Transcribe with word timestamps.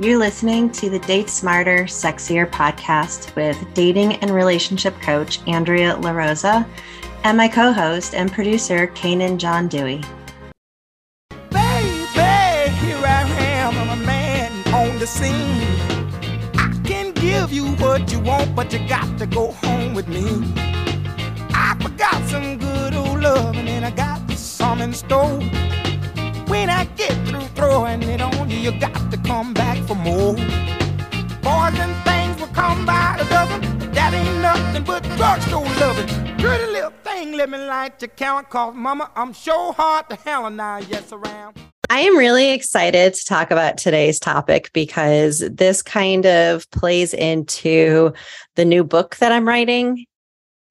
You're 0.00 0.18
listening 0.18 0.70
to 0.72 0.88
the 0.88 0.98
Date 1.00 1.28
Smarter, 1.28 1.84
Sexier 1.84 2.50
podcast 2.50 3.36
with 3.36 3.62
dating 3.74 4.14
and 4.16 4.30
relationship 4.30 4.98
coach 5.02 5.46
Andrea 5.46 5.96
LaRosa 5.96 6.66
and 7.24 7.36
my 7.36 7.46
co 7.46 7.72
host 7.72 8.14
and 8.14 8.32
producer, 8.32 8.86
Canaan 8.88 9.38
John 9.38 9.68
Dewey. 9.68 10.00
Baby, 11.50 12.70
here 12.80 13.04
I 13.04 13.28
am, 13.38 13.76
I'm 13.76 14.00
a 14.00 14.06
man 14.06 14.50
on 14.74 14.98
the 14.98 15.06
scene. 15.06 15.60
I 16.54 16.74
can 16.84 17.12
give 17.12 17.52
you 17.52 17.66
what 17.76 18.10
you 18.10 18.18
want, 18.20 18.56
but 18.56 18.72
you 18.72 18.78
got 18.88 19.18
to 19.18 19.26
go 19.26 19.52
home 19.52 19.92
with 19.92 20.08
me. 20.08 20.24
I 21.54 21.76
forgot 21.80 22.24
some 22.30 22.58
good 22.58 22.94
old 22.94 23.22
and 23.24 23.84
I 23.84 23.90
got 23.90 24.30
some 24.32 24.80
in 24.80 24.94
store. 24.94 25.38
When 26.48 26.70
I 26.70 26.86
get 26.96 27.31
throwing 27.62 28.02
it 28.02 28.20
on 28.20 28.50
you, 28.50 28.58
you 28.58 28.72
got 28.80 29.08
to 29.12 29.16
come 29.18 29.54
back 29.54 29.78
for 29.86 29.94
more. 29.94 30.34
Boys 31.46 31.78
and 31.84 31.94
things 32.04 32.40
will 32.40 32.54
come 32.54 32.84
by 32.84 33.14
the 33.16 33.24
dozen, 33.26 33.60
but 33.78 33.94
that 33.94 34.12
ain't 34.12 34.42
nothing 34.42 34.82
but 34.82 35.02
drugstore 35.16 35.64
loving. 35.78 36.08
Pretty 36.38 36.66
little 36.72 36.90
thing, 37.04 37.30
me 37.30 37.58
light 37.58 38.02
your 38.02 38.08
count, 38.08 38.48
cause 38.50 38.74
mama, 38.74 39.12
I'm 39.14 39.32
sure 39.32 39.72
hard 39.74 40.10
to 40.10 40.16
hell 40.16 40.46
and 40.46 40.60
I 40.60 40.80
yes 40.80 41.12
around. 41.12 41.56
I 41.88 42.00
am 42.00 42.16
really 42.16 42.50
excited 42.50 43.14
to 43.14 43.24
talk 43.26 43.52
about 43.52 43.78
today's 43.78 44.18
topic 44.18 44.70
because 44.72 45.38
this 45.38 45.82
kind 45.82 46.26
of 46.26 46.68
plays 46.72 47.14
into 47.14 48.12
the 48.56 48.64
new 48.64 48.82
book 48.82 49.16
that 49.16 49.30
I'm 49.30 49.46
writing. 49.46 50.06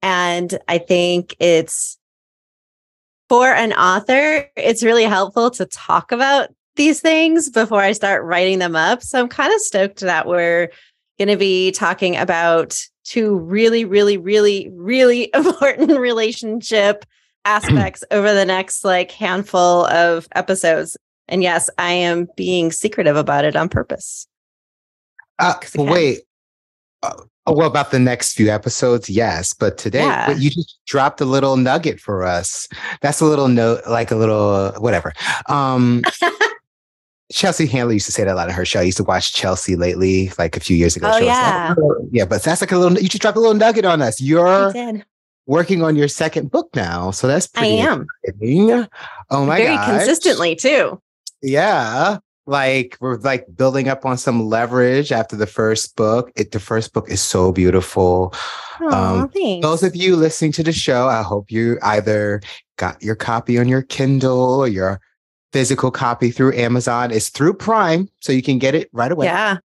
And 0.01 0.59
I 0.67 0.79
think 0.79 1.37
it's 1.39 1.97
for 3.29 3.47
an 3.47 3.71
author, 3.71 4.49
it's 4.57 4.83
really 4.83 5.05
helpful 5.05 5.51
to 5.51 5.65
talk 5.65 6.11
about 6.11 6.49
these 6.75 7.01
things 7.01 7.49
before 7.49 7.81
I 7.81 7.91
start 7.91 8.23
writing 8.23 8.59
them 8.59 8.75
up. 8.75 9.03
So 9.03 9.19
I'm 9.19 9.27
kind 9.27 9.53
of 9.53 9.59
stoked 9.61 9.99
that 10.01 10.27
we're 10.27 10.69
going 11.17 11.29
to 11.29 11.37
be 11.37 11.71
talking 11.71 12.17
about 12.17 12.79
two 13.03 13.37
really, 13.39 13.85
really, 13.85 14.17
really, 14.17 14.69
really 14.73 15.29
important 15.33 15.99
relationship 15.99 17.05
aspects 17.43 18.03
over 18.11 18.33
the 18.33 18.45
next 18.45 18.85
like 18.85 19.11
handful 19.11 19.85
of 19.87 20.27
episodes. 20.35 20.97
And 21.27 21.43
yes, 21.43 21.69
I 21.77 21.91
am 21.91 22.27
being 22.35 22.71
secretive 22.71 23.15
about 23.15 23.45
it 23.45 23.55
on 23.55 23.69
purpose. 23.69 24.27
Uh, 25.39 25.55
wait, 25.75 26.19
uh, 27.01 27.13
Oh, 27.47 27.53
well, 27.53 27.67
about 27.67 27.89
the 27.89 27.97
next 27.97 28.35
few 28.35 28.49
episodes, 28.51 29.09
yes. 29.09 29.53
But 29.53 29.79
today, 29.79 30.03
yeah. 30.03 30.27
but 30.27 30.39
you 30.39 30.51
just 30.51 30.79
dropped 30.85 31.21
a 31.21 31.25
little 31.25 31.57
nugget 31.57 31.99
for 31.99 32.23
us. 32.23 32.67
That's 33.01 33.19
a 33.19 33.25
little 33.25 33.47
note, 33.47 33.81
like 33.89 34.11
a 34.11 34.15
little 34.15 34.49
uh, 34.49 34.79
whatever. 34.79 35.11
Um, 35.49 36.03
Chelsea 37.31 37.65
Handler 37.65 37.93
used 37.93 38.05
to 38.05 38.11
say 38.11 38.23
that 38.23 38.33
a 38.33 38.35
lot 38.35 38.49
on 38.49 38.53
her 38.53 38.65
show. 38.65 38.79
I 38.79 38.83
used 38.83 38.97
to 38.97 39.03
watch 39.03 39.33
Chelsea 39.33 39.75
Lately, 39.75 40.31
like 40.37 40.57
a 40.57 40.59
few 40.59 40.75
years 40.75 40.95
ago. 40.95 41.09
Oh, 41.13 41.17
yeah. 41.17 41.75
oh, 41.77 42.07
yeah, 42.11 42.25
but 42.25 42.43
that's 42.43 42.61
like 42.61 42.71
a 42.71 42.77
little, 42.77 42.97
you 42.97 43.09
just 43.09 43.21
dropped 43.21 43.37
a 43.37 43.39
little 43.39 43.55
nugget 43.55 43.85
on 43.85 44.01
us. 44.01 44.21
You're 44.21 45.03
working 45.47 45.83
on 45.83 45.95
your 45.95 46.07
second 46.07 46.51
book 46.51 46.69
now. 46.75 47.11
So 47.11 47.27
that's 47.27 47.47
pretty 47.47 47.81
I 47.81 47.85
am. 47.91 48.07
Exciting. 48.23 48.87
Oh 49.29 49.45
my 49.45 49.57
god. 49.57 49.63
Very 49.63 49.75
gosh. 49.75 49.89
consistently 49.89 50.55
too. 50.55 51.01
Yeah 51.41 52.17
like 52.47 52.97
we're 52.99 53.17
like 53.17 53.45
building 53.55 53.87
up 53.87 54.05
on 54.05 54.17
some 54.17 54.45
leverage 54.47 55.11
after 55.11 55.35
the 55.35 55.47
first 55.47 55.95
book. 55.95 56.31
It 56.35 56.51
the 56.51 56.59
first 56.59 56.93
book 56.93 57.09
is 57.09 57.21
so 57.21 57.51
beautiful. 57.51 58.33
Aww, 58.79 58.91
um, 58.93 59.61
those 59.61 59.83
of 59.83 59.95
you 59.95 60.15
listening 60.15 60.51
to 60.53 60.63
the 60.63 60.71
show, 60.71 61.07
I 61.07 61.21
hope 61.21 61.51
you 61.51 61.77
either 61.83 62.41
got 62.77 63.01
your 63.01 63.15
copy 63.15 63.59
on 63.59 63.67
your 63.67 63.83
Kindle 63.83 64.59
or 64.59 64.67
your 64.67 64.99
physical 65.51 65.91
copy 65.91 66.31
through 66.31 66.53
Amazon. 66.53 67.11
It's 67.11 67.29
through 67.29 67.55
Prime, 67.55 68.09
so 68.19 68.31
you 68.31 68.41
can 68.41 68.57
get 68.59 68.75
it 68.75 68.89
right 68.93 69.11
away. 69.11 69.27
Yeah. 69.27 69.57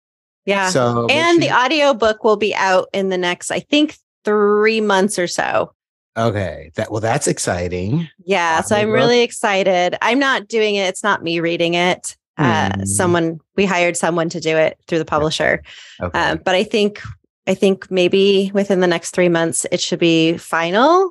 Yeah. 0.46 0.68
So 0.68 1.06
and 1.08 1.42
the 1.42 1.50
audio 1.50 1.94
book 1.94 2.22
will 2.22 2.36
be 2.36 2.54
out 2.54 2.88
in 2.92 3.08
the 3.08 3.18
next, 3.18 3.50
I 3.50 3.60
think, 3.60 3.96
three 4.24 4.80
months 4.80 5.18
or 5.18 5.26
so. 5.26 5.72
Okay. 6.16 6.70
That 6.74 6.90
well, 6.90 7.00
that's 7.00 7.26
exciting. 7.26 8.08
Yeah. 8.24 8.60
so 8.60 8.76
I'm 8.76 8.90
really 8.90 9.22
excited. 9.22 9.96
I'm 10.02 10.18
not 10.18 10.48
doing 10.48 10.74
it. 10.74 10.88
It's 10.88 11.02
not 11.02 11.22
me 11.22 11.40
reading 11.40 11.74
it 11.74 12.16
uh, 12.36 12.70
mm. 12.70 12.86
someone 12.86 13.40
we 13.56 13.64
hired 13.64 13.96
someone 13.96 14.28
to 14.28 14.40
do 14.40 14.56
it 14.56 14.78
through 14.86 14.98
the 14.98 15.04
publisher 15.04 15.62
okay. 16.00 16.18
uh, 16.18 16.36
but 16.36 16.54
i 16.54 16.64
think 16.64 17.00
i 17.46 17.54
think 17.54 17.90
maybe 17.90 18.50
within 18.54 18.80
the 18.80 18.86
next 18.86 19.12
three 19.12 19.28
months 19.28 19.66
it 19.70 19.80
should 19.80 19.98
be 19.98 20.36
final 20.36 21.10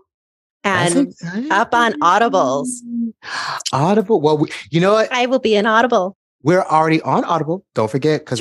and 0.63 1.13
up 1.51 1.74
on 1.74 1.94
audibles 2.00 2.68
audible 3.74 4.22
well 4.22 4.38
we, 4.38 4.50
you 4.69 4.79
know 4.79 4.94
what 4.94 5.12
i 5.12 5.25
will 5.25 5.40
be 5.40 5.56
an 5.56 5.66
audible 5.66 6.18
we're 6.44 6.63
already 6.63 7.01
on 7.01 7.24
Audible. 7.24 7.66
Don't 7.74 7.90
forget, 7.90 8.22
because 8.22 8.40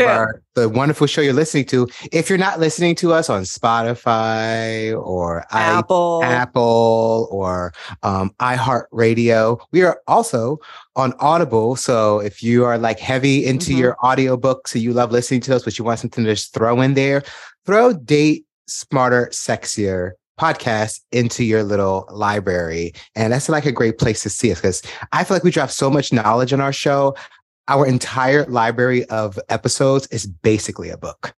the 0.55 0.69
wonderful 0.69 1.07
show 1.07 1.21
you're 1.21 1.33
listening 1.33 1.65
to. 1.67 1.89
If 2.11 2.29
you're 2.29 2.37
not 2.37 2.59
listening 2.59 2.97
to 2.97 3.13
us 3.13 3.31
on 3.31 3.43
Spotify 3.43 5.01
or 5.01 5.47
Apple, 5.53 6.21
I, 6.25 6.33
Apple 6.33 7.29
or 7.31 7.73
um, 8.03 8.35
iHeartRadio, 8.41 9.61
we 9.71 9.83
are 9.83 10.01
also 10.09 10.59
on 10.97 11.15
Audible. 11.21 11.77
So 11.77 12.19
if 12.19 12.43
you 12.43 12.65
are 12.65 12.77
like 12.77 12.99
heavy 12.99 13.47
into 13.47 13.71
mm-hmm. 13.71 13.79
your 13.79 13.97
audiobooks 14.03 14.75
and 14.75 14.83
you 14.83 14.93
love 14.93 15.13
listening 15.13 15.41
to 15.43 15.55
us, 15.55 15.63
but 15.63 15.79
you 15.79 15.85
want 15.85 16.01
something 16.01 16.25
to 16.25 16.31
just 16.31 16.53
throw 16.53 16.81
in 16.81 16.95
there, 16.95 17.23
throw 17.67 17.93
Date 17.93 18.47
Smarter, 18.67 19.29
Sexier 19.33 20.13
podcast 20.41 21.01
into 21.13 21.45
your 21.45 21.63
little 21.63 22.09
library. 22.11 22.93
And 23.15 23.33
that's 23.33 23.49
like 23.49 23.67
a 23.67 23.73
great 23.73 23.99
place 23.99 24.23
to 24.23 24.31
see 24.31 24.51
us 24.53 24.61
because 24.61 24.83
I 25.13 25.25
feel 25.25 25.37
like 25.37 25.45
we 25.45 25.51
drop 25.51 25.71
so 25.71 25.91
much 25.91 26.13
knowledge 26.13 26.53
on 26.53 26.61
our 26.61 26.73
show 26.73 27.15
our 27.69 27.87
entire 27.87 28.45
library 28.47 29.05
of 29.07 29.39
episodes 29.49 30.07
is 30.09 30.27
basically 30.27 30.91
a 30.91 30.97
book. 30.97 31.33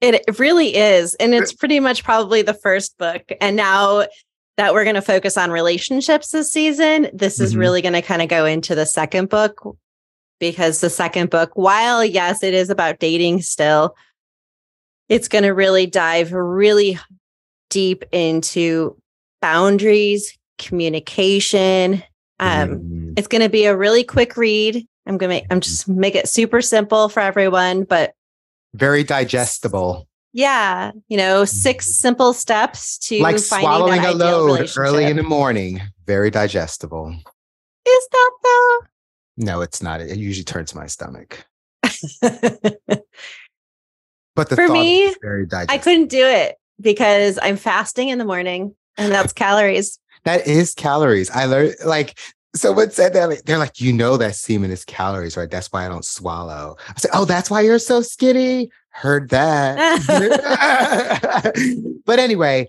It 0.00 0.38
really 0.38 0.74
is. 0.74 1.14
And 1.14 1.34
it's 1.34 1.52
pretty 1.52 1.80
much 1.80 2.04
probably 2.04 2.42
the 2.42 2.54
first 2.54 2.98
book. 2.98 3.22
And 3.40 3.56
now 3.56 4.06
that 4.56 4.74
we're 4.74 4.84
going 4.84 4.96
to 4.96 5.02
focus 5.02 5.38
on 5.38 5.50
relationships 5.50 6.30
this 6.30 6.52
season, 6.52 7.08
this 7.14 7.40
is 7.40 7.52
mm-hmm. 7.52 7.60
really 7.60 7.82
going 7.82 7.94
to 7.94 8.02
kind 8.02 8.20
of 8.20 8.28
go 8.28 8.44
into 8.44 8.74
the 8.74 8.84
second 8.84 9.30
book 9.30 9.76
because 10.40 10.80
the 10.80 10.90
second 10.90 11.30
book, 11.30 11.52
while 11.54 12.04
yes, 12.04 12.42
it 12.42 12.52
is 12.52 12.68
about 12.68 12.98
dating 12.98 13.40
still, 13.40 13.94
it's 15.08 15.28
going 15.28 15.44
to 15.44 15.50
really 15.50 15.86
dive 15.86 16.32
really 16.32 16.98
deep 17.70 18.04
into 18.12 18.96
boundaries, 19.40 20.36
communication. 20.58 22.02
Um, 22.40 22.80
mm. 22.80 23.18
It's 23.18 23.28
going 23.28 23.42
to 23.42 23.48
be 23.48 23.64
a 23.64 23.76
really 23.76 24.04
quick 24.04 24.36
read. 24.36 24.86
I'm 25.06 25.18
gonna 25.18 25.28
make 25.28 25.46
I'm 25.50 25.60
just 25.60 25.88
make 25.88 26.14
it 26.14 26.28
super 26.28 26.62
simple 26.62 27.08
for 27.08 27.20
everyone, 27.20 27.84
but 27.84 28.14
very 28.72 29.04
digestible. 29.04 30.08
Yeah, 30.32 30.92
you 31.08 31.16
know, 31.16 31.44
six 31.44 31.86
mm-hmm. 31.86 31.92
simple 31.92 32.32
steps 32.32 32.98
to 32.98 33.20
like 33.20 33.38
swallowing 33.38 34.04
a 34.04 34.12
load 34.12 34.70
early 34.76 35.04
in 35.04 35.16
the 35.16 35.22
morning. 35.22 35.80
Very 36.06 36.30
digestible. 36.30 37.14
Is 37.86 38.08
that 38.12 38.30
though? 38.42 38.78
No, 39.36 39.60
it's 39.60 39.82
not. 39.82 40.00
It 40.00 40.16
usually 40.16 40.44
turns 40.44 40.74
my 40.74 40.86
stomach. 40.86 41.44
but 42.22 42.80
the 44.48 44.56
for 44.56 44.68
me, 44.68 45.14
very 45.22 45.46
digestible. 45.46 45.74
I 45.74 45.78
couldn't 45.78 46.08
do 46.08 46.26
it 46.26 46.56
because 46.80 47.38
I'm 47.42 47.56
fasting 47.56 48.08
in 48.08 48.18
the 48.18 48.24
morning, 48.24 48.74
and 48.96 49.12
that's 49.12 49.32
calories. 49.44 49.98
That 50.24 50.46
is 50.46 50.74
calories. 50.74 51.30
I 51.30 51.44
learned 51.44 51.76
like 51.84 52.18
someone 52.54 52.90
said 52.90 53.12
that 53.14 53.44
they're 53.44 53.58
like, 53.58 53.80
you 53.80 53.92
know 53.92 54.16
that 54.16 54.36
semen 54.36 54.70
is 54.70 54.84
calories, 54.84 55.36
right? 55.36 55.50
That's 55.50 55.72
why 55.72 55.84
I 55.84 55.88
don't 55.88 56.04
swallow. 56.04 56.76
I 56.88 56.94
said, 56.96 57.10
oh, 57.12 57.24
that's 57.24 57.50
why 57.50 57.60
you're 57.60 57.78
so 57.78 58.00
skinny. 58.00 58.70
Heard 58.90 59.30
that. 59.30 59.76
but 62.06 62.18
anyway, 62.18 62.68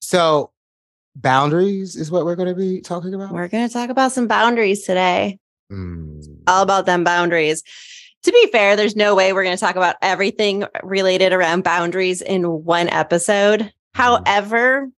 so 0.00 0.50
boundaries 1.14 1.96
is 1.96 2.10
what 2.10 2.24
we're 2.24 2.36
going 2.36 2.48
to 2.48 2.54
be 2.54 2.80
talking 2.80 3.14
about. 3.14 3.32
We're 3.32 3.48
going 3.48 3.66
to 3.66 3.72
talk 3.72 3.90
about 3.90 4.12
some 4.12 4.26
boundaries 4.26 4.84
today. 4.84 5.38
Mm. 5.70 6.42
All 6.46 6.62
about 6.62 6.86
them 6.86 7.04
boundaries. 7.04 7.62
To 8.22 8.32
be 8.32 8.48
fair, 8.52 8.76
there's 8.76 8.94
no 8.94 9.14
way 9.14 9.32
we're 9.32 9.42
going 9.42 9.56
to 9.56 9.60
talk 9.60 9.74
about 9.74 9.96
everything 10.00 10.64
related 10.82 11.32
around 11.32 11.64
boundaries 11.64 12.22
in 12.22 12.64
one 12.64 12.88
episode. 12.88 13.60
Mm. 13.60 13.72
However, 13.94 14.90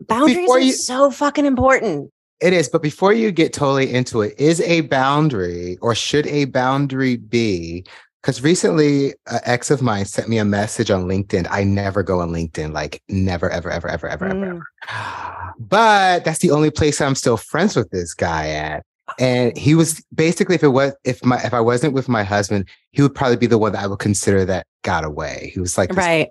boundaries 0.00 0.50
are 0.50 0.72
so 0.72 1.10
fucking 1.10 1.44
important. 1.44 2.10
It 2.40 2.54
is, 2.54 2.70
but 2.70 2.80
before 2.80 3.12
you 3.12 3.30
get 3.30 3.52
totally 3.52 3.92
into 3.92 4.22
it, 4.22 4.34
is 4.40 4.62
a 4.62 4.80
boundary 4.82 5.76
or 5.82 5.94
should 5.94 6.26
a 6.26 6.46
boundary 6.46 7.16
be? 7.16 7.84
Because 8.22 8.42
recently, 8.42 9.08
an 9.26 9.40
ex 9.44 9.70
of 9.70 9.82
mine 9.82 10.06
sent 10.06 10.28
me 10.28 10.38
a 10.38 10.44
message 10.44 10.90
on 10.90 11.04
LinkedIn. 11.04 11.46
I 11.50 11.64
never 11.64 12.02
go 12.02 12.20
on 12.20 12.30
LinkedIn, 12.30 12.72
like 12.72 13.02
never, 13.08 13.50
ever, 13.50 13.70
ever, 13.70 13.88
ever, 13.88 14.08
ever, 14.08 14.30
mm. 14.30 14.48
ever. 14.48 15.54
But 15.58 16.24
that's 16.24 16.38
the 16.38 16.50
only 16.50 16.70
place 16.70 17.02
I'm 17.02 17.14
still 17.14 17.36
friends 17.36 17.76
with 17.76 17.90
this 17.90 18.14
guy 18.14 18.48
at. 18.48 18.82
And 19.18 19.56
he 19.56 19.74
was 19.74 20.02
basically, 20.14 20.54
if 20.54 20.62
it 20.62 20.68
was, 20.68 20.92
if 21.04 21.24
my, 21.24 21.40
if 21.42 21.52
I 21.52 21.60
wasn't 21.60 21.94
with 21.94 22.08
my 22.08 22.22
husband, 22.22 22.68
he 22.92 23.02
would 23.02 23.14
probably 23.14 23.36
be 23.36 23.46
the 23.46 23.58
one 23.58 23.72
that 23.72 23.82
I 23.82 23.86
would 23.86 23.98
consider 23.98 24.44
that 24.46 24.66
got 24.82 25.04
away. 25.04 25.50
He 25.54 25.60
was 25.60 25.76
like, 25.76 25.94
right. 25.94 26.28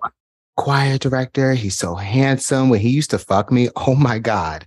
choir 0.56 0.98
director. 0.98 1.54
He's 1.54 1.76
so 1.76 1.94
handsome. 1.94 2.68
When 2.68 2.80
he 2.80 2.90
used 2.90 3.10
to 3.10 3.18
fuck 3.18 3.52
me, 3.52 3.68
oh 3.76 3.94
my 3.94 4.18
God. 4.18 4.66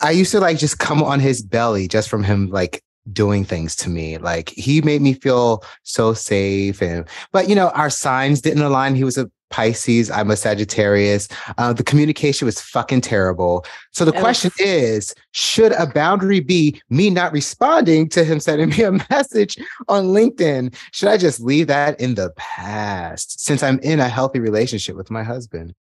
I 0.00 0.10
used 0.10 0.32
to 0.32 0.40
like 0.40 0.58
just 0.58 0.78
come 0.78 1.02
on 1.02 1.20
his 1.20 1.42
belly 1.42 1.86
just 1.86 2.08
from 2.08 2.24
him 2.24 2.50
like 2.50 2.82
doing 3.12 3.44
things 3.44 3.76
to 3.76 3.90
me. 3.90 4.18
Like 4.18 4.48
he 4.50 4.80
made 4.82 5.00
me 5.00 5.14
feel 5.14 5.62
so 5.84 6.12
safe. 6.12 6.82
And, 6.82 7.06
but 7.30 7.48
you 7.48 7.54
know, 7.54 7.68
our 7.70 7.90
signs 7.90 8.40
didn't 8.40 8.62
align. 8.62 8.96
He 8.96 9.04
was 9.04 9.16
a 9.16 9.30
Pisces. 9.52 10.10
I'm 10.10 10.30
a 10.30 10.36
Sagittarius. 10.36 11.28
Uh, 11.58 11.72
the 11.72 11.84
communication 11.84 12.46
was 12.46 12.60
fucking 12.60 13.02
terrible. 13.02 13.64
So 13.92 14.04
the 14.04 14.12
question 14.12 14.50
is 14.58 15.14
should 15.32 15.72
a 15.72 15.86
boundary 15.86 16.40
be 16.40 16.80
me 16.90 17.10
not 17.10 17.32
responding 17.32 18.08
to 18.10 18.24
him 18.24 18.40
sending 18.40 18.70
me 18.70 18.82
a 18.82 18.92
message 19.10 19.56
on 19.88 20.06
LinkedIn? 20.06 20.74
Should 20.92 21.08
I 21.08 21.16
just 21.16 21.40
leave 21.40 21.68
that 21.68 22.00
in 22.00 22.14
the 22.14 22.32
past 22.36 23.40
since 23.44 23.62
I'm 23.62 23.78
in 23.80 24.00
a 24.00 24.08
healthy 24.08 24.40
relationship 24.40 24.96
with 24.96 25.10
my 25.10 25.22
husband? 25.22 25.74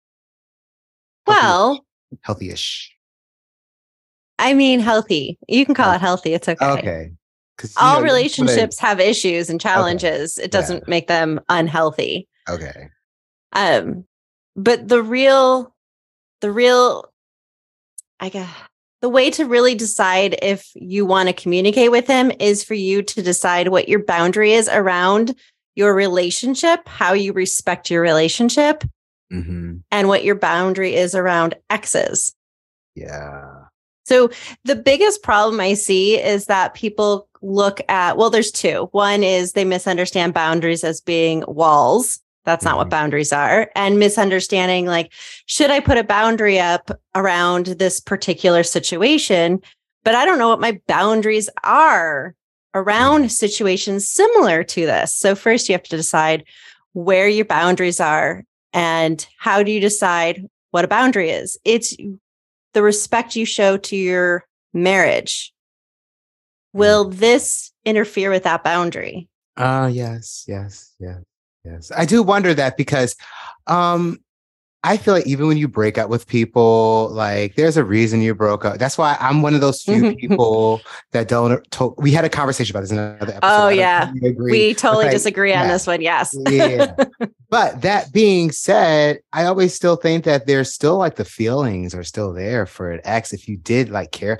Well, 1.25 1.85
healthy 2.21 2.49
ish. 2.49 2.93
I 4.39 4.53
mean, 4.53 4.79
healthy. 4.79 5.37
You 5.47 5.65
can 5.65 5.75
call 5.75 5.93
it 5.93 6.01
healthy. 6.01 6.33
It's 6.33 6.47
okay. 6.47 6.65
Okay. 6.65 7.11
All 7.77 7.99
know, 7.99 8.03
relationships 8.05 8.79
have 8.79 8.99
issues 8.99 9.49
and 9.49 9.59
challenges. 9.59 10.37
Okay. 10.37 10.45
It 10.45 10.51
doesn't 10.51 10.77
yeah. 10.77 10.89
make 10.89 11.07
them 11.07 11.41
unhealthy. 11.49 12.27
Okay. 12.49 12.89
Um, 13.53 14.05
but 14.55 14.87
the 14.87 15.01
real, 15.01 15.73
the 16.41 16.51
real, 16.51 17.11
I 18.19 18.29
guess, 18.29 18.49
the 19.01 19.09
way 19.09 19.31
to 19.31 19.45
really 19.45 19.75
decide 19.75 20.37
if 20.41 20.71
you 20.75 21.05
want 21.05 21.29
to 21.29 21.33
communicate 21.33 21.91
with 21.91 22.07
him 22.07 22.31
is 22.39 22.63
for 22.63 22.73
you 22.73 23.01
to 23.01 23.21
decide 23.21 23.69
what 23.69 23.87
your 23.87 24.03
boundary 24.03 24.53
is 24.53 24.67
around 24.67 25.35
your 25.75 25.95
relationship, 25.95 26.87
how 26.87 27.13
you 27.13 27.31
respect 27.31 27.89
your 27.89 28.01
relationship, 28.01 28.83
mm-hmm. 29.31 29.77
and 29.91 30.07
what 30.09 30.25
your 30.25 30.35
boundary 30.35 30.95
is 30.95 31.15
around 31.15 31.55
exes. 31.69 32.35
Yeah. 32.95 33.65
So 34.05 34.31
the 34.65 34.75
biggest 34.75 35.23
problem 35.23 35.61
I 35.61 35.75
see 35.75 36.19
is 36.19 36.47
that 36.47 36.73
people 36.73 37.29
look 37.41 37.79
at, 37.87 38.17
well, 38.17 38.29
there's 38.29 38.51
two. 38.51 38.89
One 38.91 39.23
is 39.23 39.53
they 39.53 39.63
misunderstand 39.63 40.33
boundaries 40.33 40.83
as 40.83 40.99
being 40.99 41.43
walls. 41.47 42.19
That's 42.45 42.63
not 42.63 42.71
mm-hmm. 42.71 42.77
what 42.79 42.89
boundaries 42.89 43.33
are. 43.33 43.69
And 43.75 43.99
misunderstanding, 43.99 44.85
like, 44.85 45.11
should 45.45 45.71
I 45.71 45.79
put 45.79 45.97
a 45.97 46.03
boundary 46.03 46.59
up 46.59 46.91
around 47.15 47.67
this 47.67 47.99
particular 47.99 48.63
situation? 48.63 49.61
But 50.03 50.15
I 50.15 50.25
don't 50.25 50.39
know 50.39 50.49
what 50.49 50.61
my 50.61 50.79
boundaries 50.87 51.49
are 51.63 52.35
around 52.73 53.31
situations 53.31 54.07
similar 54.09 54.63
to 54.63 54.85
this. 54.85 55.15
So, 55.15 55.35
first, 55.35 55.69
you 55.69 55.73
have 55.73 55.83
to 55.83 55.97
decide 55.97 56.45
where 56.93 57.27
your 57.27 57.45
boundaries 57.45 57.99
are 57.99 58.43
and 58.73 59.25
how 59.37 59.63
do 59.63 59.71
you 59.71 59.79
decide 59.79 60.47
what 60.71 60.85
a 60.85 60.87
boundary 60.87 61.31
is? 61.31 61.57
It's 61.65 61.95
the 62.73 62.83
respect 62.83 63.35
you 63.35 63.45
show 63.45 63.77
to 63.77 63.95
your 63.95 64.45
marriage. 64.73 65.53
Will 66.73 67.05
this 67.05 67.71
interfere 67.85 68.29
with 68.29 68.43
that 68.43 68.63
boundary? 68.63 69.27
Ah, 69.57 69.83
uh, 69.83 69.87
yes, 69.87 70.45
yes, 70.47 70.93
yes, 70.99 71.21
yes. 71.71 71.91
I 71.95 72.05
do 72.05 72.23
wonder 72.23 72.53
that 72.53 72.77
because 72.77 73.15
um 73.67 74.19
I 74.83 74.95
feel 74.95 75.13
like 75.13 75.27
even 75.27 75.47
when 75.47 75.57
you 75.57 75.67
break 75.67 75.97
up 75.97 76.09
with 76.09 76.25
people, 76.25 77.09
like 77.11 77.55
there's 77.55 77.75
a 77.75 77.83
reason 77.83 78.21
you 78.21 78.33
broke 78.33 78.63
up. 78.63 78.77
That's 78.77 78.97
why 78.97 79.17
I'm 79.19 79.41
one 79.41 79.53
of 79.53 79.59
those 79.59 79.81
few 79.81 80.15
people 80.15 80.81
that 81.11 81.27
don't. 81.27 81.69
To- 81.71 81.93
we 81.97 82.11
had 82.11 82.23
a 82.23 82.29
conversation 82.29 82.73
about 82.73 82.81
this 82.81 82.91
in 82.91 82.97
another 82.97 83.33
episode. 83.33 83.39
Oh 83.43 83.67
yeah, 83.67 84.13
we 84.37 84.73
totally 84.73 85.05
like, 85.05 85.13
disagree 85.13 85.49
yeah. 85.51 85.63
on 85.63 85.67
this 85.67 85.85
one. 85.85 86.01
Yes. 86.01 86.35
yeah. 86.49 86.95
But 87.51 87.81
that 87.81 88.13
being 88.13 88.51
said, 88.51 89.21
I 89.33 89.45
always 89.45 89.73
still 89.73 89.95
think 89.95 90.23
that 90.25 90.45
there's 90.45 90.71
still 90.71 90.97
like 90.97 91.15
the 91.15 91.25
feelings 91.25 91.95
are 91.95 92.03
still 92.03 92.31
there 92.31 92.67
for 92.67 92.91
an 92.91 93.01
ex 93.03 93.33
if 93.33 93.47
you 93.47 93.57
did 93.57 93.89
like 93.89 94.11
care, 94.11 94.37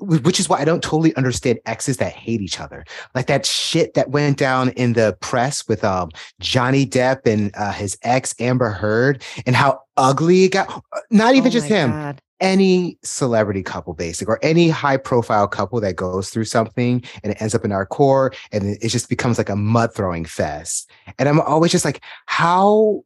which 0.00 0.38
is 0.38 0.46
why 0.46 0.60
I 0.60 0.66
don't 0.66 0.82
totally 0.82 1.16
understand 1.16 1.58
exes 1.64 1.96
that 1.96 2.12
hate 2.12 2.42
each 2.42 2.60
other. 2.60 2.84
Like 3.14 3.28
that 3.28 3.46
shit 3.46 3.94
that 3.94 4.10
went 4.10 4.36
down 4.36 4.70
in 4.70 4.92
the 4.92 5.16
press 5.20 5.66
with 5.66 5.84
um 5.84 6.10
Johnny 6.38 6.84
Depp 6.84 7.26
and 7.26 7.50
uh, 7.56 7.72
his 7.72 7.96
ex 8.02 8.34
Amber 8.38 8.68
Heard 8.68 9.22
and 9.46 9.56
how 9.56 9.63
ugly 9.96 10.44
it 10.44 10.52
got. 10.52 10.82
Not 11.10 11.34
even 11.34 11.48
oh 11.48 11.50
just 11.50 11.66
him. 11.66 11.90
God 11.90 12.20
any 12.40 12.98
celebrity 13.02 13.62
couple 13.62 13.94
basic 13.94 14.28
or 14.28 14.38
any 14.42 14.68
high 14.68 14.96
profile 14.96 15.46
couple 15.46 15.80
that 15.80 15.96
goes 15.96 16.30
through 16.30 16.44
something 16.44 17.02
and 17.22 17.32
it 17.32 17.40
ends 17.40 17.54
up 17.54 17.64
in 17.64 17.72
our 17.72 17.86
core 17.86 18.32
and 18.52 18.76
it 18.82 18.88
just 18.88 19.08
becomes 19.08 19.38
like 19.38 19.48
a 19.48 19.56
mud 19.56 19.94
throwing 19.94 20.24
fest 20.24 20.90
and 21.18 21.28
i'm 21.28 21.40
always 21.40 21.70
just 21.70 21.84
like 21.84 22.02
how 22.26 23.02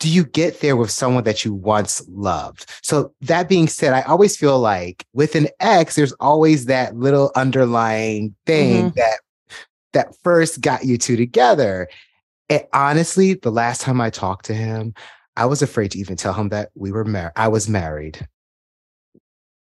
do 0.00 0.10
you 0.10 0.24
get 0.24 0.60
there 0.60 0.76
with 0.76 0.90
someone 0.90 1.24
that 1.24 1.44
you 1.44 1.54
once 1.54 2.02
loved 2.08 2.66
so 2.82 3.12
that 3.20 3.48
being 3.48 3.68
said 3.68 3.92
i 3.92 4.02
always 4.02 4.36
feel 4.36 4.58
like 4.58 5.06
with 5.12 5.34
an 5.36 5.46
ex 5.60 5.94
there's 5.94 6.12
always 6.14 6.66
that 6.66 6.96
little 6.96 7.30
underlying 7.36 8.34
thing 8.44 8.90
mm-hmm. 8.90 8.98
that 8.98 9.20
that 9.92 10.14
first 10.22 10.60
got 10.60 10.84
you 10.84 10.98
two 10.98 11.16
together 11.16 11.88
and 12.48 12.64
honestly 12.72 13.34
the 13.34 13.50
last 13.50 13.80
time 13.80 14.00
i 14.00 14.10
talked 14.10 14.44
to 14.46 14.54
him 14.54 14.94
I 15.36 15.46
was 15.46 15.62
afraid 15.62 15.90
to 15.92 15.98
even 15.98 16.16
tell 16.16 16.32
him 16.32 16.48
that 16.50 16.70
we 16.74 16.92
were 16.92 17.04
married. 17.04 17.32
I 17.36 17.48
was 17.48 17.68
married. 17.68 18.26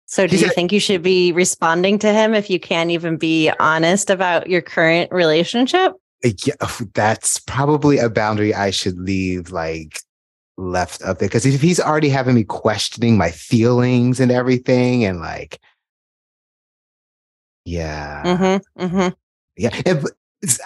So, 0.08 0.26
do 0.28 0.36
you 0.36 0.48
think 0.48 0.70
you 0.70 0.78
should 0.78 1.02
be 1.02 1.32
responding 1.32 1.98
to 2.00 2.12
him 2.12 2.32
if 2.32 2.48
you 2.48 2.60
can't 2.60 2.90
even 2.90 3.16
be 3.16 3.50
honest 3.58 4.08
about 4.08 4.48
your 4.48 4.62
current 4.62 5.10
relationship? 5.10 5.94
Uh, 6.24 6.30
yeah, 6.44 6.54
that's 6.94 7.40
probably 7.40 7.98
a 7.98 8.08
boundary 8.08 8.54
I 8.54 8.70
should 8.70 8.98
leave 9.00 9.50
like 9.50 9.98
left 10.56 11.02
up 11.02 11.18
there. 11.18 11.28
Because 11.28 11.44
if 11.44 11.60
he's 11.60 11.80
already 11.80 12.08
having 12.08 12.36
me 12.36 12.44
questioning 12.44 13.18
my 13.18 13.32
feelings 13.32 14.20
and 14.20 14.30
everything, 14.30 15.04
and 15.04 15.18
like, 15.18 15.58
yeah, 17.64 18.22
mm-hmm, 18.22 18.84
mm-hmm. 18.84 19.08
yeah. 19.56 19.82
If, 19.84 20.04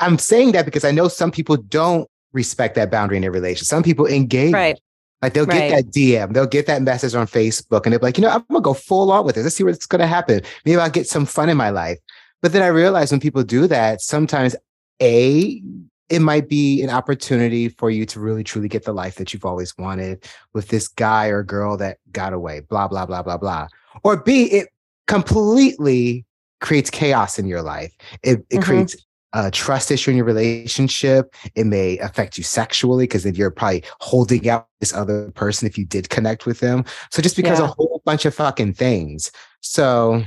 I'm 0.01 0.19
saying 0.19 0.53
that 0.53 0.65
because 0.65 0.85
I 0.85 0.91
know 0.91 1.09
some 1.09 1.31
people 1.31 1.57
don't 1.57 2.09
respect 2.33 2.75
that 2.77 2.91
boundary 2.91 3.17
in 3.17 3.23
their 3.23 3.31
relationship. 3.31 3.67
Some 3.67 3.83
people 3.83 4.07
engage 4.07 4.53
right. 4.53 4.81
Like 5.23 5.35
they'll 5.35 5.47
right. 5.47 5.69
get 5.69 5.85
that 5.85 5.93
DM, 5.93 6.33
they'll 6.33 6.47
get 6.47 6.67
that 6.67 6.83
message 6.83 7.15
on 7.15 7.27
Facebook, 7.27 7.85
and 7.85 7.93
they'll 7.93 8.01
be 8.01 8.07
like, 8.07 8.17
you 8.17 8.23
know, 8.23 8.31
I'm 8.31 8.45
gonna 8.51 8.63
go 8.63 8.75
full 8.75 9.13
on 9.13 9.27
with 9.27 9.35
this. 9.35 9.45
Let's 9.45 9.57
see 9.57 9.65
what's 9.65 9.87
gonna 9.87 10.07
happen. 10.07 10.41
Maybe 10.65 10.79
I'll 10.79 10.91
get 10.91 11.07
some 11.07 11.27
fun 11.27 11.51
in 11.51 11.57
my 11.57 11.71
life. 11.71 11.99
But 12.43 12.53
then 12.53 12.63
I 12.63 12.69
realize 12.69 13.11
when 13.11 13.21
people 13.21 13.43
do 13.43 13.67
that, 13.67 14.01
sometimes 14.01 14.57
A, 15.03 15.63
it 16.09 16.21
might 16.21 16.49
be 16.49 16.83
an 16.83 16.91
opportunity 16.91 17.69
for 17.69 17.91
you 17.91 18.07
to 18.07 18.21
really 18.21 18.43
truly 18.43 18.69
get 18.69 18.85
the 18.85 18.95
life 18.95 19.17
that 19.17 19.33
you've 19.33 19.45
always 19.45 19.77
wanted 19.77 20.25
with 20.55 20.69
this 20.69 20.89
guy 20.89 21.27
or 21.27 21.43
girl 21.43 21.77
that 21.77 21.99
got 22.13 22.33
away, 22.33 22.61
blah, 22.61 22.89
blah, 22.89 23.05
blah, 23.05 23.23
blah, 23.23 23.37
blah. 23.37 23.69
Or 24.03 24.17
B, 24.17 24.45
it 24.45 24.69
completely 25.07 26.25
creates 26.61 26.91
chaos 26.91 27.39
in 27.39 27.47
your 27.47 27.63
life. 27.63 27.95
It, 28.23 28.41
it 28.51 28.57
mm-hmm. 28.57 28.63
creates 28.63 28.97
a 29.33 29.51
trust 29.51 29.91
issue 29.91 30.11
in 30.11 30.17
your 30.17 30.27
relationship. 30.27 31.35
It 31.55 31.67
may 31.67 31.99
affect 31.99 32.37
you 32.37 32.45
sexually 32.45 33.05
because 33.05 33.23
then 33.25 33.35
you're 33.35 33.51
probably 33.51 33.85
holding 34.01 34.49
out 34.49 34.69
this 34.81 34.93
other 34.93 35.31
person 35.33 35.69
if 35.69 35.79
you 35.79 35.85
did 35.85 36.11
connect 36.11 36.47
with 36.47 36.61
them. 36.61 36.85
So 37.11 37.23
just 37.23 37.37
because 37.37 37.59
yeah. 37.59 37.67
a 37.67 37.69
whole 37.69 38.03
bunch 38.05 38.25
of 38.25 38.35
fucking 38.35 38.75
things. 38.75 39.31
So 39.61 40.23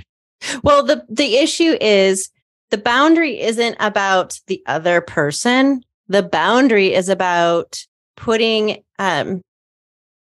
well, 0.63 0.83
the 0.83 1.05
the 1.09 1.37
issue 1.37 1.77
is 1.79 2.29
the 2.69 2.77
boundary 2.77 3.39
isn't 3.39 3.75
about 3.79 4.39
the 4.47 4.61
other 4.65 5.01
person. 5.01 5.83
The 6.07 6.23
boundary 6.23 6.93
is 6.93 7.09
about 7.09 7.85
putting 8.15 8.83
um 8.99 9.41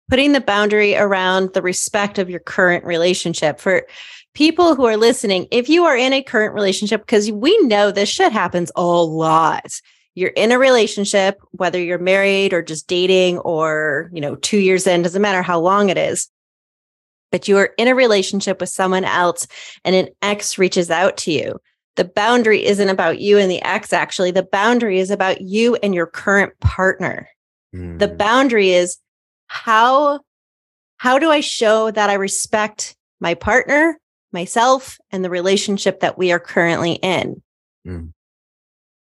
putting 0.08 0.32
the 0.32 0.40
boundary 0.40 0.96
around 0.96 1.52
the 1.52 1.62
respect 1.62 2.18
of 2.18 2.30
your 2.30 2.40
current 2.40 2.84
relationship. 2.84 3.58
For 3.58 3.86
people 4.36 4.74
who 4.74 4.84
are 4.84 4.98
listening, 4.98 5.48
if 5.50 5.66
you 5.66 5.86
are 5.86 5.96
in 5.96 6.12
a 6.12 6.22
current 6.22 6.52
relationship, 6.52 7.00
because 7.00 7.32
we 7.32 7.58
know 7.62 7.90
this 7.90 8.10
shit 8.10 8.32
happens 8.32 8.70
a 8.76 8.82
lot. 8.82 9.80
You're 10.14 10.28
in 10.30 10.52
a 10.52 10.58
relationship, 10.58 11.40
whether 11.52 11.82
you're 11.82 11.98
married 11.98 12.52
or 12.52 12.60
just 12.60 12.86
dating 12.86 13.38
or, 13.38 14.10
you 14.12 14.20
know, 14.20 14.36
two 14.36 14.58
years 14.58 14.86
in, 14.86 15.00
doesn't 15.00 15.22
matter 15.22 15.40
how 15.40 15.58
long 15.58 15.88
it 15.88 15.96
is. 15.96 16.28
But 17.32 17.48
you 17.48 17.56
are 17.56 17.70
in 17.78 17.88
a 17.88 17.94
relationship 17.94 18.60
with 18.60 18.68
someone 18.68 19.04
else 19.04 19.46
and 19.86 19.96
an 19.96 20.08
ex 20.20 20.58
reaches 20.58 20.90
out 20.90 21.16
to 21.18 21.32
you. 21.32 21.58
The 21.94 22.04
boundary 22.04 22.62
isn't 22.62 22.90
about 22.90 23.18
you 23.18 23.38
and 23.38 23.50
the 23.50 23.62
ex, 23.62 23.94
actually. 23.94 24.32
The 24.32 24.42
boundary 24.42 24.98
is 24.98 25.10
about 25.10 25.40
you 25.40 25.76
and 25.76 25.94
your 25.94 26.06
current 26.06 26.52
partner. 26.60 27.26
Mm. 27.74 27.98
The 27.98 28.08
boundary 28.08 28.72
is 28.72 28.98
how 29.46 30.20
how 30.98 31.18
do 31.18 31.30
I 31.30 31.40
show 31.40 31.90
that 31.90 32.10
I 32.10 32.14
respect 32.14 32.96
my 33.18 33.32
partner 33.32 33.98
myself 34.32 34.98
and 35.10 35.24
the 35.24 35.30
relationship 35.30 36.00
that 36.00 36.18
we 36.18 36.32
are 36.32 36.38
currently 36.38 36.94
in. 36.94 37.42
Mm. 37.86 38.12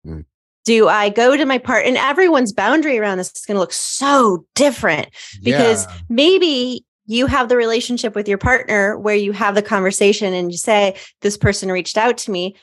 Mm. 0.05 0.25
Do 0.65 0.87
I 0.87 1.09
go 1.09 1.37
to 1.37 1.45
my 1.45 1.57
part? 1.57 1.85
And 1.85 1.97
everyone's 1.97 2.53
boundary 2.53 2.99
around 2.99 3.17
this 3.17 3.31
is 3.35 3.45
going 3.45 3.55
to 3.55 3.61
look 3.61 3.73
so 3.73 4.45
different 4.55 5.09
because 5.41 5.85
yeah. 5.85 5.93
maybe 6.09 6.85
you 7.05 7.25
have 7.25 7.47
the 7.47 7.55
relationship 7.55 8.15
with 8.15 8.27
your 8.27 8.37
partner 8.37 8.97
where 8.97 9.15
you 9.15 9.31
have 9.31 9.55
the 9.55 9.61
conversation 9.61 10.33
and 10.33 10.51
you 10.51 10.57
say, 10.57 10.95
This 11.21 11.37
person 11.37 11.71
reached 11.71 11.97
out 11.97 12.17
to 12.19 12.31
me. 12.31 12.55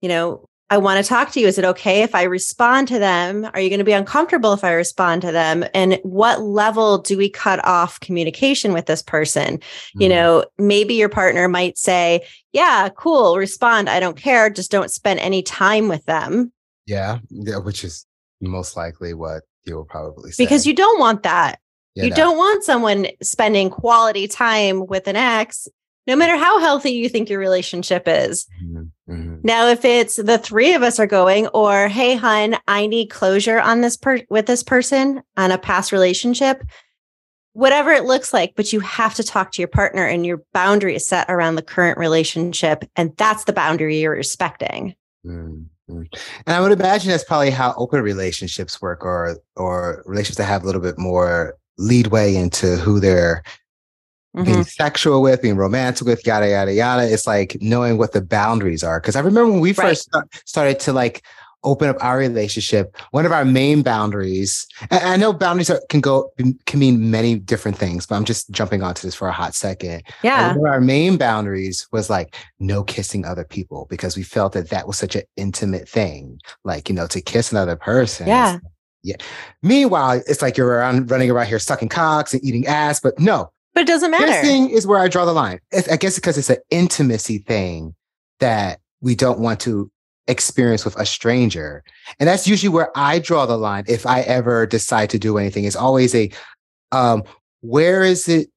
You 0.00 0.08
know, 0.08 0.47
I 0.70 0.78
want 0.78 1.02
to 1.02 1.08
talk 1.08 1.30
to 1.32 1.40
you. 1.40 1.46
Is 1.46 1.56
it 1.56 1.64
okay 1.64 2.02
if 2.02 2.14
I 2.14 2.24
respond 2.24 2.88
to 2.88 2.98
them? 2.98 3.48
Are 3.54 3.60
you 3.60 3.70
going 3.70 3.78
to 3.78 3.84
be 3.84 3.92
uncomfortable 3.92 4.52
if 4.52 4.64
I 4.64 4.72
respond 4.72 5.22
to 5.22 5.32
them? 5.32 5.64
And 5.72 5.98
what 6.02 6.42
level 6.42 6.98
do 6.98 7.16
we 7.16 7.30
cut 7.30 7.64
off 7.64 8.00
communication 8.00 8.74
with 8.74 8.86
this 8.86 9.02
person? 9.02 9.58
Mm-hmm. 9.58 10.02
You 10.02 10.08
know, 10.10 10.44
maybe 10.58 10.94
your 10.94 11.08
partner 11.08 11.48
might 11.48 11.78
say, 11.78 12.26
Yeah, 12.52 12.90
cool, 12.96 13.38
respond. 13.38 13.88
I 13.88 13.98
don't 13.98 14.16
care. 14.16 14.50
Just 14.50 14.70
don't 14.70 14.90
spend 14.90 15.20
any 15.20 15.42
time 15.42 15.88
with 15.88 16.04
them. 16.04 16.52
Yeah. 16.86 17.18
Yeah. 17.30 17.58
Which 17.58 17.82
is 17.82 18.04
most 18.40 18.76
likely 18.76 19.14
what 19.14 19.44
you'll 19.64 19.84
probably 19.84 20.32
say. 20.32 20.44
Because 20.44 20.66
you 20.66 20.74
don't 20.74 21.00
want 21.00 21.22
that. 21.22 21.60
Yeah, 21.94 22.04
you 22.04 22.10
no. 22.10 22.16
don't 22.16 22.36
want 22.36 22.62
someone 22.62 23.06
spending 23.22 23.70
quality 23.70 24.28
time 24.28 24.86
with 24.86 25.08
an 25.08 25.16
ex 25.16 25.66
no 26.08 26.16
matter 26.16 26.36
how 26.36 26.58
healthy 26.58 26.90
you 26.92 27.08
think 27.08 27.28
your 27.28 27.38
relationship 27.38 28.04
is. 28.06 28.46
Mm-hmm. 28.64 28.84
Mm-hmm. 29.08 29.36
Now, 29.42 29.68
if 29.68 29.84
it's 29.84 30.16
the 30.16 30.38
three 30.38 30.74
of 30.74 30.82
us 30.82 30.98
are 30.98 31.06
going, 31.06 31.46
or 31.48 31.88
hey, 31.88 32.14
hun, 32.14 32.56
I 32.68 32.86
need 32.86 33.08
closure 33.08 33.60
on 33.60 33.80
this 33.80 33.96
per 33.96 34.20
with 34.28 34.46
this 34.46 34.62
person 34.62 35.22
on 35.36 35.50
a 35.50 35.58
past 35.58 35.92
relationship, 35.92 36.62
whatever 37.52 37.90
it 37.90 38.04
looks 38.04 38.32
like, 38.32 38.54
but 38.54 38.72
you 38.72 38.80
have 38.80 39.14
to 39.14 39.24
talk 39.24 39.52
to 39.52 39.62
your 39.62 39.68
partner 39.68 40.04
and 40.04 40.24
your 40.24 40.42
boundary 40.52 40.94
is 40.94 41.06
set 41.06 41.28
around 41.28 41.56
the 41.56 41.62
current 41.62 41.98
relationship. 41.98 42.84
And 42.96 43.16
that's 43.16 43.44
the 43.44 43.52
boundary 43.52 43.98
you're 43.98 44.12
respecting. 44.12 44.94
Mm-hmm. 45.26 45.62
And 45.88 46.08
I 46.46 46.60
would 46.60 46.72
imagine 46.72 47.10
that's 47.10 47.24
probably 47.24 47.50
how 47.50 47.74
open 47.76 48.02
relationships 48.02 48.80
work 48.80 49.04
or 49.04 49.38
or 49.56 50.02
relationships 50.06 50.36
that 50.38 50.44
have 50.44 50.62
a 50.62 50.66
little 50.66 50.82
bit 50.82 50.98
more 50.98 51.56
leadway 51.78 52.34
into 52.34 52.76
who 52.76 53.00
they're 53.00 53.42
mm-hmm. 54.36 54.44
being 54.44 54.64
sexual 54.64 55.22
with, 55.22 55.42
being 55.42 55.56
romantic 55.56 56.06
with, 56.06 56.26
yada, 56.26 56.48
yada, 56.48 56.72
yada. 56.72 57.12
It's 57.12 57.26
like 57.26 57.56
knowing 57.60 57.98
what 57.98 58.12
the 58.12 58.22
boundaries 58.22 58.82
are. 58.82 59.00
Cause 59.00 59.16
I 59.16 59.20
remember 59.20 59.52
when 59.52 59.60
we 59.60 59.72
right. 59.72 59.88
first 59.88 60.10
started 60.44 60.80
to 60.80 60.92
like 60.92 61.22
open 61.64 61.88
up 61.88 61.96
our 62.00 62.18
relationship, 62.18 62.96
one 63.10 63.26
of 63.26 63.32
our 63.32 63.44
main 63.44 63.82
boundaries, 63.82 64.66
and 64.90 65.02
I 65.02 65.16
know 65.16 65.32
boundaries 65.32 65.70
are, 65.70 65.80
can 65.88 66.00
go, 66.00 66.30
can 66.66 66.78
mean 66.78 67.10
many 67.10 67.38
different 67.38 67.76
things, 67.76 68.06
but 68.06 68.14
I'm 68.14 68.24
just 68.24 68.50
jumping 68.50 68.82
onto 68.82 69.06
this 69.06 69.14
for 69.14 69.28
a 69.28 69.32
hot 69.32 69.54
second. 69.54 70.02
Yeah. 70.22 70.54
One 70.56 70.66
of 70.66 70.72
our 70.72 70.80
main 70.80 71.16
boundaries 71.16 71.86
was 71.90 72.08
like 72.08 72.36
no 72.58 72.84
kissing 72.84 73.24
other 73.24 73.44
people 73.44 73.86
because 73.90 74.16
we 74.16 74.22
felt 74.22 74.52
that 74.52 74.70
that 74.70 74.86
was 74.86 74.98
such 74.98 75.16
an 75.16 75.22
intimate 75.36 75.88
thing. 75.88 76.38
Like, 76.64 76.88
you 76.88 76.94
know, 76.94 77.06
to 77.08 77.20
kiss 77.20 77.50
another 77.50 77.76
person. 77.76 78.28
Yeah. 78.28 78.58
Yeah. 79.02 79.16
Meanwhile, 79.62 80.22
it's 80.26 80.42
like 80.42 80.56
you're 80.56 80.68
around 80.68 81.10
running 81.10 81.30
around 81.30 81.46
here 81.46 81.58
sucking 81.58 81.88
cocks 81.88 82.34
and 82.34 82.44
eating 82.44 82.66
ass, 82.66 83.00
but 83.00 83.18
no, 83.18 83.52
but 83.74 83.82
it 83.82 83.86
doesn't 83.86 84.10
matter. 84.10 84.26
Kissing 84.26 84.70
is 84.70 84.86
where 84.86 84.98
I 84.98 85.08
draw 85.08 85.24
the 85.24 85.32
line. 85.32 85.60
I 85.72 85.96
guess 85.96 86.16
because 86.16 86.38
it's 86.38 86.50
an 86.50 86.58
intimacy 86.70 87.38
thing 87.38 87.94
that 88.40 88.80
we 89.00 89.14
don't 89.14 89.38
want 89.38 89.60
to 89.60 89.90
experience 90.26 90.84
with 90.84 90.96
a 90.96 91.06
stranger. 91.06 91.82
And 92.20 92.28
that's 92.28 92.46
usually 92.46 92.68
where 92.68 92.90
I 92.96 93.18
draw 93.18 93.46
the 93.46 93.56
line 93.56 93.84
if 93.88 94.06
I 94.06 94.20
ever 94.20 94.66
decide 94.66 95.10
to 95.10 95.18
do 95.18 95.38
anything. 95.38 95.64
It's 95.64 95.76
always 95.76 96.14
a 96.14 96.30
um 96.92 97.22
where 97.60 98.02
is 98.02 98.28
it 98.28 98.48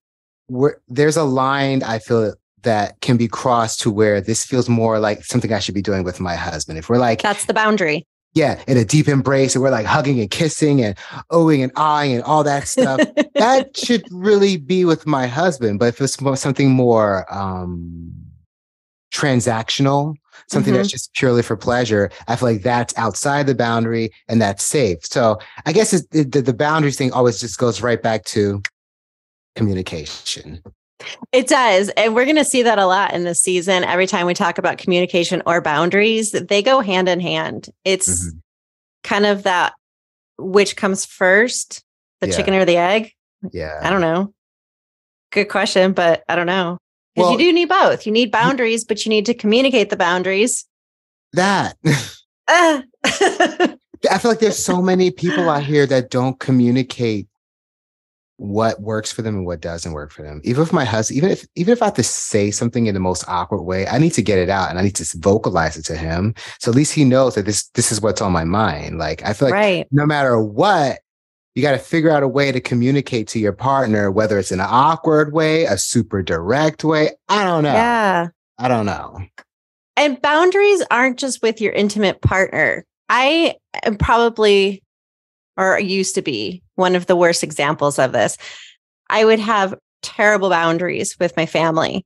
where 0.47 0.81
there's 0.87 1.17
a 1.17 1.23
line 1.23 1.83
I 1.83 1.99
feel 1.99 2.33
that 2.63 2.99
can 3.01 3.17
be 3.17 3.27
crossed 3.27 3.79
to 3.81 3.91
where 3.91 4.21
this 4.21 4.45
feels 4.45 4.69
more 4.69 4.99
like 4.99 5.23
something 5.23 5.51
I 5.51 5.59
should 5.59 5.73
be 5.73 5.81
doing 5.81 6.03
with 6.03 6.19
my 6.19 6.35
husband. 6.35 6.77
If 6.77 6.89
we're 6.89 6.97
like 6.97 7.21
That's 7.21 7.45
the 7.45 7.53
boundary 7.53 8.05
yeah, 8.33 8.61
in 8.67 8.77
a 8.77 8.85
deep 8.85 9.07
embrace, 9.07 9.55
and 9.55 9.63
we're 9.63 9.71
like 9.71 9.85
hugging 9.85 10.19
and 10.19 10.31
kissing 10.31 10.81
and 10.81 10.97
owing 11.31 11.61
and 11.61 11.71
eyeing 11.75 12.13
and 12.13 12.23
all 12.23 12.43
that 12.43 12.67
stuff. 12.67 13.01
that 13.35 13.75
should 13.75 14.03
really 14.09 14.57
be 14.57 14.85
with 14.85 15.05
my 15.05 15.27
husband. 15.27 15.79
But 15.79 15.89
if 15.89 16.01
it's 16.01 16.17
something 16.39 16.71
more 16.71 17.25
um, 17.33 18.13
transactional, 19.13 20.15
something 20.47 20.71
mm-hmm. 20.71 20.77
that's 20.77 20.91
just 20.91 21.13
purely 21.13 21.41
for 21.41 21.57
pleasure, 21.57 22.09
I 22.27 22.37
feel 22.37 22.49
like 22.49 22.63
that's 22.63 22.97
outside 22.97 23.47
the 23.47 23.55
boundary 23.55 24.11
and 24.29 24.41
that's 24.41 24.63
safe. 24.63 25.05
So 25.05 25.39
I 25.65 25.73
guess 25.73 25.91
the, 25.91 26.23
the 26.23 26.53
boundaries 26.53 26.97
thing 26.97 27.11
always 27.11 27.41
just 27.41 27.57
goes 27.57 27.81
right 27.81 28.01
back 28.01 28.23
to 28.25 28.61
communication. 29.55 30.61
It 31.31 31.47
does. 31.47 31.89
And 31.89 32.15
we're 32.15 32.25
going 32.25 32.35
to 32.37 32.45
see 32.45 32.63
that 32.63 32.79
a 32.79 32.85
lot 32.85 33.13
in 33.13 33.23
this 33.23 33.41
season. 33.41 33.83
Every 33.83 34.07
time 34.07 34.25
we 34.25 34.33
talk 34.33 34.57
about 34.57 34.77
communication 34.77 35.41
or 35.45 35.61
boundaries, 35.61 36.31
they 36.31 36.61
go 36.61 36.81
hand 36.81 37.09
in 37.09 37.19
hand. 37.19 37.69
It's 37.85 38.25
mm-hmm. 38.25 38.37
kind 39.03 39.25
of 39.25 39.43
that 39.43 39.73
which 40.37 40.75
comes 40.75 41.05
first, 41.05 41.83
the 42.19 42.27
yeah. 42.27 42.35
chicken 42.35 42.53
or 42.53 42.65
the 42.65 42.77
egg? 42.77 43.13
Yeah. 43.51 43.79
I 43.81 43.89
don't 43.89 44.01
know. 44.01 44.33
Good 45.31 45.45
question, 45.45 45.93
but 45.93 46.23
I 46.27 46.35
don't 46.35 46.47
know. 46.47 46.77
Because 47.15 47.29
well, 47.29 47.39
you 47.39 47.45
do 47.45 47.53
need 47.53 47.69
both. 47.69 48.05
You 48.05 48.11
need 48.11 48.31
boundaries, 48.31 48.85
but 48.85 49.05
you 49.05 49.09
need 49.09 49.25
to 49.25 49.33
communicate 49.33 49.89
the 49.89 49.97
boundaries. 49.97 50.65
That. 51.33 51.77
uh. 52.47 52.81
I 54.09 54.17
feel 54.17 54.31
like 54.31 54.39
there's 54.39 54.57
so 54.57 54.81
many 54.81 55.11
people 55.11 55.49
out 55.49 55.63
here 55.63 55.85
that 55.85 56.09
don't 56.09 56.39
communicate 56.39 57.27
what 58.41 58.81
works 58.81 59.11
for 59.11 59.21
them 59.21 59.35
and 59.35 59.45
what 59.45 59.61
doesn't 59.61 59.91
work 59.91 60.11
for 60.11 60.23
them. 60.23 60.41
Even 60.43 60.63
if 60.63 60.73
my 60.73 60.83
husband, 60.83 61.15
even 61.15 61.29
if 61.29 61.45
even 61.55 61.71
if 61.71 61.83
I 61.83 61.85
have 61.85 61.93
to 61.93 62.03
say 62.03 62.49
something 62.49 62.87
in 62.87 62.95
the 62.95 62.99
most 62.99 63.23
awkward 63.27 63.61
way, 63.61 63.85
I 63.85 63.99
need 63.99 64.13
to 64.13 64.23
get 64.23 64.39
it 64.39 64.49
out 64.49 64.71
and 64.71 64.79
I 64.79 64.81
need 64.81 64.95
to 64.95 65.17
vocalize 65.19 65.77
it 65.77 65.85
to 65.85 65.95
him. 65.95 66.33
So 66.59 66.71
at 66.71 66.75
least 66.75 66.93
he 66.93 67.05
knows 67.05 67.35
that 67.35 67.45
this 67.45 67.67
this 67.69 67.91
is 67.91 68.01
what's 68.01 68.19
on 68.19 68.31
my 68.31 68.43
mind. 68.43 68.97
Like 68.97 69.23
I 69.23 69.33
feel 69.33 69.49
like 69.49 69.53
right. 69.53 69.87
no 69.91 70.07
matter 70.07 70.41
what, 70.41 71.01
you 71.53 71.61
got 71.61 71.73
to 71.73 71.77
figure 71.77 72.09
out 72.09 72.23
a 72.23 72.27
way 72.27 72.51
to 72.51 72.59
communicate 72.59 73.27
to 73.27 73.39
your 73.39 73.53
partner, 73.53 74.09
whether 74.09 74.39
it's 74.39 74.51
in 74.51 74.59
an 74.59 74.67
awkward 74.67 75.33
way, 75.33 75.65
a 75.65 75.77
super 75.77 76.23
direct 76.23 76.83
way. 76.83 77.11
I 77.29 77.43
don't 77.43 77.61
know. 77.61 77.73
Yeah. 77.73 78.29
I 78.57 78.67
don't 78.67 78.87
know. 78.87 79.19
And 79.97 80.19
boundaries 80.19 80.83
aren't 80.89 81.19
just 81.19 81.43
with 81.43 81.61
your 81.61 81.73
intimate 81.73 82.21
partner. 82.21 82.85
I 83.07 83.57
am 83.83 83.97
probably 83.97 84.81
or 85.61 85.79
used 85.79 86.15
to 86.15 86.21
be 86.21 86.63
one 86.75 86.95
of 86.95 87.05
the 87.05 87.15
worst 87.15 87.43
examples 87.43 87.99
of 87.99 88.11
this. 88.11 88.37
I 89.09 89.23
would 89.25 89.39
have 89.39 89.75
terrible 90.01 90.49
boundaries 90.49 91.17
with 91.19 91.37
my 91.37 91.45
family, 91.45 92.03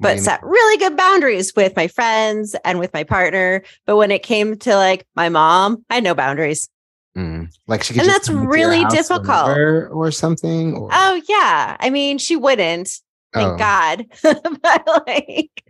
but 0.00 0.18
set 0.18 0.42
really 0.42 0.76
good 0.78 0.96
boundaries 0.96 1.54
with 1.54 1.76
my 1.76 1.86
friends 1.86 2.56
and 2.64 2.78
with 2.78 2.92
my 2.92 3.04
partner. 3.04 3.62
But 3.86 3.96
when 3.96 4.10
it 4.10 4.22
came 4.22 4.56
to 4.58 4.74
like 4.74 5.06
my 5.14 5.28
mom, 5.28 5.84
I 5.88 5.96
had 5.96 6.04
no 6.04 6.14
boundaries. 6.14 6.68
Mm. 7.16 7.54
Like 7.66 7.84
she 7.84 7.98
and 7.98 8.08
that's 8.08 8.28
really 8.28 8.84
difficult 8.86 9.56
or 9.56 10.10
something. 10.10 10.74
Or... 10.74 10.88
Oh 10.92 11.20
yeah, 11.28 11.76
I 11.78 11.90
mean 11.90 12.18
she 12.18 12.36
wouldn't. 12.36 12.90
Thank 13.32 13.52
oh. 13.52 13.56
God. 13.56 14.06
but 14.22 15.04
like 15.06 15.62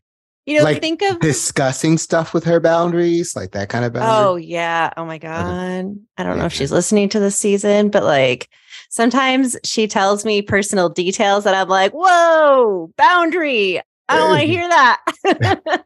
you 0.49 0.57
know, 0.57 0.64
like 0.64 0.81
think 0.81 1.02
of 1.02 1.21
discussing 1.21 1.99
stuff 1.99 2.33
with 2.33 2.43
her 2.45 2.59
boundaries, 2.59 3.37
like 3.37 3.50
that 3.52 3.69
kind 3.69 3.85
of 3.85 3.93
boundary. 3.93 4.11
Oh 4.11 4.37
yeah. 4.37 4.90
Oh 4.97 5.05
my 5.05 5.19
God. 5.19 5.45
Okay. 5.45 5.95
I 6.17 6.23
don't 6.23 6.37
yeah. 6.37 6.38
know 6.40 6.47
if 6.47 6.55
she's 6.55 6.73
listening 6.73 7.11
to 7.11 7.21
the 7.21 7.31
season, 7.31 7.90
but 7.90 8.02
like 8.02 8.49
sometimes 8.88 9.59
she 9.62 9.87
tells 9.87 10.25
me 10.25 10.40
personal 10.40 10.88
details 10.88 11.45
that 11.45 11.55
I'm 11.55 11.69
like, 11.69 11.93
whoa, 11.93 12.90
boundary. 12.97 13.83
I 14.09 14.17
don't 14.17 14.31
want 14.31 14.40
to 14.40 14.47
hear 14.47 14.67
that. 14.67 15.05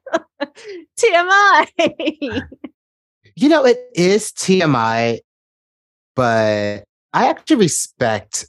TMI. 0.96 2.42
you 3.34 3.48
know, 3.48 3.66
it 3.66 3.80
is 3.96 4.30
TMI, 4.30 5.18
but 6.14 6.84
I 7.12 7.28
actually 7.28 7.56
respect 7.56 8.46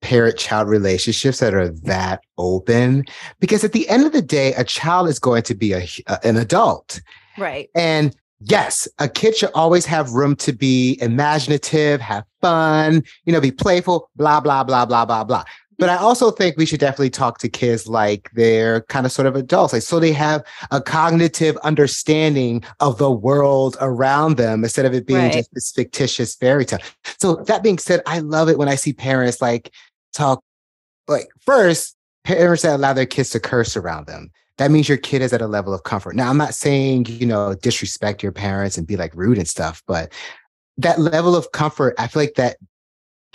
parent 0.00 0.38
child 0.38 0.68
relationships 0.68 1.40
that 1.40 1.54
are 1.54 1.68
that 1.68 2.20
open 2.36 3.04
because 3.40 3.64
at 3.64 3.72
the 3.72 3.88
end 3.88 4.06
of 4.06 4.12
the 4.12 4.22
day 4.22 4.52
a 4.54 4.64
child 4.64 5.08
is 5.08 5.18
going 5.18 5.42
to 5.42 5.54
be 5.54 5.72
a, 5.72 5.86
uh, 6.06 6.18
an 6.24 6.36
adult 6.36 7.00
right 7.36 7.68
and 7.74 8.14
yes 8.40 8.86
a 8.98 9.08
kid 9.08 9.36
should 9.36 9.50
always 9.54 9.84
have 9.84 10.12
room 10.12 10.36
to 10.36 10.52
be 10.52 10.96
imaginative 11.00 12.00
have 12.00 12.24
fun 12.40 13.02
you 13.24 13.32
know 13.32 13.40
be 13.40 13.50
playful 13.50 14.08
blah 14.14 14.40
blah 14.40 14.62
blah 14.62 14.86
blah 14.86 15.04
blah 15.04 15.24
blah 15.24 15.44
but 15.78 15.88
I 15.88 15.96
also 15.96 16.32
think 16.32 16.56
we 16.56 16.66
should 16.66 16.80
definitely 16.80 17.10
talk 17.10 17.38
to 17.38 17.48
kids 17.48 17.86
like 17.86 18.30
they're 18.34 18.82
kind 18.82 19.06
of 19.06 19.12
sort 19.12 19.26
of 19.26 19.36
adults, 19.36 19.72
like 19.72 19.82
so 19.82 20.00
they 20.00 20.12
have 20.12 20.44
a 20.72 20.80
cognitive 20.80 21.56
understanding 21.58 22.64
of 22.80 22.98
the 22.98 23.10
world 23.10 23.76
around 23.80 24.36
them 24.36 24.64
instead 24.64 24.86
of 24.86 24.92
it 24.92 25.06
being 25.06 25.20
right. 25.20 25.32
just 25.32 25.54
this 25.54 25.70
fictitious 25.70 26.34
fairy 26.34 26.64
tale. 26.64 26.80
So 27.20 27.36
that 27.46 27.62
being 27.62 27.78
said, 27.78 28.02
I 28.06 28.18
love 28.18 28.48
it 28.48 28.58
when 28.58 28.68
I 28.68 28.74
see 28.74 28.92
parents 28.92 29.40
like 29.40 29.72
talk 30.12 30.42
like 31.06 31.28
first 31.40 31.96
parents 32.24 32.62
that 32.62 32.74
allow 32.74 32.92
their 32.92 33.06
kids 33.06 33.30
to 33.30 33.40
curse 33.40 33.76
around 33.76 34.06
them. 34.06 34.30
That 34.58 34.70
means 34.70 34.88
your 34.88 34.98
kid 34.98 35.22
is 35.22 35.32
at 35.32 35.40
a 35.40 35.46
level 35.46 35.72
of 35.72 35.84
comfort. 35.84 36.16
Now 36.16 36.30
i'm 36.30 36.36
not 36.36 36.54
saying 36.54 37.06
you 37.06 37.26
know 37.26 37.54
disrespect 37.54 38.22
your 38.22 38.32
parents 38.32 38.76
and 38.76 38.86
be 38.86 38.96
like 38.96 39.14
rude 39.14 39.38
and 39.38 39.48
stuff 39.48 39.82
but 39.86 40.12
that 40.76 40.98
level 40.98 41.34
of 41.34 41.50
comfort 41.52 41.94
i 41.98 42.06
feel 42.06 42.22
like 42.22 42.34
that 42.34 42.56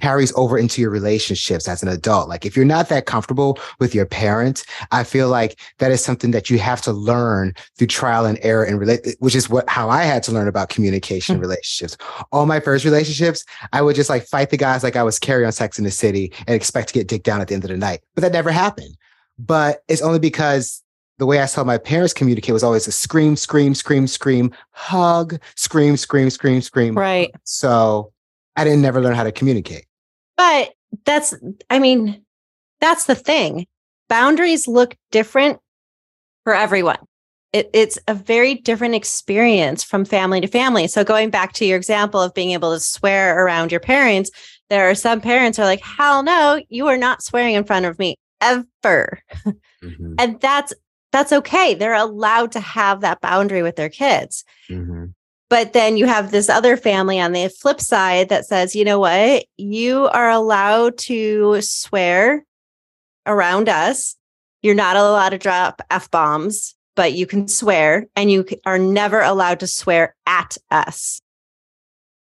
carries 0.03 0.33
over 0.35 0.57
into 0.57 0.81
your 0.81 0.89
relationships 0.89 1.65
as 1.65 1.81
an 1.81 1.87
adult. 1.87 2.27
Like 2.27 2.45
if 2.45 2.57
you're 2.57 2.65
not 2.65 2.89
that 2.89 3.05
comfortable 3.05 3.57
with 3.79 3.95
your 3.95 4.05
parents, 4.05 4.65
I 4.91 5.05
feel 5.05 5.29
like 5.29 5.57
that 5.79 5.93
is 5.93 6.03
something 6.03 6.31
that 6.31 6.49
you 6.49 6.59
have 6.59 6.81
to 6.81 6.91
learn 6.91 7.53
through 7.77 7.87
trial 7.87 8.25
and 8.25 8.37
error 8.41 8.65
and 8.65 8.77
relate, 8.77 9.15
which 9.19 9.33
is 9.33 9.49
what 9.49 9.69
how 9.69 9.89
I 9.89 10.03
had 10.03 10.21
to 10.23 10.33
learn 10.33 10.49
about 10.49 10.67
communication 10.67 11.35
mm-hmm. 11.35 11.43
relationships. 11.43 11.95
All 12.33 12.45
my 12.45 12.59
first 12.59 12.83
relationships, 12.83 13.45
I 13.71 13.81
would 13.81 13.95
just 13.95 14.09
like 14.09 14.25
fight 14.25 14.49
the 14.49 14.57
guys 14.57 14.83
like 14.83 14.97
I 14.97 15.03
was 15.03 15.19
Carrie 15.19 15.45
on 15.45 15.53
Sex 15.53 15.77
and 15.77 15.87
the 15.87 15.91
City 15.91 16.33
and 16.47 16.49
expect 16.53 16.89
to 16.89 16.93
get 16.93 17.07
dick 17.07 17.23
down 17.23 17.39
at 17.39 17.47
the 17.47 17.53
end 17.53 17.63
of 17.63 17.69
the 17.69 17.77
night. 17.77 18.01
But 18.13 18.23
that 18.23 18.33
never 18.33 18.51
happened. 18.51 18.97
But 19.39 19.83
it's 19.87 20.01
only 20.01 20.19
because 20.19 20.83
the 21.17 21.25
way 21.25 21.39
I 21.39 21.45
saw 21.45 21.63
my 21.63 21.77
parents 21.77 22.11
communicate 22.11 22.51
was 22.51 22.63
always 22.63 22.89
a 22.89 22.91
scream, 22.91 23.37
scream, 23.37 23.73
scream, 23.73 24.07
scream, 24.07 24.51
hug, 24.71 25.39
scream, 25.55 25.95
scream, 25.95 26.29
scream, 26.29 26.61
scream. 26.61 26.93
Right. 26.93 27.33
So 27.45 28.11
I 28.57 28.65
didn't 28.65 28.81
never 28.81 28.99
learn 28.99 29.15
how 29.15 29.23
to 29.23 29.31
communicate. 29.31 29.85
But 30.37 30.73
that's, 31.05 31.33
I 31.69 31.79
mean, 31.79 32.23
that's 32.81 33.05
the 33.05 33.15
thing. 33.15 33.67
Boundaries 34.09 34.67
look 34.67 34.95
different 35.11 35.59
for 36.43 36.53
everyone. 36.53 36.99
It, 37.51 37.69
it's 37.73 37.99
a 38.07 38.13
very 38.13 38.55
different 38.55 38.95
experience 38.95 39.83
from 39.83 40.05
family 40.05 40.41
to 40.41 40.47
family. 40.47 40.87
So 40.87 41.03
going 41.03 41.29
back 41.29 41.53
to 41.53 41.65
your 41.65 41.77
example 41.77 42.19
of 42.19 42.33
being 42.33 42.51
able 42.51 42.73
to 42.73 42.79
swear 42.79 43.43
around 43.43 43.71
your 43.71 43.79
parents, 43.79 44.31
there 44.69 44.89
are 44.89 44.95
some 44.95 45.21
parents 45.21 45.59
are 45.59 45.65
like, 45.65 45.81
hell 45.81 46.23
no, 46.23 46.61
you 46.69 46.87
are 46.87 46.97
not 46.97 47.21
swearing 47.21 47.53
in 47.55 47.63
front 47.63 47.85
of 47.85 47.99
me 47.99 48.15
ever. 48.41 49.19
Mm-hmm. 49.83 50.13
and 50.17 50.39
that's 50.39 50.73
that's 51.11 51.33
okay. 51.33 51.75
They're 51.75 51.93
allowed 51.93 52.53
to 52.53 52.59
have 52.59 53.01
that 53.01 53.21
boundary 53.21 53.61
with 53.61 53.75
their 53.75 53.89
kids. 53.89 54.43
Mm-hmm. 54.69 55.02
But 55.53 55.73
then 55.73 55.97
you 55.97 56.07
have 56.07 56.31
this 56.31 56.49
other 56.49 56.75
family 56.75 57.19
on 57.19 57.31
the 57.31 57.47
flip 57.47 57.79
side 57.79 58.29
that 58.29 58.47
says, 58.47 58.75
you 58.75 58.83
know 58.83 58.97
what? 58.97 59.45
You 59.55 60.07
are 60.07 60.31
allowed 60.31 60.97
to 61.01 61.61
swear 61.61 62.43
around 63.27 63.69
us. 63.69 64.15
You're 64.63 64.73
not 64.73 64.95
allowed 64.95 65.29
to 65.29 65.37
drop 65.37 65.83
F 65.91 66.09
bombs, 66.09 66.73
but 66.95 67.13
you 67.13 67.27
can 67.27 67.47
swear 67.47 68.07
and 68.15 68.31
you 68.31 68.47
are 68.65 68.79
never 68.79 69.21
allowed 69.21 69.59
to 69.59 69.67
swear 69.67 70.15
at 70.25 70.57
us 70.71 71.21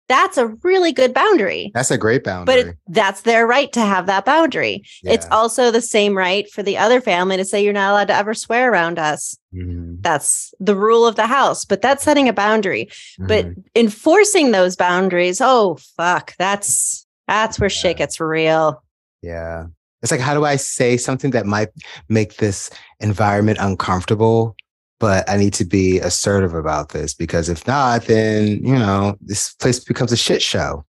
that's 0.10 0.38
a 0.38 0.48
really 0.64 0.92
good 0.92 1.14
boundary. 1.14 1.72
That's 1.74 1.92
a 1.92 1.98
great 1.98 2.24
boundary. 2.24 2.64
But 2.64 2.76
that's 2.88 3.22
their 3.22 3.46
right 3.46 3.72
to 3.74 3.80
have 3.80 4.08
that 4.08 4.26
boundary. 4.26 4.84
Yeah. 5.04 5.14
It's 5.14 5.28
also 5.32 5.70
the 5.72 5.82
same 5.82 6.18
right 6.18 6.50
for 6.52 6.64
the 6.64 6.78
other 6.78 7.00
family 7.00 7.38
to 7.38 7.46
say 7.46 7.64
you're 7.64 7.74
not 7.74 7.92
allowed 7.92 8.08
to 8.08 8.16
ever 8.16 8.34
swear 8.34 8.72
around 8.72 8.98
us. 8.98 9.38
Mm-hmm. 9.54 9.98
That's 10.02 10.54
the 10.60 10.76
rule 10.76 11.06
of 11.06 11.16
the 11.16 11.28
house, 11.28 11.64
but 11.64 11.82
that's 11.82 12.04
setting 12.04 12.28
a 12.28 12.34
boundary. 12.34 12.86
Mm-hmm. 12.86 13.28
But 13.28 13.48
enforcing 13.76 14.52
those 14.52 14.76
boundaries, 14.76 15.40
oh 15.42 15.78
fuck, 15.96 16.36
that's 16.38 17.06
that's 17.28 17.60
where 17.60 17.70
yeah. 17.70 17.76
shit 17.76 17.98
gets 17.98 18.20
real. 18.20 18.84
Yeah. 19.22 19.68
It's 20.02 20.12
like 20.12 20.22
how 20.22 20.34
do 20.34 20.44
I 20.44 20.56
say 20.56 20.98
something 20.98 21.32
that 21.32 21.46
might 21.46 21.70
make 22.10 22.38
this 22.38 22.72
environment 23.00 23.60
uncomfortable 23.62 24.56
but 25.00 25.30
I 25.30 25.38
need 25.38 25.54
to 25.56 25.66
be 25.66 26.00
assertive 26.00 26.54
about 26.54 26.90
this 26.90 27.14
because 27.14 27.50
if 27.50 27.66
not, 27.66 28.04
then, 28.06 28.64
you 28.64 28.78
know, 28.78 29.18
this 29.22 29.54
place 29.56 29.80
becomes 29.80 30.12
a 30.12 30.18
shit 30.18 30.42
show. 30.42 30.86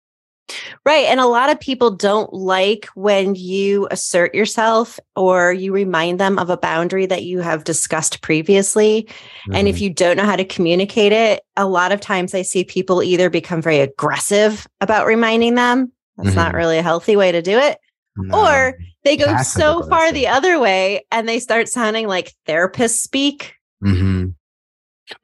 Right. 0.84 1.06
And 1.06 1.20
a 1.20 1.26
lot 1.26 1.50
of 1.50 1.60
people 1.60 1.92
don't 1.92 2.32
like 2.32 2.86
when 2.94 3.36
you 3.36 3.86
assert 3.90 4.34
yourself 4.34 4.98
or 5.14 5.52
you 5.52 5.72
remind 5.72 6.18
them 6.18 6.38
of 6.38 6.50
a 6.50 6.56
boundary 6.56 7.06
that 7.06 7.22
you 7.22 7.38
have 7.40 7.64
discussed 7.64 8.20
previously. 8.20 9.04
Mm-hmm. 9.04 9.54
And 9.54 9.68
if 9.68 9.76
mm-hmm. 9.76 9.84
you 9.84 9.90
don't 9.90 10.16
know 10.16 10.24
how 10.24 10.36
to 10.36 10.44
communicate 10.44 11.12
it, 11.12 11.42
a 11.56 11.66
lot 11.66 11.92
of 11.92 12.00
times 12.00 12.34
I 12.34 12.42
see 12.42 12.64
people 12.64 13.02
either 13.02 13.30
become 13.30 13.62
very 13.62 13.78
aggressive 13.78 14.66
about 14.80 15.06
reminding 15.06 15.54
them. 15.54 15.92
That's 16.16 16.30
mm-hmm. 16.30 16.36
not 16.36 16.54
really 16.54 16.78
a 16.78 16.82
healthy 16.82 17.16
way 17.16 17.32
to 17.32 17.42
do 17.42 17.56
it. 17.56 17.78
No. 18.16 18.44
Or 18.44 18.78
they 19.04 19.16
go 19.16 19.36
so 19.42 19.82
far 19.84 20.12
the 20.12 20.26
other 20.26 20.58
way 20.58 21.06
and 21.10 21.28
they 21.28 21.38
start 21.38 21.68
sounding 21.68 22.06
like 22.06 22.34
therapist 22.44 23.02
speak 23.02 23.54
Mm-hmm. 23.84 24.30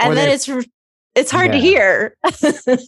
And 0.00 0.16
then 0.16 0.28
it's 0.28 0.48
it's 1.14 1.30
hard 1.30 1.48
yeah. 1.48 1.52
to 1.52 1.60
hear. 1.60 2.16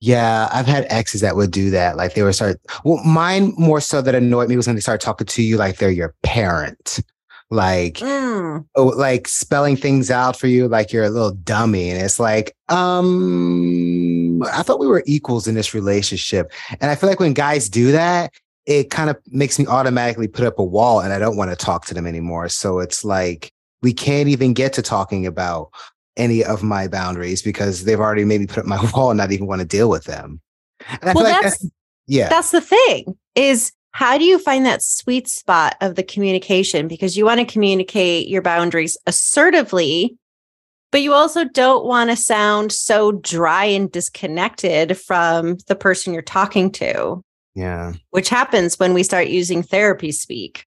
yeah, 0.00 0.48
I've 0.52 0.66
had 0.66 0.86
exes 0.88 1.20
that 1.20 1.36
would 1.36 1.50
do 1.50 1.70
that. 1.70 1.96
Like 1.96 2.14
they 2.14 2.22
would 2.22 2.34
start. 2.34 2.60
Well, 2.84 3.02
mine 3.04 3.54
more 3.56 3.80
so 3.80 4.02
that 4.02 4.14
annoyed 4.14 4.48
me 4.48 4.56
was 4.56 4.66
when 4.66 4.76
they 4.76 4.80
start 4.80 5.00
talking 5.00 5.26
to 5.26 5.42
you 5.42 5.56
like 5.56 5.78
they're 5.78 5.90
your 5.90 6.14
parent, 6.22 7.00
like 7.50 7.94
mm. 7.98 8.64
oh, 8.74 8.84
like 8.84 9.28
spelling 9.28 9.76
things 9.76 10.10
out 10.10 10.38
for 10.38 10.46
you 10.46 10.68
like 10.68 10.92
you're 10.92 11.04
a 11.04 11.10
little 11.10 11.32
dummy, 11.32 11.90
and 11.90 12.02
it's 12.02 12.18
like, 12.18 12.54
um, 12.68 14.42
I 14.44 14.62
thought 14.62 14.80
we 14.80 14.86
were 14.86 15.04
equals 15.06 15.46
in 15.46 15.54
this 15.54 15.74
relationship, 15.74 16.52
and 16.80 16.90
I 16.90 16.94
feel 16.96 17.08
like 17.08 17.20
when 17.20 17.32
guys 17.32 17.68
do 17.68 17.92
that, 17.92 18.32
it 18.66 18.90
kind 18.90 19.08
of 19.08 19.16
makes 19.26 19.58
me 19.58 19.66
automatically 19.66 20.28
put 20.28 20.46
up 20.46 20.58
a 20.58 20.64
wall, 20.64 21.00
and 21.00 21.12
I 21.12 21.20
don't 21.20 21.36
want 21.36 21.50
to 21.50 21.56
talk 21.56 21.86
to 21.86 21.94
them 21.94 22.06
anymore. 22.06 22.48
So 22.48 22.80
it's 22.80 23.04
like 23.04 23.51
we 23.82 23.92
can't 23.92 24.28
even 24.28 24.52
get 24.52 24.72
to 24.74 24.82
talking 24.82 25.26
about 25.26 25.70
any 26.16 26.44
of 26.44 26.62
my 26.62 26.88
boundaries 26.88 27.42
because 27.42 27.84
they've 27.84 28.00
already 28.00 28.24
maybe 28.24 28.46
put 28.46 28.58
up 28.58 28.66
my 28.66 28.82
wall 28.94 29.10
and 29.10 29.18
not 29.18 29.32
even 29.32 29.46
want 29.46 29.60
to 29.60 29.66
deal 29.66 29.88
with 29.88 30.04
them. 30.04 30.40
well, 31.02 31.14
like 31.14 31.42
that's, 31.42 31.58
that's, 31.58 31.70
yeah. 32.06 32.28
That's 32.28 32.50
the 32.50 32.60
thing 32.60 33.16
is 33.34 33.72
how 33.92 34.16
do 34.18 34.24
you 34.24 34.38
find 34.38 34.64
that 34.64 34.82
sweet 34.82 35.28
spot 35.28 35.76
of 35.80 35.94
the 35.94 36.02
communication? 36.02 36.88
Because 36.88 37.16
you 37.16 37.24
want 37.24 37.40
to 37.40 37.46
communicate 37.52 38.28
your 38.28 38.42
boundaries 38.42 38.96
assertively, 39.06 40.16
but 40.90 41.02
you 41.02 41.12
also 41.12 41.44
don't 41.44 41.84
want 41.84 42.10
to 42.10 42.16
sound 42.16 42.72
so 42.72 43.12
dry 43.12 43.64
and 43.64 43.92
disconnected 43.92 44.98
from 44.98 45.58
the 45.68 45.76
person 45.76 46.12
you're 46.12 46.22
talking 46.22 46.70
to. 46.72 47.22
Yeah. 47.54 47.92
Which 48.10 48.30
happens 48.30 48.78
when 48.78 48.94
we 48.94 49.02
start 49.02 49.28
using 49.28 49.62
therapy 49.62 50.10
speak. 50.10 50.64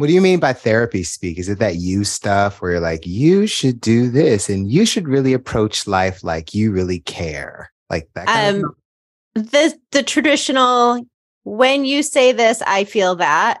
What 0.00 0.06
do 0.06 0.14
you 0.14 0.22
mean 0.22 0.40
by 0.40 0.54
therapy 0.54 1.02
speak? 1.02 1.38
Is 1.38 1.50
it 1.50 1.58
that 1.58 1.76
you 1.76 2.04
stuff 2.04 2.62
where 2.62 2.70
you're 2.70 2.80
like, 2.80 3.06
you 3.06 3.46
should 3.46 3.82
do 3.82 4.08
this 4.08 4.48
and 4.48 4.72
you 4.72 4.86
should 4.86 5.06
really 5.06 5.34
approach 5.34 5.86
life 5.86 6.24
like 6.24 6.54
you 6.54 6.72
really 6.72 7.00
care? 7.00 7.70
Like 7.90 8.08
that 8.14 8.26
um, 8.26 8.74
the 9.34 9.78
the 9.90 10.02
traditional 10.02 11.04
when 11.42 11.84
you 11.84 12.02
say 12.02 12.32
this, 12.32 12.62
I 12.66 12.84
feel 12.84 13.16
that 13.16 13.60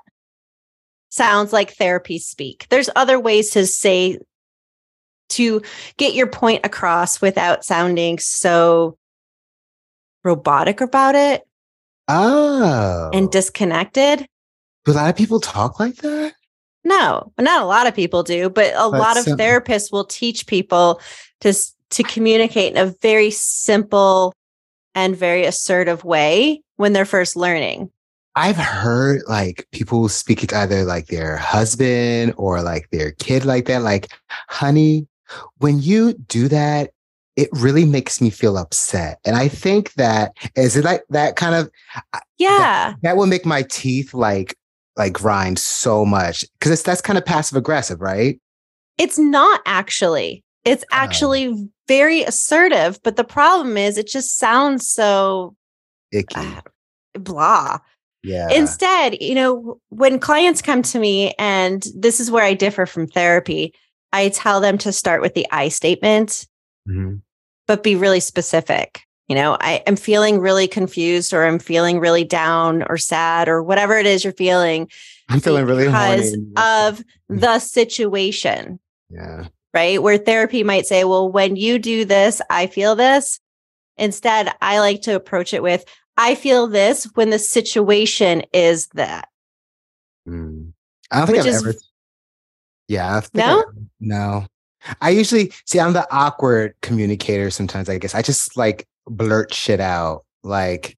sounds 1.10 1.52
like 1.52 1.74
therapy 1.74 2.18
speak. 2.18 2.66
There's 2.70 2.88
other 2.96 3.20
ways 3.20 3.50
to 3.50 3.66
say 3.66 4.16
to 5.30 5.60
get 5.98 6.14
your 6.14 6.26
point 6.26 6.64
across 6.64 7.20
without 7.20 7.66
sounding 7.66 8.18
so 8.18 8.96
robotic 10.24 10.80
about 10.80 11.16
it. 11.16 11.42
Oh. 12.08 13.10
And 13.12 13.30
disconnected. 13.30 14.26
Do 14.84 14.92
a 14.92 14.94
lot 14.94 15.10
of 15.10 15.16
people 15.16 15.40
talk 15.40 15.78
like 15.78 15.96
that? 15.96 16.34
No, 16.84 17.32
not 17.38 17.62
a 17.62 17.66
lot 17.66 17.86
of 17.86 17.94
people 17.94 18.22
do, 18.22 18.48
but 18.48 18.72
a 18.74 18.88
lot 18.88 19.18
of 19.18 19.26
therapists 19.26 19.92
will 19.92 20.04
teach 20.04 20.46
people 20.46 21.00
to 21.40 21.54
to 21.90 22.02
communicate 22.04 22.72
in 22.72 22.78
a 22.78 22.94
very 23.02 23.30
simple 23.30 24.32
and 24.94 25.16
very 25.16 25.44
assertive 25.44 26.04
way 26.04 26.62
when 26.76 26.92
they're 26.92 27.04
first 27.04 27.36
learning. 27.36 27.90
I've 28.36 28.56
heard 28.56 29.22
like 29.28 29.66
people 29.72 30.08
speak 30.08 30.48
to 30.48 30.56
either 30.56 30.84
like 30.84 31.08
their 31.08 31.36
husband 31.36 32.32
or 32.36 32.62
like 32.62 32.88
their 32.90 33.12
kid 33.12 33.44
like 33.44 33.66
that, 33.66 33.82
like, 33.82 34.08
honey, 34.48 35.08
when 35.58 35.80
you 35.80 36.14
do 36.14 36.48
that, 36.48 36.92
it 37.36 37.48
really 37.52 37.84
makes 37.84 38.20
me 38.20 38.30
feel 38.30 38.56
upset. 38.56 39.18
And 39.24 39.36
I 39.36 39.48
think 39.48 39.94
that 39.94 40.32
is 40.56 40.76
it 40.76 40.84
like 40.84 41.02
that 41.10 41.36
kind 41.36 41.54
of 41.54 41.70
yeah 42.38 42.58
that, 42.58 42.96
that 43.02 43.16
will 43.16 43.26
make 43.26 43.46
my 43.46 43.62
teeth 43.62 44.14
like 44.14 44.56
like 44.96 45.12
grind 45.12 45.58
so 45.58 46.04
much 46.04 46.44
because 46.58 46.72
it's 46.72 46.82
that's 46.82 47.00
kind 47.00 47.18
of 47.18 47.24
passive 47.24 47.56
aggressive, 47.56 48.00
right? 48.00 48.40
It's 48.98 49.18
not 49.18 49.60
actually. 49.66 50.44
It's 50.64 50.84
oh. 50.84 50.96
actually 50.96 51.68
very 51.88 52.22
assertive, 52.22 53.00
but 53.02 53.16
the 53.16 53.24
problem 53.24 53.76
is 53.76 53.96
it 53.96 54.06
just 54.06 54.38
sounds 54.38 54.88
so 54.90 55.54
icky. 56.12 56.34
Uh, 56.36 56.60
blah. 57.14 57.78
Yeah. 58.22 58.50
Instead, 58.50 59.20
you 59.22 59.34
know, 59.34 59.80
when 59.88 60.18
clients 60.18 60.60
come 60.60 60.82
to 60.82 60.98
me, 60.98 61.32
and 61.38 61.86
this 61.96 62.20
is 62.20 62.30
where 62.30 62.44
I 62.44 62.52
differ 62.52 62.84
from 62.84 63.06
therapy, 63.06 63.72
I 64.12 64.28
tell 64.28 64.60
them 64.60 64.76
to 64.78 64.92
start 64.92 65.22
with 65.22 65.34
the 65.34 65.46
I 65.50 65.68
statement, 65.68 66.46
mm-hmm. 66.86 67.16
but 67.66 67.82
be 67.82 67.96
really 67.96 68.20
specific 68.20 69.00
you 69.30 69.36
know, 69.36 69.56
I 69.60 69.84
am 69.86 69.94
feeling 69.94 70.40
really 70.40 70.66
confused 70.66 71.32
or 71.32 71.46
I'm 71.46 71.60
feeling 71.60 72.00
really 72.00 72.24
down 72.24 72.82
or 72.88 72.98
sad 72.98 73.48
or 73.48 73.62
whatever 73.62 73.96
it 73.96 74.04
is 74.04 74.24
you're 74.24 74.32
feeling. 74.32 74.90
I'm 75.28 75.38
feeling 75.38 75.66
really 75.66 75.84
because 75.84 76.36
of 76.56 77.00
the 77.28 77.60
situation. 77.60 78.80
Yeah. 79.08 79.46
Right. 79.72 80.02
Where 80.02 80.18
therapy 80.18 80.64
might 80.64 80.84
say, 80.86 81.04
well, 81.04 81.30
when 81.30 81.54
you 81.54 81.78
do 81.78 82.04
this, 82.04 82.42
I 82.50 82.66
feel 82.66 82.96
this. 82.96 83.38
Instead, 83.96 84.52
I 84.60 84.80
like 84.80 85.02
to 85.02 85.14
approach 85.14 85.54
it 85.54 85.62
with, 85.62 85.84
I 86.16 86.34
feel 86.34 86.66
this 86.66 87.04
when 87.14 87.30
the 87.30 87.38
situation 87.38 88.42
is 88.52 88.88
that. 88.94 89.28
Mm. 90.28 90.72
I 91.12 91.18
don't 91.18 91.26
think 91.26 91.38
Which 91.38 91.46
I've 91.46 91.54
is, 91.54 91.66
ever. 91.66 91.74
Yeah. 92.88 93.20
no. 93.32 93.60
I, 93.60 93.64
no. 94.00 94.46
I 95.00 95.10
usually 95.10 95.52
see 95.66 95.78
I'm 95.78 95.92
the 95.92 96.08
awkward 96.10 96.74
communicator 96.82 97.50
sometimes, 97.50 97.88
I 97.88 97.98
guess. 97.98 98.16
I 98.16 98.22
just 98.22 98.56
like 98.56 98.88
blurt 99.10 99.52
shit 99.52 99.80
out. 99.80 100.24
Like 100.42 100.96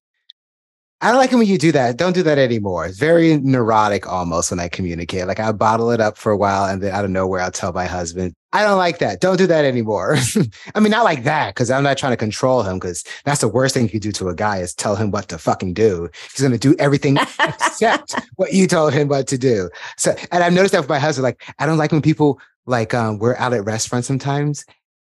I 1.03 1.09
don't 1.09 1.19
like 1.19 1.33
it 1.33 1.37
when 1.37 1.49
you 1.49 1.59
do 1.59 1.73
that. 1.73 1.97
Don't 1.97 2.13
do 2.13 2.23
that 2.23 2.39
anymore. 2.39 2.87
It's 2.87 2.97
very 2.97 3.37
neurotic 3.39 4.07
almost 4.07 4.53
when 4.53 4.61
I 4.61 4.69
communicate. 4.69 5.27
Like 5.27 5.41
I 5.41 5.51
bottle 5.51 5.91
it 5.91 6.01
up 6.01 6.17
for 6.17 6.31
a 6.31 6.37
while 6.37 6.65
and 6.67 6.81
then 6.81 6.95
out 6.95 7.05
of 7.05 7.11
nowhere 7.11 7.41
I'll 7.41 7.51
tell 7.51 7.73
my 7.73 7.87
husband, 7.87 8.35
I 8.53 8.63
don't 8.63 8.79
like 8.79 8.99
that. 8.99 9.21
Don't 9.21 9.37
do 9.37 9.49
that 9.49 9.65
anymore. 9.65 10.17
I 10.77 10.81
mean, 10.81 10.93
not 10.93 11.03
like 11.03 11.25
that, 11.25 11.55
because 11.55 11.73
I'm 11.73 11.83
not 11.83 11.99
trying 11.99 12.13
to 12.13 12.17
control 12.17 12.63
him, 12.63 12.79
because 12.79 13.03
that's 13.25 13.41
the 13.41 13.49
worst 13.49 13.75
thing 13.75 13.83
you 13.83 13.89
could 13.89 14.03
do 14.03 14.13
to 14.13 14.29
a 14.29 14.35
guy 14.35 14.59
is 14.59 14.75
tell 14.75 14.95
him 14.95 15.11
what 15.11 15.29
to 15.31 15.39
fucking 15.39 15.75
do. 15.75 16.09
He's 16.31 16.43
gonna 16.43 16.57
do 16.57 16.77
everything 16.79 17.17
except 17.17 18.15
what 18.37 18.53
you 18.53 18.69
told 18.69 18.93
him 18.93 19.09
what 19.09 19.27
to 19.27 19.39
do. 19.39 19.71
So 19.97 20.15
and 20.31 20.45
I've 20.45 20.53
noticed 20.53 20.71
that 20.71 20.83
with 20.83 20.89
my 20.89 21.01
husband, 21.01 21.25
like 21.25 21.43
I 21.59 21.67
don't 21.67 21.79
like 21.79 21.91
when 21.91 22.03
people 22.03 22.39
like 22.67 22.95
um 22.95 23.19
we're 23.19 23.35
out 23.37 23.53
at 23.53 23.65
restaurants 23.65 24.07
sometimes 24.07 24.65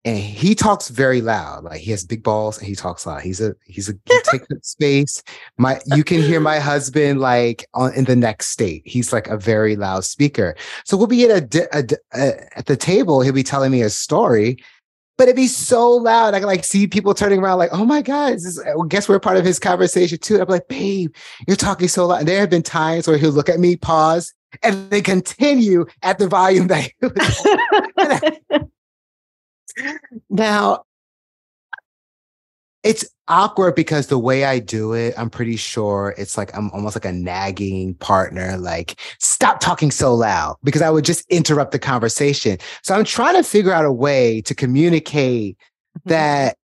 and 0.05 0.17
he 0.17 0.55
talks 0.55 0.89
very 0.89 1.21
loud. 1.21 1.65
Like 1.65 1.81
he 1.81 1.91
has 1.91 2.05
big 2.05 2.23
balls 2.23 2.59
and 2.59 2.67
he 2.67 2.75
talks 2.75 3.05
loud. 3.05 3.21
He's 3.21 3.41
a 3.41 3.55
he's 3.65 3.89
a 3.91 3.93
he 4.07 4.21
takes 4.25 4.47
up 4.51 4.65
space. 4.65 5.23
My 5.59 5.81
you 5.95 6.05
can 6.05 6.23
hear 6.23 6.41
my 6.41 6.59
husband 6.59 7.21
like 7.21 7.67
on 7.75 7.93
in 7.95 8.05
the 8.05 8.17
next 8.17 8.49
state. 8.49 8.83
He's 8.87 9.13
like 9.13 9.27
a 9.27 9.37
very 9.37 9.77
loud 9.77 10.05
speaker. 10.05 10.57
So 10.85 10.97
we'll 10.97 11.07
be 11.07 11.31
at 11.31 11.55
a, 11.55 11.69
a, 11.77 11.85
a 12.15 12.59
at 12.59 12.67
the 12.67 12.77
table. 12.77 13.21
He'll 13.21 13.35
be 13.35 13.43
telling 13.43 13.71
me 13.71 13.83
a 13.83 13.91
story, 13.91 14.57
but 15.19 15.25
it'd 15.25 15.37
be 15.37 15.49
so 15.49 15.91
loud. 15.91 16.33
I 16.33 16.39
can 16.39 16.47
like 16.47 16.65
see 16.65 16.87
people 16.87 17.13
turning 17.13 17.41
around 17.41 17.59
like, 17.59 17.71
oh 17.73 17.85
my 17.85 18.01
god, 18.01 18.33
this 18.35 18.47
is, 18.47 18.59
uh, 18.59 18.73
well, 18.77 18.85
guess 18.85 19.07
we're 19.07 19.21
part 19.21 19.37
of 19.37 19.45
his 19.45 19.59
conversation 19.59 20.17
too. 20.17 20.41
I'm 20.41 20.49
like, 20.49 20.67
babe, 20.69 21.15
you're 21.47 21.59
talking 21.59 21.89
so 21.89 22.07
loud. 22.07 22.21
And 22.21 22.29
there 22.29 22.41
have 22.41 22.49
been 22.49 22.63
times 22.63 23.07
where 23.07 23.19
he'll 23.19 23.33
look 23.33 23.51
at 23.51 23.61
me, 23.61 23.77
pause, 23.77 24.33
and 24.63 24.89
they 24.89 25.03
continue 25.03 25.85
at 26.03 26.19
the 26.19 26.27
volume 26.27 26.69
that. 26.69 26.91
now, 30.29 30.85
it's 32.83 33.05
awkward 33.29 33.75
because 33.75 34.07
the 34.07 34.19
way 34.19 34.45
I 34.45 34.59
do 34.59 34.95
it, 34.95 35.13
I'm 35.19 35.29
pretty 35.29 35.57
sure 35.57 36.15
it's 36.17 36.39
like 36.39 36.57
I'm 36.57 36.71
almost 36.71 36.97
like 36.97 37.05
a 37.05 37.13
nagging 37.13 37.95
partner, 37.95 38.57
like, 38.57 38.99
stop 39.19 39.61
talking 39.61 39.91
so 39.91 40.15
loud 40.15 40.57
because 40.65 40.81
I 40.81 40.89
would 40.89 41.05
just 41.05 41.31
interrupt 41.31 41.73
the 41.73 41.79
conversation. 41.79 42.57
So 42.83 42.95
I'm 42.95 43.05
trying 43.05 43.35
to 43.35 43.43
figure 43.43 43.73
out 43.73 43.85
a 43.85 43.93
way 43.93 44.41
to 44.43 44.55
communicate 44.55 45.59
mm-hmm. 45.59 46.09
that 46.09 46.57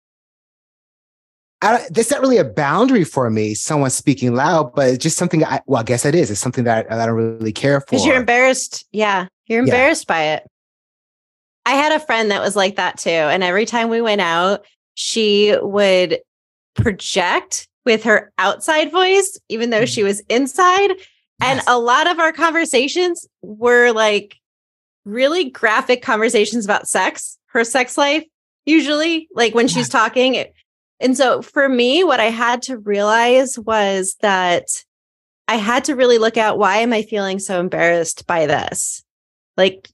I, 1.63 1.87
that's 1.91 2.11
not 2.11 2.21
really 2.21 2.39
a 2.39 2.45
boundary 2.45 3.05
for 3.05 3.29
me, 3.31 3.55
someone 3.55 3.91
speaking 3.91 4.35
loud, 4.35 4.75
but 4.75 4.89
it's 4.89 5.03
just 5.03 5.17
something 5.19 5.45
I, 5.45 5.61
well, 5.67 5.81
I 5.81 5.85
guess 5.85 6.05
it 6.05 6.15
is. 6.15 6.31
It's 6.31 6.41
something 6.41 6.65
that 6.65 6.87
I, 6.91 7.03
I 7.03 7.07
don't 7.07 7.15
really 7.15 7.53
care 7.53 7.81
for. 7.81 7.87
Because 7.91 8.07
you're 8.07 8.17
embarrassed. 8.17 8.87
Yeah. 8.93 9.29
You're 9.47 9.61
embarrassed 9.61 10.07
yeah. 10.09 10.15
by 10.15 10.23
it. 10.23 10.47
I 11.67 11.73
had 11.73 11.93
a 11.93 12.01
friend 12.01 12.31
that 12.31 12.41
was 12.41 12.55
like 12.55 12.77
that 12.77 12.97
too. 12.97 13.11
And 13.11 13.43
every 13.43 13.67
time 13.67 13.89
we 13.89 14.01
went 14.01 14.21
out, 14.21 14.65
she 14.95 15.55
would 15.61 16.21
project 16.75 17.69
with 17.85 18.05
her 18.05 18.33
outside 18.39 18.93
voice, 18.93 19.39
even 19.49 19.71
though 19.71 19.85
she 19.85 20.01
mm-hmm. 20.01 20.09
was 20.09 20.21
inside. 20.29 20.91
Yes. 20.91 20.99
And 21.43 21.61
a 21.67 21.79
lot 21.79 22.07
of 22.07 22.21
our 22.21 22.33
conversations 22.33 23.27
were 23.43 23.91
like 23.91 24.37
really 25.05 25.51
graphic 25.51 26.03
conversations 26.03 26.65
about 26.65 26.89
sex, 26.89 27.37
her 27.47 27.65
sex 27.65 27.99
life, 27.99 28.25
usually, 28.65 29.29
like 29.35 29.55
when 29.55 29.69
she's 29.69 29.89
talking. 29.89 30.45
And 31.01 31.17
so 31.17 31.43
for 31.43 31.69
me, 31.69 32.05
what 32.05 32.21
I 32.21 32.31
had 32.31 32.63
to 32.63 32.79
realize 32.79 33.59
was 33.59 34.17
that 34.21 34.69
I 35.49 35.57
had 35.57 35.85
to 35.85 35.95
really 35.95 36.19
look 36.19 36.37
at 36.37 36.59
why 36.59 36.79
am 36.79 36.93
I 36.93 37.03
feeling 37.03 37.39
so 37.39 37.61
embarrassed 37.61 38.27
by 38.27 38.47
this? 38.47 39.05
Like, 39.57 39.89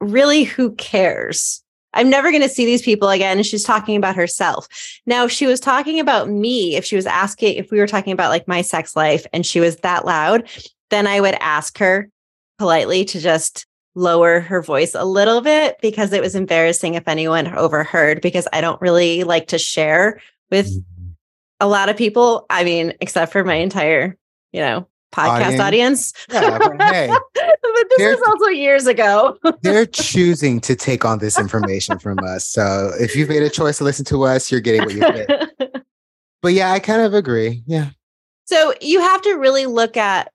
really, 0.00 0.44
who 0.44 0.74
cares? 0.74 1.62
I'm 1.94 2.10
never 2.10 2.30
going 2.30 2.42
to 2.42 2.48
see 2.48 2.66
these 2.66 2.82
people 2.82 3.08
again. 3.08 3.38
And 3.38 3.46
she's 3.46 3.64
talking 3.64 3.96
about 3.96 4.16
herself. 4.16 4.68
Now, 5.06 5.24
if 5.24 5.32
she 5.32 5.46
was 5.46 5.60
talking 5.60 5.98
about 5.98 6.28
me, 6.28 6.76
if 6.76 6.84
she 6.84 6.96
was 6.96 7.06
asking, 7.06 7.56
if 7.56 7.70
we 7.70 7.78
were 7.78 7.86
talking 7.86 8.12
about 8.12 8.28
like 8.28 8.46
my 8.46 8.60
sex 8.60 8.94
life 8.94 9.26
and 9.32 9.46
she 9.46 9.60
was 9.60 9.76
that 9.76 10.04
loud, 10.04 10.48
then 10.90 11.06
I 11.06 11.20
would 11.20 11.36
ask 11.40 11.78
her 11.78 12.10
politely 12.58 13.04
to 13.06 13.20
just 13.20 13.66
lower 13.94 14.40
her 14.40 14.60
voice 14.60 14.94
a 14.94 15.06
little 15.06 15.40
bit 15.40 15.78
because 15.80 16.12
it 16.12 16.20
was 16.20 16.34
embarrassing 16.34 16.94
if 16.94 17.08
anyone 17.08 17.52
overheard 17.54 18.20
because 18.20 18.46
I 18.52 18.60
don't 18.60 18.80
really 18.80 19.24
like 19.24 19.48
to 19.48 19.58
share 19.58 20.20
with 20.50 20.68
mm-hmm. 20.68 21.12
a 21.60 21.66
lot 21.66 21.88
of 21.88 21.96
people. 21.96 22.44
I 22.50 22.62
mean, 22.62 22.92
except 23.00 23.32
for 23.32 23.42
my 23.42 23.54
entire, 23.54 24.16
you 24.52 24.60
know, 24.60 24.86
podcast 25.12 25.58
audience. 25.58 25.60
audience. 25.60 26.12
Yeah, 26.30 26.58
but 26.58 26.82
hey, 26.82 27.08
but 27.34 27.84
this 27.96 28.18
was 28.18 28.28
also 28.28 28.50
years 28.50 28.86
ago. 28.86 29.38
they're 29.62 29.86
choosing 29.86 30.60
to 30.60 30.76
take 30.76 31.04
on 31.04 31.18
this 31.18 31.38
information 31.38 31.98
from 31.98 32.18
us. 32.20 32.46
So 32.46 32.92
if 32.98 33.16
you've 33.16 33.28
made 33.28 33.42
a 33.42 33.50
choice 33.50 33.78
to 33.78 33.84
listen 33.84 34.04
to 34.06 34.24
us, 34.24 34.50
you're 34.50 34.60
getting 34.60 34.82
what 34.82 34.94
you 34.94 35.00
get. 35.00 35.84
but 36.42 36.52
yeah, 36.52 36.72
I 36.72 36.78
kind 36.78 37.02
of 37.02 37.14
agree. 37.14 37.62
Yeah. 37.66 37.90
So 38.46 38.74
you 38.80 39.00
have 39.00 39.22
to 39.22 39.34
really 39.34 39.66
look 39.66 39.96
at 39.96 40.32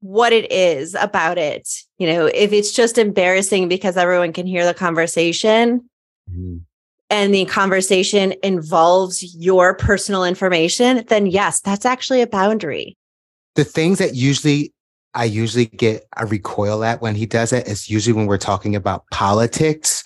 what 0.00 0.32
it 0.32 0.50
is 0.52 0.94
about 0.94 1.38
it. 1.38 1.68
You 1.98 2.06
know, 2.12 2.26
if 2.26 2.52
it's 2.52 2.72
just 2.72 2.98
embarrassing 2.98 3.68
because 3.68 3.96
everyone 3.96 4.32
can 4.32 4.46
hear 4.46 4.66
the 4.66 4.74
conversation. 4.74 5.88
Mm-hmm. 6.30 6.58
And 7.10 7.32
the 7.32 7.46
conversation 7.46 8.34
involves 8.42 9.34
your 9.34 9.74
personal 9.74 10.24
information, 10.24 11.06
then 11.08 11.26
yes, 11.26 11.58
that's 11.58 11.86
actually 11.86 12.20
a 12.20 12.26
boundary 12.26 12.98
the 13.54 13.64
things 13.64 13.98
that 13.98 14.14
usually 14.14 14.72
I 15.14 15.24
usually 15.24 15.66
get 15.66 16.06
a 16.16 16.26
recoil 16.26 16.84
at 16.84 17.00
when 17.00 17.14
he 17.14 17.26
does 17.26 17.52
it 17.52 17.66
is 17.66 17.88
usually 17.88 18.12
when 18.12 18.26
we're 18.26 18.38
talking 18.38 18.76
about 18.76 19.04
politics 19.10 20.04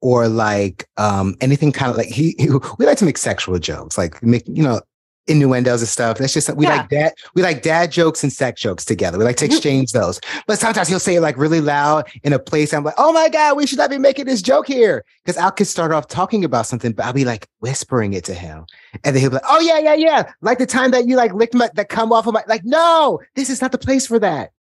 or 0.00 0.28
like 0.28 0.88
um 0.96 1.34
anything 1.40 1.72
kind 1.72 1.90
of 1.90 1.96
like 1.96 2.08
he, 2.08 2.34
he, 2.38 2.48
we 2.78 2.86
like 2.86 2.98
to 2.98 3.04
make 3.04 3.18
sexual 3.18 3.58
jokes 3.58 3.98
like 3.98 4.22
make 4.22 4.44
you 4.46 4.62
know 4.62 4.80
innuendos 5.28 5.80
and 5.80 5.88
stuff. 5.88 6.18
That's 6.18 6.32
just 6.32 6.54
we 6.54 6.66
yeah. 6.66 6.76
like 6.76 6.88
dad 6.88 7.12
we 7.34 7.42
like 7.42 7.62
dad 7.62 7.90
jokes 7.90 8.22
and 8.22 8.32
sex 8.32 8.60
jokes 8.60 8.84
together. 8.84 9.18
We 9.18 9.24
like 9.24 9.36
to 9.36 9.44
mm-hmm. 9.44 9.54
exchange 9.54 9.92
those. 9.92 10.20
But 10.46 10.58
sometimes 10.58 10.88
he'll 10.88 11.00
say 11.00 11.16
it 11.16 11.20
like 11.20 11.36
really 11.36 11.60
loud 11.60 12.08
in 12.22 12.32
a 12.32 12.38
place. 12.38 12.72
I'm 12.72 12.84
like, 12.84 12.94
oh 12.98 13.12
my 13.12 13.28
God, 13.28 13.56
we 13.56 13.66
should 13.66 13.78
not 13.78 13.90
be 13.90 13.98
making 13.98 14.26
this 14.26 14.42
joke 14.42 14.66
here. 14.66 15.04
Because 15.24 15.36
I 15.36 15.50
could 15.50 15.66
start 15.66 15.92
off 15.92 16.08
talking 16.08 16.44
about 16.44 16.66
something, 16.66 16.92
but 16.92 17.04
I'll 17.04 17.12
be 17.12 17.24
like 17.24 17.48
whispering 17.60 18.12
it 18.12 18.24
to 18.24 18.34
him. 18.34 18.66
And 19.04 19.14
then 19.14 19.20
he'll 19.20 19.30
be 19.30 19.36
like, 19.36 19.44
oh 19.48 19.60
yeah, 19.60 19.78
yeah, 19.78 19.94
yeah. 19.94 20.32
Like 20.40 20.58
the 20.58 20.66
time 20.66 20.90
that 20.92 21.06
you 21.06 21.16
like 21.16 21.32
licked 21.32 21.54
my 21.54 21.70
that 21.74 21.88
come 21.88 22.12
off 22.12 22.26
of 22.26 22.34
my 22.34 22.44
like, 22.48 22.64
no, 22.64 23.20
this 23.34 23.50
is 23.50 23.60
not 23.60 23.72
the 23.72 23.78
place 23.78 24.06
for 24.06 24.18
that. 24.18 24.52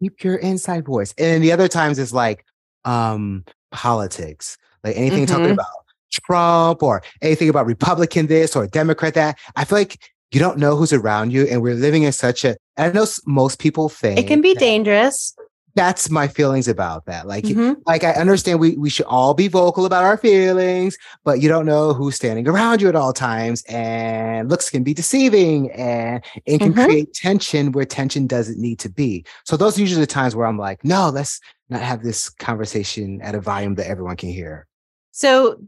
Keep 0.00 0.24
your 0.24 0.36
inside 0.36 0.84
voice. 0.84 1.14
And 1.16 1.26
then 1.26 1.40
the 1.42 1.52
other 1.52 1.68
times 1.68 1.98
it's 1.98 2.12
like 2.12 2.44
um 2.84 3.44
politics, 3.70 4.58
like 4.84 4.96
anything 4.96 5.24
mm-hmm. 5.24 5.34
talking 5.34 5.52
about 5.52 5.66
Trump 6.12 6.82
or 6.82 7.02
anything 7.20 7.48
about 7.48 7.66
Republican 7.66 8.26
this 8.26 8.54
or 8.54 8.66
Democrat 8.66 9.14
that. 9.14 9.38
I 9.56 9.64
feel 9.64 9.78
like 9.78 9.98
you 10.32 10.40
don't 10.40 10.58
know 10.58 10.76
who's 10.76 10.92
around 10.92 11.32
you. 11.32 11.46
And 11.46 11.62
we're 11.62 11.74
living 11.74 12.02
in 12.04 12.12
such 12.12 12.44
a, 12.44 12.56
I 12.76 12.90
know 12.90 13.06
most 13.26 13.58
people 13.58 13.88
think 13.88 14.18
it 14.18 14.26
can 14.26 14.40
be 14.40 14.54
dangerous. 14.54 15.34
That's 15.74 16.10
my 16.10 16.28
feelings 16.28 16.68
about 16.68 17.06
that. 17.06 17.26
Like, 17.26 17.44
mm-hmm. 17.44 17.80
like 17.86 18.04
I 18.04 18.10
understand 18.12 18.60
we, 18.60 18.76
we 18.76 18.90
should 18.90 19.06
all 19.06 19.32
be 19.32 19.48
vocal 19.48 19.86
about 19.86 20.04
our 20.04 20.18
feelings, 20.18 20.98
but 21.24 21.40
you 21.40 21.48
don't 21.48 21.64
know 21.64 21.94
who's 21.94 22.14
standing 22.14 22.46
around 22.46 22.82
you 22.82 22.90
at 22.90 22.94
all 22.94 23.14
times. 23.14 23.62
And 23.70 24.50
looks 24.50 24.68
can 24.68 24.82
be 24.82 24.92
deceiving 24.92 25.70
and 25.72 26.22
it 26.44 26.58
can 26.58 26.74
mm-hmm. 26.74 26.84
create 26.84 27.14
tension 27.14 27.72
where 27.72 27.86
tension 27.86 28.26
doesn't 28.26 28.58
need 28.58 28.80
to 28.80 28.90
be. 28.90 29.24
So 29.44 29.56
those 29.56 29.78
are 29.78 29.80
usually 29.80 30.02
the 30.02 30.06
times 30.06 30.36
where 30.36 30.46
I'm 30.46 30.58
like, 30.58 30.84
no, 30.84 31.08
let's 31.08 31.40
not 31.70 31.80
have 31.80 32.02
this 32.02 32.28
conversation 32.28 33.22
at 33.22 33.34
a 33.34 33.40
volume 33.40 33.76
that 33.76 33.86
everyone 33.86 34.16
can 34.16 34.28
hear. 34.28 34.66
So 35.10 35.58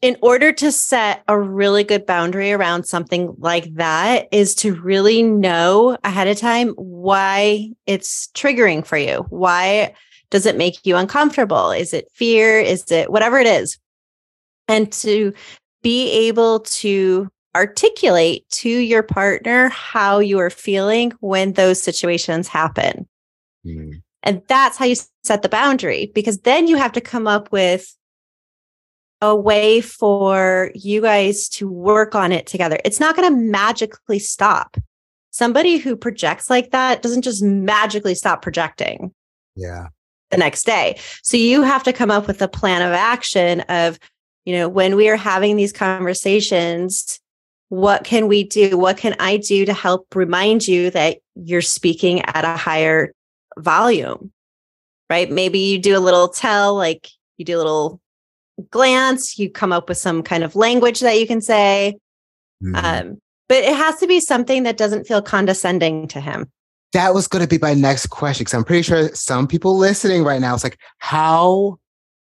in 0.00 0.16
order 0.22 0.52
to 0.52 0.72
set 0.72 1.22
a 1.28 1.38
really 1.38 1.84
good 1.84 2.06
boundary 2.06 2.52
around 2.52 2.84
something 2.84 3.34
like 3.38 3.74
that 3.74 4.28
is 4.32 4.54
to 4.56 4.74
really 4.74 5.22
know 5.22 5.98
ahead 6.04 6.26
of 6.26 6.38
time 6.38 6.70
why 6.70 7.70
it's 7.86 8.28
triggering 8.28 8.86
for 8.86 8.96
you. 8.96 9.26
Why 9.28 9.94
does 10.30 10.46
it 10.46 10.56
make 10.56 10.84
you 10.84 10.96
uncomfortable? 10.96 11.70
Is 11.70 11.92
it 11.92 12.08
fear? 12.14 12.58
Is 12.58 12.90
it 12.90 13.10
whatever 13.10 13.38
it 13.38 13.46
is? 13.46 13.78
And 14.68 14.90
to 14.94 15.34
be 15.82 16.10
able 16.28 16.60
to 16.60 17.30
articulate 17.54 18.48
to 18.50 18.68
your 18.68 19.02
partner 19.02 19.68
how 19.68 20.18
you 20.18 20.38
are 20.38 20.50
feeling 20.50 21.12
when 21.20 21.52
those 21.52 21.80
situations 21.82 22.48
happen. 22.48 23.06
Mm. 23.64 24.02
And 24.22 24.42
that's 24.48 24.78
how 24.78 24.86
you 24.86 24.96
set 25.22 25.42
the 25.42 25.48
boundary 25.48 26.10
because 26.14 26.38
then 26.38 26.66
you 26.66 26.76
have 26.76 26.92
to 26.92 27.00
come 27.00 27.26
up 27.26 27.52
with 27.52 27.94
a 29.20 29.34
way 29.34 29.80
for 29.80 30.70
you 30.74 31.00
guys 31.00 31.48
to 31.48 31.68
work 31.68 32.14
on 32.14 32.32
it 32.32 32.46
together. 32.46 32.78
It's 32.84 33.00
not 33.00 33.16
going 33.16 33.28
to 33.28 33.40
magically 33.40 34.18
stop. 34.18 34.76
Somebody 35.30 35.78
who 35.78 35.96
projects 35.96 36.50
like 36.50 36.70
that 36.70 37.02
doesn't 37.02 37.22
just 37.22 37.42
magically 37.42 38.14
stop 38.14 38.42
projecting. 38.42 39.12
Yeah. 39.56 39.88
The 40.30 40.36
next 40.36 40.64
day. 40.64 40.98
So 41.22 41.36
you 41.36 41.62
have 41.62 41.82
to 41.84 41.92
come 41.92 42.10
up 42.10 42.26
with 42.26 42.42
a 42.42 42.48
plan 42.48 42.82
of 42.82 42.92
action 42.92 43.60
of, 43.62 43.98
you 44.44 44.54
know, 44.54 44.68
when 44.68 44.96
we 44.96 45.08
are 45.08 45.16
having 45.16 45.56
these 45.56 45.72
conversations, 45.72 47.20
what 47.68 48.04
can 48.04 48.28
we 48.28 48.44
do? 48.44 48.76
What 48.76 48.96
can 48.96 49.16
I 49.18 49.36
do 49.38 49.64
to 49.64 49.72
help 49.72 50.14
remind 50.14 50.68
you 50.68 50.90
that 50.90 51.18
you're 51.34 51.62
speaking 51.62 52.22
at 52.22 52.44
a 52.44 52.56
higher 52.56 53.12
volume? 53.58 54.32
Right? 55.08 55.30
Maybe 55.30 55.58
you 55.58 55.78
do 55.78 55.96
a 55.96 56.00
little 56.00 56.28
tell, 56.28 56.74
like 56.74 57.08
you 57.36 57.44
do 57.44 57.56
a 57.56 57.58
little 57.58 58.00
glance, 58.70 59.38
you 59.38 59.50
come 59.50 59.72
up 59.72 59.88
with 59.88 59.98
some 59.98 60.22
kind 60.22 60.44
of 60.44 60.56
language 60.56 61.00
that 61.00 61.18
you 61.18 61.26
can 61.26 61.40
say. 61.40 61.96
Mm-hmm. 62.62 62.76
Um, 62.76 63.18
but 63.48 63.58
it 63.58 63.76
has 63.76 63.98
to 64.00 64.06
be 64.06 64.20
something 64.20 64.62
that 64.62 64.76
doesn't 64.76 65.06
feel 65.06 65.22
condescending 65.22 66.08
to 66.08 66.20
him. 66.20 66.50
That 66.92 67.12
was 67.12 67.26
going 67.26 67.42
to 67.42 67.48
be 67.48 67.58
my 67.58 67.74
next 67.74 68.06
question 68.06 68.44
because 68.44 68.54
I'm 68.54 68.64
pretty 68.64 68.82
sure 68.82 69.08
some 69.14 69.48
people 69.48 69.76
listening 69.76 70.22
right 70.22 70.40
now, 70.40 70.54
it's 70.54 70.64
like, 70.64 70.78
how? 70.98 71.78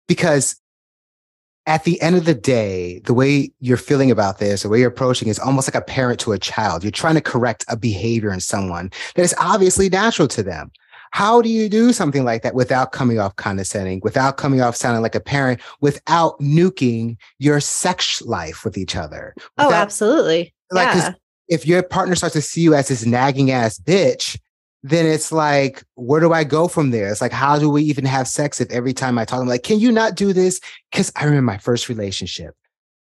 Because 0.06 0.56
at 1.66 1.84
the 1.84 2.00
end 2.02 2.16
of 2.16 2.24
the 2.24 2.34
day, 2.34 3.00
the 3.04 3.14
way 3.14 3.52
you're 3.60 3.76
feeling 3.76 4.10
about 4.10 4.38
this, 4.38 4.62
the 4.62 4.68
way 4.68 4.80
you're 4.80 4.88
approaching 4.88 5.28
is 5.28 5.38
almost 5.38 5.68
like 5.68 5.80
a 5.80 5.84
parent 5.84 6.20
to 6.20 6.32
a 6.32 6.38
child. 6.38 6.82
You're 6.82 6.90
trying 6.90 7.14
to 7.14 7.20
correct 7.20 7.64
a 7.68 7.76
behavior 7.76 8.32
in 8.32 8.40
someone 8.40 8.90
that 9.14 9.22
is 9.22 9.34
obviously 9.38 9.88
natural 9.88 10.28
to 10.28 10.42
them. 10.42 10.70
How 11.10 11.42
do 11.42 11.48
you 11.48 11.68
do 11.68 11.92
something 11.92 12.24
like 12.24 12.42
that 12.42 12.54
without 12.54 12.92
coming 12.92 13.18
off 13.18 13.36
condescending, 13.36 14.00
without 14.02 14.36
coming 14.36 14.60
off 14.60 14.76
sounding 14.76 15.02
like 15.02 15.14
a 15.14 15.20
parent, 15.20 15.60
without 15.80 16.38
nuking 16.40 17.16
your 17.38 17.60
sex 17.60 18.22
life 18.22 18.64
with 18.64 18.78
each 18.78 18.96
other? 18.96 19.34
oh, 19.58 19.72
absolutely. 19.72 20.54
like 20.70 20.94
yeah. 20.94 21.12
if 21.48 21.66
your 21.66 21.82
partner 21.82 22.14
starts 22.14 22.34
to 22.34 22.42
see 22.42 22.60
you 22.60 22.74
as 22.74 22.88
this 22.88 23.04
nagging 23.04 23.50
ass 23.50 23.78
bitch, 23.78 24.38
then 24.82 25.06
it's 25.06 25.30
like, 25.30 25.84
where 25.94 26.20
do 26.20 26.32
I 26.32 26.44
go 26.44 26.68
from 26.68 26.90
there? 26.90 27.10
It's 27.10 27.20
like, 27.20 27.32
how 27.32 27.58
do 27.58 27.68
we 27.68 27.82
even 27.82 28.04
have 28.06 28.26
sex 28.26 28.60
if 28.60 28.70
every 28.70 28.94
time 28.94 29.18
I 29.18 29.24
talk, 29.24 29.40
I'm 29.40 29.48
like, 29.48 29.62
can 29.62 29.78
you 29.78 29.92
not 29.92 30.14
do 30.14 30.32
this? 30.32 30.60
Because 30.90 31.12
I 31.16 31.24
remember 31.24 31.42
my 31.42 31.58
first 31.58 31.88
relationship. 31.88 32.54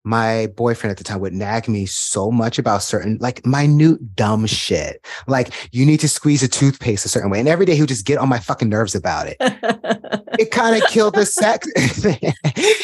My 0.04 0.48
boyfriend 0.56 0.90
at 0.90 0.96
the 0.96 1.04
time 1.04 1.20
would 1.20 1.34
nag 1.34 1.68
me 1.68 1.84
so 1.86 2.30
much 2.30 2.58
about 2.58 2.82
certain, 2.82 3.18
like 3.20 3.44
minute 3.44 4.16
dumb 4.16 4.46
shit. 4.46 5.04
Like, 5.26 5.52
you 5.72 5.84
need 5.84 6.00
to 6.00 6.08
squeeze 6.08 6.42
a 6.42 6.48
toothpaste 6.48 7.04
a 7.04 7.08
certain 7.08 7.30
way. 7.30 7.40
And 7.40 7.48
every 7.48 7.66
day 7.66 7.74
he 7.74 7.82
would 7.82 7.88
just 7.88 8.06
get 8.06 8.18
on 8.18 8.28
my 8.28 8.38
fucking 8.38 8.68
nerves 8.68 8.94
about 8.94 9.26
it. 9.28 9.36
It 10.38 10.52
kind 10.52 10.80
of 10.80 10.88
killed 10.88 11.16
the 11.16 11.26
sex. 11.26 11.66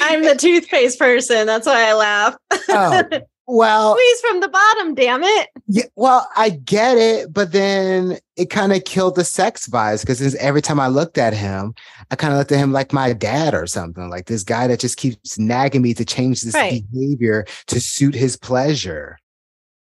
I'm 0.02 0.24
the 0.24 0.34
toothpaste 0.36 0.98
person. 0.98 1.46
That's 1.46 1.66
why 1.68 1.88
I 1.88 1.94
laugh. 1.94 2.36
Oh, 2.68 3.02
well, 3.46 3.94
Squeeze 3.94 4.20
from 4.20 4.40
the 4.40 4.48
bottom, 4.48 4.94
damn 4.94 5.22
it. 5.22 5.48
Yeah, 5.66 5.84
well, 5.96 6.28
I 6.36 6.50
get 6.50 6.96
it, 6.98 7.32
but 7.32 7.52
then 7.52 8.18
it 8.36 8.50
kind 8.50 8.72
of 8.72 8.84
killed 8.84 9.16
the 9.16 9.24
sex 9.24 9.68
vibes 9.68 10.00
because 10.02 10.34
every 10.36 10.62
time 10.62 10.80
I 10.80 10.88
looked 10.88 11.18
at 11.18 11.34
him, 11.34 11.74
I 12.10 12.16
kind 12.16 12.32
of 12.32 12.38
looked 12.38 12.52
at 12.52 12.58
him 12.58 12.72
like 12.72 12.92
my 12.92 13.12
dad 13.12 13.54
or 13.54 13.66
something, 13.66 14.08
like 14.10 14.26
this 14.26 14.44
guy 14.44 14.66
that 14.66 14.80
just 14.80 14.96
keeps 14.96 15.38
nagging 15.38 15.82
me 15.82 15.94
to 15.94 16.04
change 16.04 16.42
this 16.42 16.54
Right. 16.54 16.82
behavior 16.92 17.46
to 17.68 17.80
suit 17.80 18.14
his 18.14 18.36
pleasure. 18.36 19.18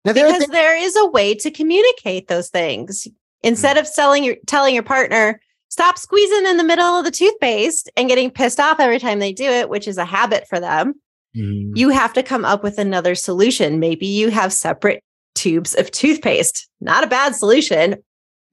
Now 0.04 0.12
there 0.12 0.26
Because 0.26 0.42
things, 0.42 0.52
there 0.52 0.76
is 0.76 0.96
a 0.96 1.06
way 1.06 1.34
to 1.34 1.50
communicate 1.50 2.28
those 2.28 2.48
things. 2.48 3.06
Instead 3.42 3.76
Mm. 3.76 3.80
of 3.80 3.86
selling 3.86 4.24
your 4.24 4.36
telling 4.46 4.74
your 4.74 4.82
partner, 4.82 5.40
stop 5.68 5.98
squeezing 5.98 6.46
in 6.46 6.56
the 6.56 6.64
middle 6.64 6.84
of 6.98 7.04
the 7.04 7.10
toothpaste 7.10 7.90
and 7.96 8.08
getting 8.08 8.30
pissed 8.30 8.60
off 8.60 8.80
every 8.80 8.98
time 8.98 9.18
they 9.18 9.32
do 9.32 9.44
it, 9.44 9.68
which 9.68 9.86
is 9.88 9.98
a 9.98 10.04
habit 10.04 10.46
for 10.48 10.58
them. 10.60 10.94
Mhm. 11.36 11.72
you 11.76 11.90
have 11.90 12.12
to 12.14 12.22
come 12.22 12.44
up 12.44 12.62
with 12.62 12.78
another 12.78 13.14
solution. 13.14 13.78
Maybe 13.78 14.06
you 14.06 14.30
have 14.30 14.52
separate 14.52 15.02
tubes 15.34 15.74
of 15.74 15.90
toothpaste. 15.90 16.68
Not 16.80 17.04
a 17.04 17.06
bad 17.08 17.34
solution. 17.36 17.96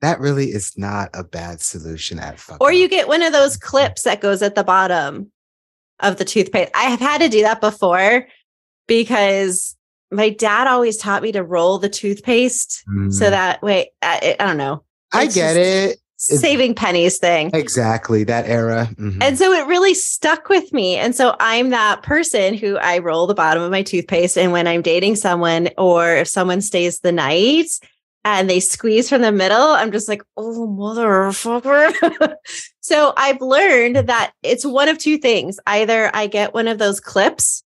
that 0.00 0.20
really 0.20 0.46
is 0.52 0.74
not 0.76 1.10
a 1.12 1.24
bad 1.24 1.60
solution 1.60 2.20
at 2.20 2.38
fucking. 2.38 2.58
Or 2.60 2.72
you 2.72 2.86
get 2.88 3.08
one 3.08 3.20
of 3.20 3.32
those 3.32 3.56
clips 3.56 4.02
that 4.02 4.20
goes 4.20 4.42
at 4.42 4.54
the 4.54 4.62
bottom 4.62 5.32
of 5.98 6.18
the 6.18 6.24
toothpaste. 6.24 6.70
I 6.72 6.84
have 6.84 7.00
had 7.00 7.20
to 7.20 7.28
do 7.28 7.42
that 7.42 7.60
before 7.60 8.28
because 8.86 9.76
my 10.12 10.30
dad 10.30 10.68
always 10.68 10.96
taught 10.96 11.22
me 11.22 11.32
to 11.32 11.42
roll 11.42 11.78
the 11.78 11.88
toothpaste 11.88 12.84
so 13.10 13.26
Mhm. 13.26 13.30
that 13.30 13.60
way 13.62 13.90
I, 14.00 14.36
I 14.38 14.46
don't 14.46 14.56
know 14.56 14.84
I 15.12 15.24
get 15.26 15.54
just- 15.54 15.56
it 15.56 15.98
saving 16.18 16.74
pennies 16.74 17.18
thing. 17.18 17.50
exactly 17.54 18.24
that 18.24 18.46
era. 18.48 18.90
Mhm. 18.98 19.22
And 19.22 19.38
so 19.38 19.52
it 19.52 19.66
really 19.66 19.94
stuck 19.94 20.48
with 20.48 20.72
me. 20.72 20.96
And 20.96 21.14
so 21.14 21.36
I'm 21.38 21.70
that 21.70 22.02
person 22.02 22.54
who 22.54 22.76
I 22.76 22.98
roll 22.98 23.26
the 23.26 23.34
bottom 23.34 23.62
of 23.62 23.70
my 23.70 23.82
toothpaste. 23.82 24.36
And 24.36 24.50
when 24.52 24.66
I'm 24.66 24.82
dating 24.82 25.16
someone 25.16 25.70
or 25.78 26.16
if 26.16 26.28
someone 26.28 26.60
stays 26.60 27.00
the 27.00 27.12
night 27.12 27.70
and 28.24 28.50
they 28.50 28.58
squeeze 28.60 29.08
from 29.08 29.22
the 29.22 29.30
middle, 29.32 29.68
I'm 29.68 29.92
just 29.92 30.08
like, 30.08 30.22
oh, 30.36 30.66
motherfucker. 30.68 32.34
so 32.80 33.12
I've 33.16 33.40
learned 33.40 33.96
that 34.08 34.32
it's 34.42 34.66
one 34.66 34.88
of 34.88 34.98
two 34.98 35.18
things. 35.18 35.58
Either 35.66 36.10
I 36.14 36.26
get 36.26 36.52
one 36.52 36.68
of 36.68 36.78
those 36.78 37.00
clips 37.00 37.62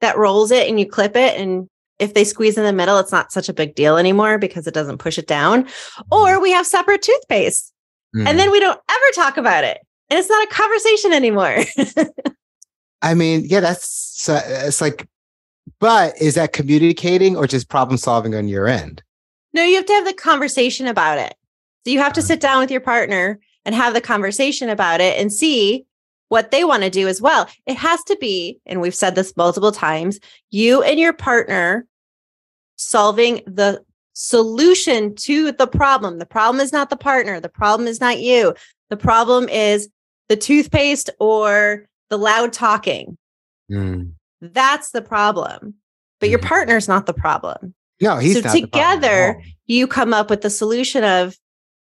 that 0.00 0.18
rolls 0.18 0.50
it 0.50 0.68
and 0.68 0.78
you 0.78 0.86
clip 0.86 1.16
it. 1.16 1.40
And 1.40 1.68
if 1.98 2.12
they 2.12 2.24
squeeze 2.24 2.58
in 2.58 2.64
the 2.64 2.72
middle, 2.72 2.98
it's 2.98 3.12
not 3.12 3.32
such 3.32 3.48
a 3.48 3.54
big 3.54 3.74
deal 3.74 3.96
anymore 3.96 4.36
because 4.36 4.66
it 4.66 4.74
doesn't 4.74 4.98
push 4.98 5.16
it 5.16 5.26
down. 5.26 5.68
Or 6.10 6.40
we 6.40 6.50
have 6.50 6.66
separate 6.66 7.02
toothpaste 7.02 7.72
Mhm. 8.14 8.28
and 8.28 8.38
then 8.38 8.50
we 8.50 8.60
don't 8.60 8.80
ever 8.88 9.04
talk 9.14 9.36
about 9.36 9.64
it. 9.64 9.78
And 10.10 10.18
it's 10.18 10.28
not 10.28 10.44
a 10.44 10.50
conversation 10.54 11.12
anymore. 11.12 11.64
I 13.02 13.14
mean, 13.14 13.44
yeah, 13.46 13.60
that's 13.60 13.86
so 13.86 14.40
it's 14.44 14.80
like, 14.80 15.08
but 15.80 16.14
is 16.20 16.34
that 16.34 16.52
communicating 16.52 17.36
or 17.36 17.46
just 17.46 17.68
problem 17.68 17.96
solving 17.96 18.34
on 18.34 18.48
your 18.48 18.68
end? 18.68 19.02
no, 19.52 19.62
you 19.62 19.76
have 19.76 19.86
to 19.86 19.92
have 19.92 20.04
the 20.04 20.12
conversation 20.12 20.88
about 20.88 21.16
it. 21.18 21.32
So 21.84 21.92
you 21.92 22.00
have 22.00 22.12
to 22.14 22.22
sit 22.22 22.40
down 22.40 22.58
with 22.60 22.72
your 22.72 22.80
partner 22.80 23.38
and 23.64 23.72
have 23.72 23.94
the 23.94 24.00
conversation 24.00 24.68
about 24.68 25.00
it 25.00 25.16
and 25.20 25.32
see 25.32 25.86
what 26.28 26.50
they 26.50 26.64
want 26.64 26.82
to 26.82 26.90
do 26.90 27.06
as 27.06 27.20
well. 27.22 27.48
It 27.64 27.76
has 27.76 28.02
to 28.04 28.16
be, 28.20 28.58
and 28.66 28.80
we've 28.80 28.94
said 28.96 29.14
this 29.14 29.36
multiple 29.36 29.70
times, 29.70 30.18
you 30.50 30.82
and 30.82 30.98
your 30.98 31.12
partner 31.12 31.86
solving 32.76 33.42
the 33.46 33.80
solution 34.14 35.14
to 35.16 35.52
the 35.52 35.66
problem. 35.66 36.18
The 36.18 36.26
problem 36.26 36.60
is 36.60 36.72
not 36.72 36.90
the 36.90 36.96
partner, 36.96 37.40
the 37.40 37.48
problem 37.48 37.86
is 37.86 38.00
not 38.00 38.20
you. 38.20 38.54
The 38.90 38.96
problem 38.96 39.48
is 39.48 39.88
the 40.28 40.36
toothpaste 40.36 41.10
or 41.20 41.86
the 42.10 42.18
loud 42.18 42.52
talking. 42.52 43.18
Mm. 43.70 44.12
That's 44.40 44.90
the 44.90 45.02
problem. 45.02 45.74
But 46.20 46.30
your 46.30 46.38
Mhm. 46.38 46.48
partner's 46.48 46.88
not 46.88 47.06
the 47.06 47.12
problem. 47.12 47.74
No, 48.00 48.16
he's 48.16 48.34
So 48.34 48.40
not 48.40 48.52
the 48.52 48.66
problem 48.66 49.00
together. 49.00 49.42
You 49.66 49.86
come 49.86 50.14
up 50.14 50.30
with 50.30 50.42
the 50.42 50.50
solution 50.50 51.04
of, 51.04 51.36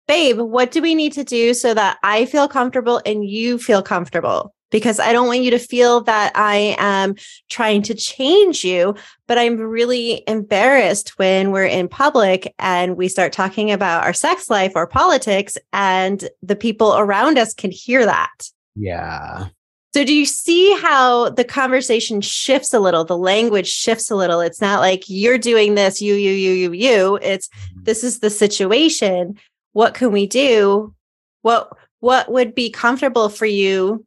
babe, 0.07 0.39
what 0.39 0.71
do 0.71 0.81
we 0.81 0.95
need 0.95 1.13
to 1.13 1.23
do 1.23 1.53
so 1.53 1.73
that 1.73 1.97
I 2.03 2.25
feel 2.25 2.47
comfortable 2.47 3.01
and 3.05 3.25
you 3.25 3.57
feel 3.57 3.81
comfortable? 3.81 4.53
Because 4.73 4.99
I 4.99 5.13
don't 5.13 5.27
want 5.27 5.43
you 5.43 5.51
to 5.51 5.59
feel 5.59 6.01
that 6.01 6.33
I 6.35 6.75
am 6.79 7.15
trying 7.49 7.83
to 7.83 7.93
change 7.93 8.65
you, 8.65 8.95
but 9.27 9.37
I'm 9.37 9.57
really 9.57 10.23
embarrassed 10.27 11.17
when 11.19 11.51
we're 11.51 11.65
in 11.67 11.87
public 11.87 12.53
and 12.57 12.97
we 12.97 13.07
start 13.07 13.33
talking 13.33 13.71
about 13.71 14.03
our 14.03 14.13
sex 14.13 14.49
life 14.49 14.71
or 14.75 14.87
politics, 14.87 15.57
and 15.71 16.27
the 16.41 16.55
people 16.55 16.95
around 16.97 17.37
us 17.37 17.53
can 17.53 17.69
hear 17.69 18.03
that. 18.05 18.49
Yeah. 18.75 19.49
So, 19.93 20.03
do 20.03 20.13
you 20.13 20.25
see 20.25 20.75
how 20.81 21.29
the 21.29 21.43
conversation 21.43 22.19
shifts 22.19 22.73
a 22.73 22.79
little? 22.79 23.05
The 23.05 23.17
language 23.17 23.67
shifts 23.67 24.09
a 24.09 24.15
little. 24.15 24.39
It's 24.39 24.59
not 24.59 24.79
like 24.79 25.03
you're 25.07 25.37
doing 25.37 25.75
this, 25.75 26.01
you, 26.01 26.15
you, 26.15 26.31
you, 26.31 26.51
you, 26.51 26.71
you. 26.71 27.19
It's 27.21 27.47
mm-hmm. 27.47 27.83
this 27.83 28.03
is 28.03 28.19
the 28.19 28.31
situation. 28.31 29.37
What 29.73 29.93
can 29.93 30.11
we 30.11 30.25
do? 30.25 30.95
What 31.43 31.77
what 31.99 32.31
would 32.31 32.55
be 32.55 32.71
comfortable 32.71 33.29
for 33.29 33.45
you 33.45 34.03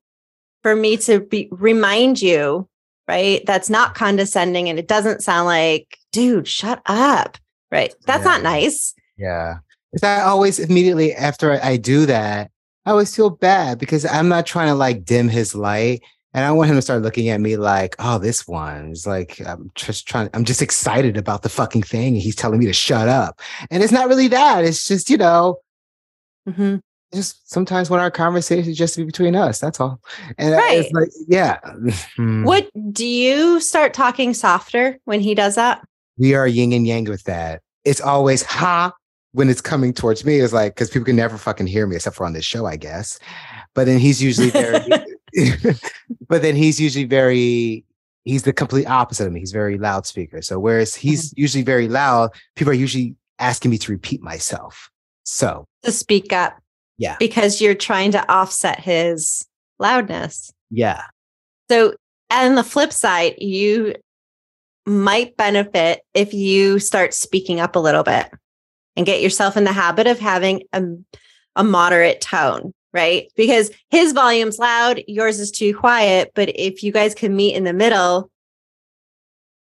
for 0.66 0.74
me 0.74 0.96
to 0.96 1.20
be 1.20 1.48
remind 1.52 2.20
you, 2.20 2.68
right? 3.07 3.40
That's 3.46 3.70
not 3.70 3.94
condescending 3.94 4.68
and 4.68 4.81
it 4.81 4.88
doesn't 4.88 5.22
sound 5.22 5.46
like, 5.46 5.96
dude, 6.11 6.48
shut 6.48 6.83
up. 6.87 7.38
Right. 7.70 7.94
That's 8.07 8.24
Yeah. 8.24 8.33
not 8.33 8.42
nice. 8.42 8.92
Yeah. 9.16 9.59
Because 9.92 10.02
I 10.02 10.22
always 10.22 10.59
immediately 10.59 11.14
after 11.14 11.52
I- 11.62 11.76
do 11.76 12.05
that, 12.07 12.50
I 12.85 12.90
always 12.90 13.14
feel 13.14 13.31
bad 13.31 13.79
because 13.79 14.05
I'm 14.05 14.29
not 14.29 14.44
trying 14.44 14.66
to 14.66 14.74
like 14.74 15.05
dim 15.05 15.29
his 15.29 15.55
light. 15.55 16.02
And 16.35 16.44
I 16.44 16.50
want 16.50 16.68
him 16.68 16.74
to 16.74 16.83
start 16.83 17.02
looking 17.02 17.29
at 17.29 17.40
me 17.40 17.57
like, 17.57 17.94
oh, 18.00 18.18
this 18.18 18.48
one 18.48 18.90
is 18.90 19.07
like, 19.07 19.40
I'm 19.46 19.70
just 19.76 20.09
trying, 20.09 20.31
I'm 20.35 20.44
just 20.44 20.62
excited 20.62 21.16
about 21.16 21.42
the 21.44 21.48
fucking 21.48 21.85
thing. 21.85 22.14
And 22.14 22.22
he's 22.22 22.35
telling 22.35 22.59
me 22.59 22.66
to 22.66 22.72
shut 22.72 23.07
up. 23.07 23.40
And 23.70 23.85
it's 23.85 23.92
not 23.92 24.09
really 24.09 24.26
that. 24.29 24.64
It's 24.64 24.85
just, 24.88 25.11
you 25.11 25.16
know, 25.16 25.59
Mhm. 26.48 26.81
Just 27.14 27.51
sometimes 27.51 27.88
when 27.90 28.01
our 28.01 28.11
conversations 28.11 28.77
just 28.77 28.95
to 28.95 29.01
be 29.01 29.05
between 29.07 29.35
us. 29.37 29.59
That's 29.59 29.81
all. 29.81 30.01
And 30.38 30.53
Right. 30.55 30.87
like, 30.92 31.09
yeah. 31.29 31.59
Hmm. 32.16 32.45
What 32.45 32.69
do 32.92 33.07
you 33.07 33.61
start 33.61 33.95
talking 33.95 34.35
softer 34.35 34.99
when 35.05 35.21
he 35.21 35.35
does 35.35 35.55
that? 35.57 35.87
we 36.19 36.35
are 36.35 36.47
yin 36.47 36.73
and 36.73 36.87
yang 36.87 37.05
with 37.05 37.25
that. 37.25 37.61
It's 37.85 38.01
always 38.01 38.42
ha 38.42 38.92
when 39.33 39.51
it's 39.51 39.61
coming 39.61 39.92
towards 39.92 40.25
me. 40.25 40.38
It's 40.40 40.53
like 40.53 40.75
because 40.75 40.88
people 40.90 41.05
can 41.05 41.16
never 41.16 41.37
fucking 41.37 41.66
hear 41.66 41.87
me 41.87 41.97
except 41.97 42.16
for 42.16 42.25
on 42.25 42.33
this 42.33 42.45
show, 42.45 42.64
I 42.66 42.77
guess. 42.77 43.19
But 43.75 43.85
then 43.85 43.99
he's 43.99 44.23
usually 44.23 44.49
very. 44.51 44.81
but 46.29 46.42
then 46.42 46.57
he's 46.57 46.81
usually 46.81 47.05
very. 47.05 47.85
He's 48.25 48.42
the 48.42 48.53
complete 48.53 48.87
opposite 48.87 49.27
of 49.27 49.33
me. 49.33 49.40
He's 49.40 49.53
very 49.53 49.79
loudspeaker. 49.79 50.42
So 50.42 50.59
whereas 50.59 50.95
he's 50.97 51.33
usually 51.37 51.62
very 51.62 51.87
loud, 51.87 52.31
people 52.57 52.73
are 52.73 52.75
usually 52.75 53.14
asking 53.38 53.71
me 53.71 53.79
to 53.79 53.92
repeat 53.92 54.21
myself. 54.23 54.90
So 55.23 55.66
To 55.85 55.92
speak 55.92 56.33
up. 56.33 56.59
Yeah. 56.98 57.16
Because 57.18 57.61
you're 57.61 57.74
trying 57.74 58.12
to 58.12 58.30
offset 58.32 58.80
his 58.80 59.46
loudness. 59.78 60.50
yeah, 60.70 61.02
So, 61.70 61.94
and 62.30 62.56
the 62.56 62.64
flip 62.64 62.92
side, 62.92 63.35
you 63.38 63.94
might 64.87 65.37
benefit 65.37 66.00
if 66.14 66.32
you 66.32 66.78
start 66.78 67.12
speaking 67.12 67.61
up 67.61 67.76
a 67.76 67.80
little 67.80 68.02
bit 68.02 68.30
and 68.96 69.04
get 69.04 69.20
yourself 69.20 69.56
in 69.56 69.64
the 69.64 69.72
habit 69.72 70.06
of 70.06 70.18
having 70.18 70.62
a, 70.72 70.82
a 71.56 71.62
moderate 71.64 72.20
tone, 72.20 72.72
right? 72.92 73.30
Because 73.37 73.70
his 73.90 74.12
volume's 74.12 74.59
loud, 74.59 75.02
yours 75.06 75.38
is 75.38 75.50
too 75.50 75.76
quiet. 75.76 76.32
But 76.35 76.48
if 76.54 76.82
you 76.82 76.92
guys 76.92 77.14
can 77.14 77.37
meet 77.37 77.54
in 77.54 77.64
the 77.64 77.72
middle, 77.74 78.30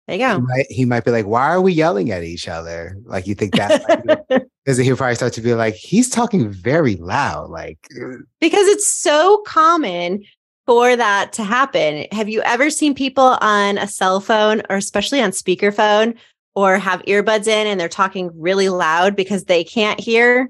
There 0.08 0.18
you 0.18 0.26
He 0.26 0.34
go. 0.34 0.40
might, 0.40 0.66
he 0.70 0.86
might 0.86 1.04
be 1.04 1.12
like, 1.12 1.26
"Why 1.26 1.48
are 1.50 1.62
we 1.62 1.74
yelling 1.74 2.12
at 2.12 2.24
each 2.24 2.48
other?" 2.48 2.96
Like 3.04 3.26
you 3.28 3.34
think 3.36 3.56
that 3.56 4.45
because 4.66 4.78
he'll 4.80 4.98
probably 4.98 5.16
start 5.16 5.34
to 5.34 5.42
be 5.42 5.54
like, 5.54 5.76
"He's 5.76 6.10
talking 6.10 6.50
very 6.50 6.96
loud." 6.96 7.52
Like, 7.52 7.78
uh, 7.96 8.18
because 8.42 8.68
it's 8.68 8.88
so 8.88 9.44
common 9.46 10.24
for 10.66 10.96
that 10.96 11.32
to 11.34 11.44
happen. 11.44 12.08
Have 12.12 12.28
you 12.28 12.42
ever 12.42 12.70
seen 12.70 12.96
people 12.96 13.38
on 13.42 13.78
a 13.78 13.88
cell 13.88 14.20
phone 14.20 14.64
or 14.70 14.78
especially 14.78 15.22
on 15.22 15.30
speakerphone 15.30 16.18
or 16.56 16.80
have 16.80 17.04
earbuds 17.04 17.48
in 17.48 17.68
and 17.68 17.80
they're 17.80 17.88
talking 17.88 18.32
really 18.34 18.70
loud 18.70 19.16
because 19.16 19.46
they 19.46 19.64
can't 19.64 20.00
hear? 20.00 20.50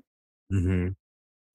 mhm. 0.51 0.95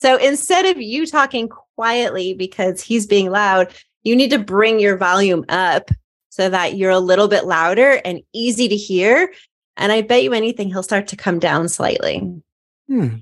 So 0.02 0.16
instead 0.16 0.64
of 0.66 0.80
you 0.80 1.06
talking 1.06 1.48
quietly 1.76 2.34
because 2.34 2.82
he's 2.82 3.06
being 3.06 3.30
loud, 3.30 3.72
you 4.02 4.16
need 4.16 4.30
to 4.30 4.38
bring 4.38 4.80
your 4.80 4.96
volume 4.96 5.44
up 5.48 5.90
so 6.30 6.48
that 6.48 6.76
you're 6.76 6.90
a 6.90 6.98
little 6.98 7.28
bit 7.28 7.44
louder 7.44 8.00
and 8.04 8.22
easy 8.32 8.66
to 8.68 8.76
hear. 8.76 9.32
And 9.76 9.92
I 9.92 10.00
bet 10.02 10.22
you 10.22 10.32
anything, 10.32 10.68
he'll 10.68 10.82
start 10.82 11.08
to 11.08 11.16
come 11.16 11.38
down 11.38 11.68
slightly 11.68 12.42
Hmm. 12.90 13.18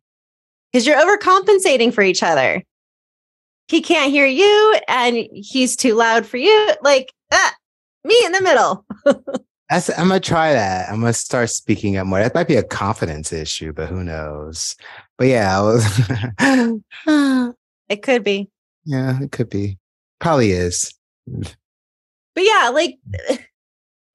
because 0.72 0.86
you're 0.86 0.96
overcompensating 0.96 1.92
for 1.92 2.00
each 2.00 2.22
other. 2.22 2.62
He 3.66 3.82
can't 3.82 4.10
hear 4.10 4.24
you 4.24 4.80
and 4.88 5.28
he's 5.32 5.76
too 5.76 5.94
loud 5.94 6.24
for 6.24 6.38
you. 6.38 6.72
Like, 6.80 7.12
ah, 7.30 7.54
me 8.02 8.18
in 8.24 8.32
the 8.32 8.40
middle. 8.40 8.86
That's, 9.68 9.90
I'm 9.90 10.08
gonna 10.08 10.20
try 10.20 10.54
that. 10.54 10.88
I'm 10.88 11.00
gonna 11.00 11.12
start 11.12 11.50
speaking 11.50 11.98
up 11.98 12.06
more. 12.06 12.20
That 12.20 12.34
might 12.34 12.48
be 12.48 12.56
a 12.56 12.62
confidence 12.62 13.30
issue, 13.30 13.74
but 13.74 13.90
who 13.90 14.02
knows? 14.02 14.74
But 15.18 15.26
yeah, 15.26 15.60
was. 15.60 15.84
It 17.88 18.02
could 18.02 18.22
be. 18.22 18.50
yeah, 18.84 19.18
it 19.22 19.32
could 19.32 19.48
be. 19.48 19.78
Probably 20.20 20.52
is. 20.52 20.94
But 21.26 22.44
yeah, 22.44 22.70
like 22.72 22.98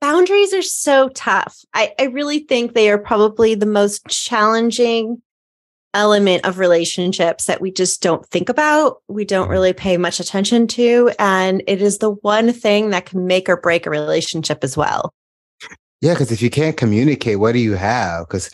boundaries 0.01 0.53
are 0.53 0.61
so 0.61 1.09
tough. 1.09 1.59
I, 1.73 1.93
I 1.99 2.03
really 2.05 2.39
think 2.39 2.73
they 2.73 2.89
are 2.89 2.97
probably 2.97 3.55
the 3.55 3.65
most 3.65 4.05
challenging 4.07 5.21
element 5.93 6.45
of 6.45 6.57
relationships 6.59 7.45
that 7.45 7.61
we 7.61 7.71
just 7.71 8.01
don't 8.01 8.25
think 8.27 8.49
about. 8.49 9.01
We 9.07 9.25
don't 9.25 9.49
really 9.49 9.73
pay 9.73 9.97
much 9.97 10.19
attention 10.19 10.67
to. 10.67 11.11
And 11.19 11.63
it 11.67 11.81
is 11.81 11.99
the 11.99 12.11
one 12.11 12.51
thing 12.51 12.89
that 12.89 13.05
can 13.05 13.27
make 13.27 13.47
or 13.47 13.57
break 13.57 13.85
a 13.85 13.89
relationship 13.89 14.63
as 14.63 14.75
well. 14.75 15.13
Yeah, 16.01 16.13
because 16.13 16.31
if 16.31 16.41
you 16.41 16.49
can't 16.49 16.75
communicate, 16.75 17.39
what 17.39 17.53
do 17.53 17.59
you 17.59 17.73
have? 17.73 18.27
Because 18.27 18.49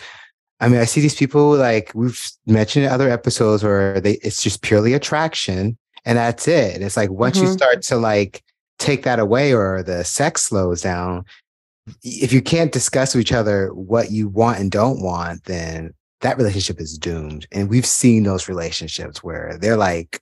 I 0.61 0.67
mean, 0.67 0.81
I 0.81 0.85
see 0.85 0.99
these 1.01 1.15
people 1.15 1.55
like 1.55 1.91
we've 1.95 2.21
mentioned 2.45 2.85
in 2.85 2.91
other 2.91 3.09
episodes 3.09 3.63
where 3.63 4.01
they 4.01 4.13
it's 4.15 4.43
just 4.43 4.61
purely 4.61 4.93
attraction 4.93 5.77
and 6.05 6.17
that's 6.17 6.47
it. 6.47 6.75
And 6.75 6.83
it's 6.83 6.97
like 6.97 7.09
once 7.09 7.37
you 7.37 7.47
Mhm. 7.47 7.53
start 7.53 7.81
to 7.83 7.95
like 7.97 8.43
take 8.77 9.03
that 9.03 9.19
away 9.19 9.53
or 9.53 9.83
the 9.83 10.03
sex 10.03 10.43
slows 10.43 10.81
down, 10.81 11.23
if 12.03 12.33
you 12.33 12.41
can't 12.41 12.71
discuss 12.71 13.15
with 13.15 13.21
each 13.21 13.31
other 13.31 13.73
what 13.73 14.11
you 14.11 14.27
want 14.27 14.59
and 14.59 14.69
don't 14.69 15.01
want, 15.01 15.45
then 15.45 15.93
that 16.21 16.37
relationship 16.37 16.79
is 16.79 16.97
doomed. 16.97 17.47
And 17.51 17.69
we've 17.69 17.85
seen 17.85 18.23
those 18.23 18.47
relationships 18.47 19.23
where 19.23 19.57
they're 19.59 19.77
like 19.77 20.21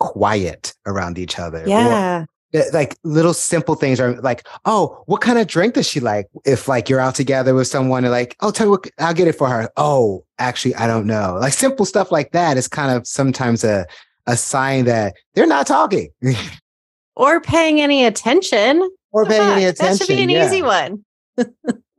quiet 0.00 0.74
around 0.86 1.18
each 1.18 1.38
other. 1.38 1.64
Yeah. 1.66 2.24
uh, 2.54 2.60
like 2.72 2.96
little 3.02 3.34
simple 3.34 3.74
things 3.74 4.00
are 4.00 4.14
like, 4.22 4.46
oh, 4.64 5.02
what 5.06 5.20
kind 5.20 5.38
of 5.38 5.46
drink 5.46 5.74
does 5.74 5.88
she 5.88 6.00
like? 6.00 6.26
If 6.44 6.68
like 6.68 6.88
you're 6.88 7.00
out 7.00 7.14
together 7.14 7.54
with 7.54 7.66
someone 7.66 8.04
and 8.04 8.12
like, 8.12 8.36
oh, 8.40 8.50
tell 8.50 8.66
me 8.66 8.70
what 8.70 8.88
I'll 8.98 9.14
get 9.14 9.28
it 9.28 9.34
for 9.34 9.48
her. 9.48 9.68
Oh, 9.76 10.24
actually, 10.38 10.74
I 10.76 10.86
don't 10.86 11.06
know. 11.06 11.36
Like 11.40 11.52
simple 11.52 11.84
stuff 11.84 12.12
like 12.12 12.32
that 12.32 12.56
is 12.56 12.68
kind 12.68 12.96
of 12.96 13.06
sometimes 13.06 13.64
a 13.64 13.86
a 14.26 14.36
sign 14.36 14.86
that 14.86 15.14
they're 15.34 15.46
not 15.46 15.66
talking 15.66 16.08
Or 17.16 17.40
paying 17.40 17.80
any 17.80 18.04
attention. 18.06 18.88
or 19.12 19.26
paying 19.26 19.42
any 19.42 19.64
attention. 19.66 19.98
That 19.98 20.06
should 20.06 20.16
be 20.16 20.22
an 20.22 20.30
yeah. 20.30 20.46
easy 20.46 20.62
one. 20.62 21.04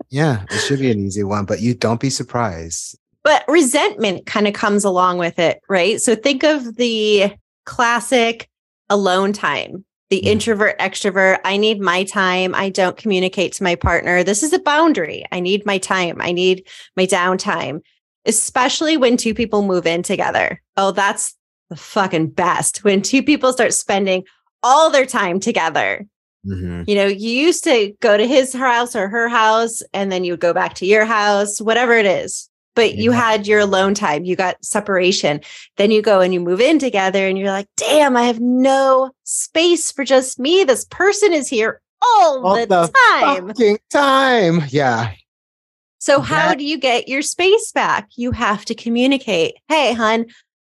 Yeah, 0.09 0.45
it 0.49 0.59
should 0.59 0.79
be 0.79 0.91
an 0.91 0.99
easy 0.99 1.23
one, 1.23 1.45
but 1.45 1.61
you 1.61 1.73
don't 1.73 1.99
be 1.99 2.09
surprised. 2.09 2.97
But 3.25 3.43
resentment 3.49 4.25
kind 4.27 4.47
of 4.47 4.53
comes 4.53 4.85
along 4.85 5.17
with 5.17 5.39
it, 5.39 5.59
right? 5.67 5.99
So 5.99 6.15
think 6.15 6.43
of 6.43 6.75
the 6.77 7.33
classic 7.65 8.47
alone 8.89 9.33
time, 9.33 9.83
the 10.11 10.21
Mhm. 10.21 10.27
introvert, 10.27 10.77
extrovert. 10.79 11.39
I 11.43 11.57
need 11.57 11.81
my 11.81 12.03
time. 12.03 12.53
I 12.53 12.69
don't 12.69 12.95
communicate 12.95 13.51
to 13.53 13.63
my 13.63 13.73
partner. 13.73 14.23
This 14.23 14.43
is 14.43 14.53
a 14.53 14.59
boundary. 14.59 15.25
I 15.31 15.39
need 15.39 15.65
my 15.65 15.79
time. 15.79 16.17
I 16.21 16.31
need 16.31 16.67
my 16.95 17.07
downtime, 17.07 17.81
especially 18.27 18.95
when 18.95 19.17
two 19.17 19.33
people 19.33 19.63
move 19.63 19.87
in 19.87 20.03
together. 20.03 20.61
Oh, 20.77 20.91
that's 20.91 21.33
the 21.71 21.75
fucking 21.75 22.27
best. 22.27 22.83
When 22.83 23.01
two 23.01 23.23
people 23.23 23.51
start 23.51 23.73
spending 23.73 24.23
all 24.61 24.91
their 24.91 25.07
time 25.07 25.39
together. 25.39 26.05
Mhm. 26.47 26.87
You 26.87 26.93
know, 26.93 27.07
you 27.07 27.31
used 27.31 27.63
to 27.63 27.93
go 28.01 28.17
to 28.17 28.27
his 28.27 28.53
house 28.53 28.95
or 28.95 29.07
her 29.07 29.27
house, 29.27 29.81
and 29.95 30.11
then 30.11 30.23
you 30.23 30.33
would 30.33 30.39
go 30.39 30.53
back 30.53 30.75
to 30.75 30.85
your 30.85 31.05
house, 31.05 31.59
whatever 31.59 31.93
it 31.93 32.05
is. 32.05 32.49
But 32.75 32.95
you 32.95 33.11
had 33.11 33.47
your 33.47 33.59
alone 33.61 33.93
time, 33.93 34.25
you 34.25 34.35
got 34.35 34.63
separation. 34.63 35.41
Then 35.77 35.91
you 35.91 36.01
go 36.01 36.21
and 36.21 36.33
you 36.33 36.39
move 36.39 36.59
in 36.61 36.77
together, 36.77 37.27
and 37.27 37.37
you're 37.37 37.47
like, 37.47 37.67
damn, 37.77 38.17
I 38.17 38.23
have 38.23 38.39
no 38.39 39.11
space 39.23 39.91
for 39.91 40.03
just 40.03 40.39
me. 40.39 40.63
This 40.63 40.85
person 40.85 41.33
is 41.33 41.47
here 41.47 41.81
all, 42.01 42.45
All 42.45 42.55
the, 42.55 42.65
the 42.65 42.93
time. 43.09 43.47
Fucking 43.47 43.79
time. 43.89 44.61
Yeah. 44.69 45.13
So, 45.99 46.19
how 46.21 46.49
That- 46.49 46.57
do 46.59 46.65
you 46.65 46.77
get 46.77 47.07
your 47.07 47.21
space 47.21 47.71
back? 47.71 48.09
You 48.15 48.31
have 48.31 48.65
to 48.65 48.75
communicate. 48.75 49.55
Hey, 49.67 49.93
hun, 49.93 50.27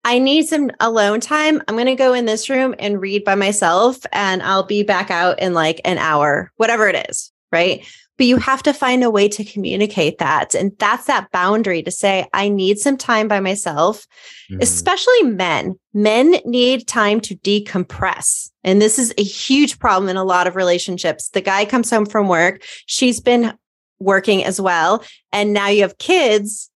I 0.03 0.19
need 0.19 0.47
some 0.47 0.69
alone 0.79 1.19
time. 1.19 1.63
I'm 1.67 1.75
going 1.75 1.87
to 1.87 1.95
go 1.95 2.13
in 2.13 2.25
this 2.25 2.47
room 2.47 2.75
and 2.77 3.01
read 3.01 3.23
by 3.23 3.33
myself, 3.33 3.97
and 4.11 4.43
I'll 4.43 4.63
be 4.67 4.83
back 4.83 5.09
out 5.09 5.39
in 5.39 5.53
like 5.53 5.81
an 5.83 5.97
hour, 5.97 6.51
whatever 6.57 6.87
it 6.87 7.09
is. 7.09 7.31
Right. 7.51 7.85
But 8.17 8.27
you 8.27 8.37
have 8.37 8.63
to 8.63 8.73
find 8.73 9.03
a 9.03 9.09
way 9.09 9.27
to 9.29 9.43
communicate 9.43 10.19
that. 10.19 10.55
And 10.55 10.71
that's 10.79 11.05
that 11.05 11.31
boundary 11.31 11.83
to 11.83 11.91
say, 11.91 12.27
I 12.33 12.47
need 12.47 12.79
some 12.79 12.95
time 12.95 13.27
by 13.27 13.39
myself, 13.41 14.07
Mhm. 14.49 14.61
especially 14.61 15.23
men. 15.23 15.77
Men 15.93 16.37
need 16.45 16.87
time 16.87 17.19
to 17.21 17.35
decompress. 17.35 18.49
And 18.63 18.81
this 18.81 18.97
is 18.97 19.13
a 19.17 19.23
huge 19.23 19.79
problem 19.79 20.09
in 20.09 20.17
a 20.17 20.23
lot 20.23 20.47
of 20.47 20.55
relationships. 20.55 21.29
The 21.29 21.41
guy 21.41 21.65
comes 21.65 21.89
home 21.89 22.05
from 22.05 22.27
work, 22.27 22.63
she's 22.85 23.19
been 23.19 23.53
working 23.99 24.43
as 24.43 24.59
well. 24.61 25.03
And 25.31 25.53
now 25.53 25.67
you 25.67 25.81
have 25.81 25.97
kids. 25.97 26.69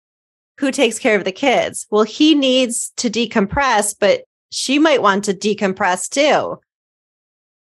Who 0.58 0.72
takes 0.72 0.98
care 0.98 1.16
of 1.16 1.24
the 1.24 1.32
kids? 1.32 1.86
Well, 1.90 2.02
he 2.02 2.34
needs 2.34 2.92
to 2.96 3.08
decompress, 3.08 3.94
but 3.98 4.22
she 4.50 4.78
might 4.78 5.02
want 5.02 5.24
to 5.24 5.34
decompress 5.34 6.08
too. 6.08 6.58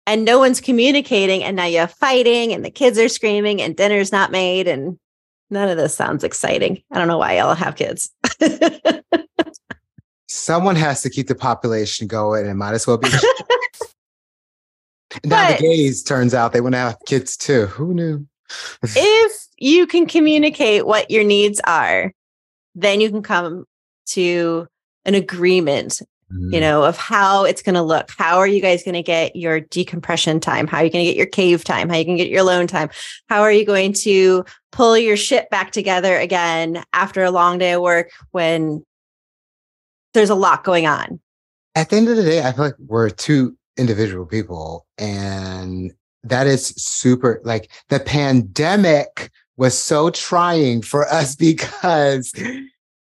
And 0.08 0.24
no 0.24 0.38
one's 0.40 0.62
communicating. 0.62 1.44
And 1.44 1.56
now 1.56 1.66
you 1.66 1.80
have 1.80 1.94
fighting, 1.94 2.54
and 2.54 2.64
the 2.64 2.70
kids 2.70 2.98
are 3.00 3.10
screaming, 3.10 3.62
and 3.62 3.76
dinner's 3.76 4.12
not 4.12 4.32
made. 4.32 4.68
And 4.68 5.00
none 5.50 5.70
of 5.70 5.78
this 5.78 5.96
sounds 5.96 6.24
exciting. 6.24 6.82
I 6.92 7.00
don't 7.00 7.08
know 7.08 7.18
why 7.18 7.38
y'all 7.38 7.56
have 7.56 7.76
kids. 7.76 8.12
Someone 10.28 10.76
has 10.76 11.02
to 11.02 11.10
keep 11.10 11.28
the 11.28 11.36
population 11.36 12.08
going, 12.08 12.42
and 12.42 12.52
it 12.52 12.56
might 12.56 12.74
as 12.74 12.86
well 12.86 12.98
be. 12.98 13.10
now 15.24 15.52
the 15.52 15.58
gays 15.60 16.04
turns 16.04 16.34
out 16.34 16.54
they 16.54 16.62
want 16.62 16.76
to 16.76 16.80
have 16.80 16.98
kids 17.06 17.38
too. 17.38 17.68
Who 17.68 17.94
knew? 17.94 18.28
if 18.84 19.46
you 19.58 19.88
can 19.88 20.06
communicate 20.06 20.86
what 20.86 21.10
your 21.10 21.24
needs 21.24 21.62
are, 21.66 22.12
then 22.76 23.02
you 23.02 23.10
can 23.10 23.24
come 23.24 23.66
to 24.08 24.68
an 25.06 25.16
agreement, 25.16 26.02
Mm. 26.34 26.54
you 26.54 26.60
know, 26.60 26.84
of 26.84 26.98
how 26.98 27.44
it's 27.44 27.62
going 27.62 27.76
to 27.76 27.84
look. 27.84 28.10
How 28.18 28.40
are 28.40 28.48
you 28.48 28.60
guys 28.60 28.84
going 28.84 28.96
to 28.96 29.04
get 29.04 29.36
your 29.36 29.60
decompression 29.60 30.40
time? 30.40 30.66
How 30.66 30.78
are 30.80 30.84
you 30.84 30.90
going 30.90 31.06
to 31.06 31.12
get 31.12 31.18
your 31.18 31.28
cave 31.28 31.64
time? 31.64 31.88
How 31.88 31.96
are 31.96 32.00
you 32.00 32.06
going 32.06 32.18
to 32.18 32.24
get 32.24 32.32
your 32.32 32.42
alone 32.42 32.66
time? 32.66 32.90
How 33.30 33.42
are 33.42 33.52
you 33.52 33.64
going 33.64 33.94
to 33.94 34.44
pull 34.72 34.98
your 34.98 35.18
shit 35.18 35.50
back 35.52 35.72
together 35.72 36.18
again 36.18 36.84
after 36.94 37.24
a 37.24 37.30
long 37.30 37.60
day 37.60 37.74
of 37.74 37.82
work 37.84 38.10
when 38.32 38.84
there's 40.16 40.32
a 40.32 40.36
lot 40.36 40.64
going 40.64 40.88
on? 40.88 41.20
at 41.76 41.90
the 41.90 41.98
end 41.98 42.08
of 42.08 42.16
the 42.16 42.24
day, 42.24 42.42
I 42.42 42.52
feel 42.54 42.66
like 42.66 42.76
we're 42.80 43.10
two 43.10 43.56
individual 43.78 44.26
people, 44.26 44.88
and 44.98 45.94
that 46.24 46.48
is 46.48 46.68
super. 46.68 47.42
Like 47.44 47.70
the 47.90 48.00
pandemic 48.00 49.30
was 49.58 49.78
so 49.78 50.10
trying 50.10 50.82
for 50.82 51.08
us 51.08 51.36
because 51.36 52.34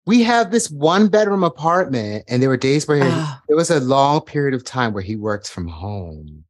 we 0.10 0.24
have 0.24 0.50
this 0.52 0.70
one 0.72 1.08
bedroom 1.08 1.44
apartment, 1.44 2.24
and 2.28 2.42
there 2.42 2.50
were 2.50 2.58
days 2.58 2.88
where 2.88 2.98
he- 2.98 3.12
Oh, 3.14 3.38
there 3.48 3.56
was 3.58 3.70
a 3.70 3.80
long 3.80 4.22
period 4.22 4.56
of 4.56 4.64
time 4.64 4.92
where 4.94 5.04
he 5.04 5.16
worked 5.16 5.48
from 5.50 5.68
home. 5.68 6.46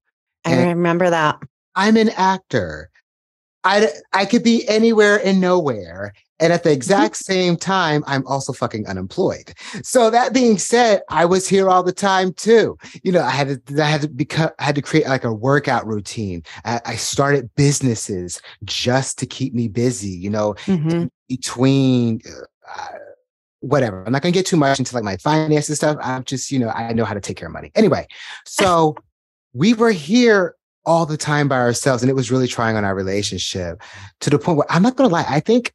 I 0.46 0.52
And- 0.54 0.68
remember 0.70 1.10
that. 1.10 1.36
I'm 1.76 1.98
an 1.98 2.10
actor. 2.10 2.90
I 3.66 3.90
I 4.14 4.24
could 4.26 4.44
be 4.44 4.66
anywhere 4.70 5.20
and 5.26 5.42
nowhere. 5.42 6.14
And 6.40 6.54
at 6.54 6.64
the 6.64 6.72
exact 6.72 7.18
same 7.32 7.58
time, 7.58 8.02
I'm 8.08 8.26
also 8.26 8.54
fucking 8.54 8.88
unemployed. 8.88 9.54
So 9.84 10.10
that 10.10 10.32
being 10.34 10.58
said, 10.58 11.02
I 11.10 11.26
was 11.26 11.50
here 11.50 11.68
all 11.70 11.84
the 11.84 11.92
time 11.92 12.32
too. 12.32 12.78
You 13.04 13.12
know, 13.12 13.22
I 13.22 13.32
had 13.32 13.48
to, 13.68 13.84
I 13.84 13.88
had 13.88 14.02
to 14.04 14.08
become, 14.08 14.52
I 14.60 14.64
had 14.64 14.76
to 14.76 14.82
create 14.82 15.08
like 15.08 15.26
a 15.26 15.34
workout 15.34 15.86
routine. 15.86 16.44
I, 16.64 16.80
I 16.86 16.96
started 16.96 17.50
businesses 17.58 18.42
just 18.64 19.20
to 19.20 19.26
keep 19.26 19.54
me 19.54 19.68
busy. 19.68 20.12
You 20.26 20.30
know, 20.30 20.54
Mhm. 20.66 21.10
between 21.28 22.22
uh, 22.74 22.98
whatever. 23.62 24.04
I'm 24.06 24.12
not 24.12 24.22
gonna 24.22 24.32
get 24.32 24.46
too 24.46 24.58
much 24.58 24.80
into 24.80 24.94
like 24.96 25.04
my 25.04 25.18
finances 25.18 25.78
stuff. 25.78 25.98
I'm 26.02 26.24
just, 26.24 26.52
you 26.52 26.60
know, 26.60 26.70
I 26.70 26.94
know 26.94 27.06
how 27.06 27.14
to 27.14 27.22
take 27.22 27.38
care 27.38 27.48
of 27.48 27.54
money. 27.54 27.72
Anyway, 27.76 28.08
so 28.46 28.96
we 29.54 29.74
were 29.74 29.92
here 29.92 30.56
all 30.86 31.06
the 31.06 31.18
time 31.18 31.48
by 31.48 31.58
ourselves. 31.58 32.02
And 32.02 32.10
it 32.10 32.16
was 32.16 32.32
really 32.32 32.48
trying 32.48 32.76
on 32.76 32.86
our 32.86 32.96
relationship 32.96 33.82
to 34.22 34.30
the 34.30 34.40
point 34.40 34.58
where 34.58 34.72
I'm 34.72 34.82
not 34.82 34.96
going 34.96 35.10
to 35.10 35.14
lie. 35.14 35.26
I 35.28 35.40
think 35.40 35.74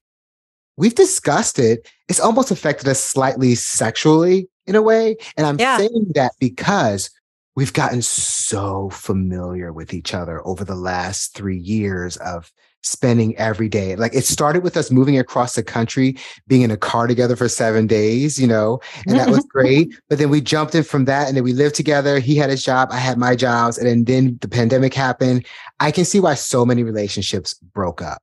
we've 0.77 0.95
discussed 0.95 1.59
it. 1.59 1.89
It's 2.09 2.19
almost 2.21 2.51
affected 2.51 2.89
us 2.89 3.03
slightly 3.03 3.55
sexually 3.55 4.49
in 4.67 4.75
a 4.75 4.83
way. 4.83 5.17
And 5.37 5.47
I'm 5.47 5.59
Yeah. 5.59 5.77
saying 5.79 6.13
that 6.15 6.33
because 6.41 7.11
we've 7.55 7.73
gotten 7.73 8.03
so 8.03 8.91
familiar 8.91 9.73
with 9.73 9.95
each 9.95 10.15
other 10.15 10.45
over 10.47 10.65
the 10.65 10.75
last 10.75 11.35
three 11.37 11.59
years 11.59 12.17
of 12.17 12.51
spending 12.85 13.37
every 13.37 13.69
day. 13.69 13.97
Like 13.97 14.15
it 14.15 14.25
started 14.25 14.63
with 14.63 14.77
us 14.77 14.91
moving 14.91 15.19
across 15.19 15.55
the 15.55 15.63
country, 15.63 16.17
being 16.47 16.63
in 16.63 16.71
a 16.71 16.77
car 16.77 17.07
together 17.07 17.35
for 17.35 17.49
seven 17.49 17.87
days, 17.87 18.39
you 18.39 18.47
know, 18.47 18.81
and 19.07 19.19
that 19.19 19.31
was 19.31 19.45
great. 19.49 19.99
But 20.09 20.19
then 20.19 20.31
we 20.31 20.41
jumped 20.41 20.75
in 20.75 20.85
from 20.85 21.07
that 21.07 21.27
and 21.27 21.37
then 21.37 21.45
we 21.45 21.53
lived 21.53 21.75
together. 21.75 22.19
He 22.19 22.37
had 22.37 22.51
his 22.51 22.63
job, 22.63 22.91
I 22.93 22.99
had 22.99 23.19
my 23.19 23.35
jobs. 23.35 23.79
And 23.79 23.89
then, 23.89 24.05
then 24.05 24.39
the 24.41 24.49
pandemic 24.49 24.95
happened. 24.95 25.47
I 25.81 25.91
can 25.91 26.05
see 26.05 26.21
why 26.21 26.35
so 26.35 26.65
many 26.65 26.83
relationships 26.83 27.55
broke 27.55 28.03
up. 28.03 28.23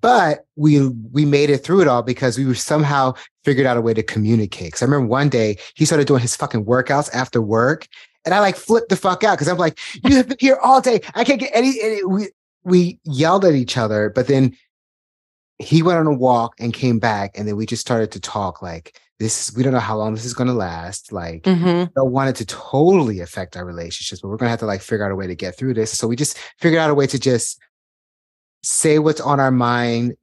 But 0.00 0.46
we 0.54 0.86
we 1.10 1.24
made 1.24 1.50
it 1.50 1.64
through 1.64 1.80
it 1.80 1.88
all 1.88 2.02
because 2.02 2.38
we 2.38 2.54
somehow 2.54 3.14
figured 3.44 3.66
out 3.66 3.76
a 3.76 3.80
way 3.80 3.92
to 3.92 4.04
communicate. 4.04 4.74
Cause 4.74 4.82
I 4.82 4.84
remember 4.84 5.08
one 5.08 5.28
day 5.28 5.58
he 5.74 5.84
started 5.84 6.06
doing 6.06 6.20
his 6.20 6.36
fucking 6.36 6.64
workouts 6.64 7.12
after 7.12 7.42
work. 7.42 7.88
And 8.24 8.32
I 8.32 8.38
like 8.38 8.54
flipped 8.54 8.90
the 8.90 8.96
fuck 8.96 9.24
out 9.24 9.32
because 9.32 9.48
I'm 9.48 9.58
like, 9.58 9.80
you 10.04 10.14
have 10.16 10.28
been 10.28 10.36
here 10.38 10.58
all 10.62 10.80
day. 10.80 11.00
I 11.14 11.24
can't 11.24 11.40
get 11.40 11.50
any, 11.54 11.80
any 11.82 12.04
we 12.04 12.28
we 12.64 12.98
yelled 13.04 13.44
at 13.44 13.54
each 13.54 13.76
other, 13.76 14.10
but 14.10 14.26
then 14.26 14.56
he 15.58 15.82
went 15.82 15.98
on 15.98 16.06
a 16.06 16.14
walk 16.14 16.54
and 16.58 16.72
came 16.72 16.98
back, 16.98 17.32
and 17.36 17.46
then 17.46 17.56
we 17.56 17.66
just 17.66 17.82
started 17.82 18.10
to 18.12 18.20
talk 18.20 18.62
like 18.62 18.98
this 19.18 19.52
we 19.54 19.62
don't 19.62 19.74
know 19.74 19.78
how 19.78 19.98
long 19.98 20.14
this 20.14 20.24
is 20.24 20.32
gonna 20.32 20.54
last. 20.54 21.12
Like 21.12 21.42
Mhm. 21.42 21.92
don't 21.94 22.10
want 22.10 22.30
it 22.30 22.36
to 22.36 22.46
totally 22.46 23.20
affect 23.20 23.54
our 23.54 23.66
relationships, 23.66 24.22
but 24.22 24.28
we're 24.28 24.38
gonna 24.38 24.50
have 24.50 24.60
to 24.60 24.66
like 24.66 24.80
figure 24.80 25.04
out 25.04 25.12
a 25.12 25.16
way 25.16 25.26
to 25.26 25.34
get 25.34 25.58
through 25.58 25.74
this. 25.74 25.90
So 25.96 26.08
we 26.08 26.16
just 26.16 26.38
figured 26.58 26.80
out 26.80 26.90
a 26.90 26.94
way 26.94 27.06
to 27.06 27.18
just 27.18 27.58
say 28.62 28.98
what's 28.98 29.20
on 29.20 29.38
our 29.38 29.50
mind, 29.50 30.14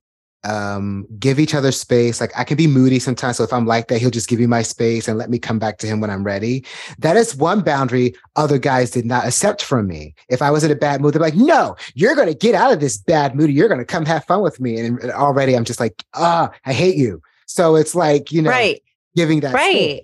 um, 0.48 1.06
give 1.20 1.40
each 1.40 1.54
other 1.54 1.72
space. 1.72 2.22
Like 2.22 2.32
I 2.38 2.44
can 2.44 2.56
be 2.58 2.68
moody 2.68 3.00
sometimes. 3.00 3.38
So 3.38 3.44
if 3.44 3.52
I'm 3.52 3.66
like 3.66 3.88
that, 3.90 4.00
he'll 4.00 4.10
just 4.10 4.30
give 4.30 4.40
me 4.40 4.48
my 4.48 4.62
space 4.62 5.08
and 5.08 5.18
let 5.18 5.30
me 5.30 5.38
come 5.38 5.60
back 5.60 5.78
to 5.80 5.88
him 5.88 6.00
when 6.00 6.10
I'm 6.10 6.24
ready. 6.24 6.66
That 7.00 7.18
is 7.18 7.36
one 7.36 7.62
boundary 7.62 8.16
other 8.36 8.58
guys 8.58 8.92
did 8.92 9.06
not 9.06 9.26
accept 9.26 9.62
from 9.62 9.88
me. 9.88 10.16
If 10.30 10.42
I 10.42 10.50
was 10.50 10.64
in 10.64 10.72
a 10.72 10.76
bad 10.76 11.02
mood, 11.02 11.14
they're 11.14 11.22
like, 11.22 11.36
no, 11.36 11.76
you're 11.96 12.16
gonna 12.16 12.34
get 12.34 12.56
out 12.56 12.72
of 12.72 12.80
this 12.80 12.98
bad 12.98 13.36
mood. 13.36 13.52
You're 13.52 13.68
gonna 13.70 13.86
come 13.86 14.06
have 14.06 14.24
fun 14.26 14.42
with 14.42 14.60
me. 14.60 14.80
And 14.80 15.04
already 15.12 15.56
I'm 15.56 15.66
just 15.66 15.80
like, 15.80 16.04
ah, 16.14 16.50
I 16.66 16.74
hate 16.74 16.96
you. 16.96 17.22
So 17.46 17.76
it's 17.76 17.94
like, 17.96 18.32
you 18.32 18.42
know, 18.42 18.50
right. 18.50 18.82
giving 19.16 19.42
that 19.42 19.52
space. 19.52 19.74
Right. 19.74 20.02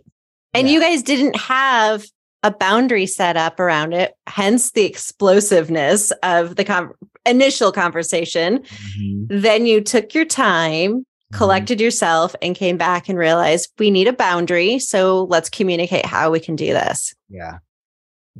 And 0.54 0.68
Yeah. 0.68 0.74
you 0.74 0.80
guys 0.82 1.04
didn't 1.04 1.36
have 1.38 2.06
a 2.44 2.52
boundary 2.52 3.06
set 3.06 3.38
up 3.38 3.60
around 3.60 3.94
it, 3.94 4.14
hence 4.28 4.72
the 4.72 4.84
explosiveness 4.84 6.12
of 6.24 6.58
the 6.58 6.66
con- 6.66 6.94
initial 7.26 7.72
conversation. 7.72 8.60
Mhm. 9.00 9.26
Then 9.30 9.66
you 9.66 9.82
took 9.82 10.14
your 10.14 10.26
time, 10.26 11.06
Mhm. 11.32 11.38
collected 11.38 11.80
yourself, 11.82 12.36
and 12.42 12.56
came 12.56 12.78
back 12.78 13.08
and 13.10 13.18
realized 13.18 13.70
we 13.80 13.90
need 13.92 14.08
a 14.08 14.14
boundary. 14.14 14.80
So 14.80 15.26
let's 15.30 15.50
communicate 15.50 16.06
how 16.06 16.32
we 16.32 16.40
can 16.40 16.56
do 16.56 16.68
this. 16.74 17.14
Yeah. 17.30 17.58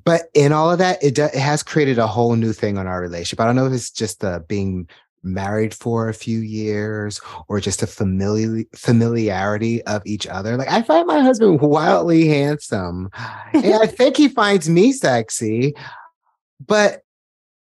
But 0.04 0.24
in 0.34 0.52
all 0.52 0.72
of 0.72 0.80
that, 0.80 1.04
it, 1.04 1.16
do, 1.16 1.26
it 1.26 1.36
has 1.36 1.62
created 1.64 2.00
a 2.00 2.08
whole 2.08 2.36
new 2.36 2.52
thing 2.52 2.78
on 2.78 2.88
our 2.88 3.00
relationship. 3.00 3.40
I 3.40 3.46
don't 3.46 3.56
know 3.56 3.68
if 3.68 3.74
it's 3.74 3.92
just 3.92 4.22
the 4.22 4.44
being 4.48 4.88
married 5.26 5.74
for 5.74 6.10
a 6.10 6.14
few 6.14 6.40
years 6.40 7.22
or 7.48 7.62
just 7.62 7.82
a 7.82 7.88
familiar 7.88 8.66
familiarity 8.76 9.82
of 9.84 10.02
each 10.06 10.28
other. 10.28 10.58
Like 10.58 10.68
I 10.70 10.82
find 10.82 11.08
my 11.08 11.20
husband 11.22 11.62
wildly 11.62 12.28
handsome. 12.28 13.10
and 13.54 13.74
I 13.76 13.86
think 13.88 14.18
he 14.18 14.28
finds 14.28 14.68
me 14.68 14.92
sexy. 14.92 15.76
But 16.66 17.03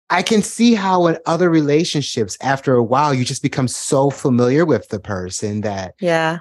I 0.09 0.21
can 0.21 0.41
see 0.43 0.75
how 0.75 1.07
in 1.07 1.17
other 1.25 1.49
relationships, 1.49 2.37
after 2.41 2.75
a 2.75 2.83
while, 2.83 3.13
you 3.13 3.25
just 3.25 3.41
become 3.41 3.67
so 3.67 4.09
familiar 4.09 4.65
with 4.65 4.89
the 4.89 4.99
person 4.99 5.61
that 5.61 5.95
Yeah. 5.99 6.39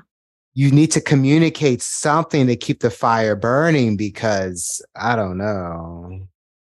you 0.53 0.71
need 0.71 0.91
to 0.93 1.01
communicate 1.01 1.81
something 1.83 2.47
to 2.47 2.57
keep 2.57 2.81
the 2.81 2.91
fire 2.91 3.35
burning 3.35 3.97
because 3.97 4.85
I 4.95 5.17
don't 5.17 5.39
know. 5.39 6.29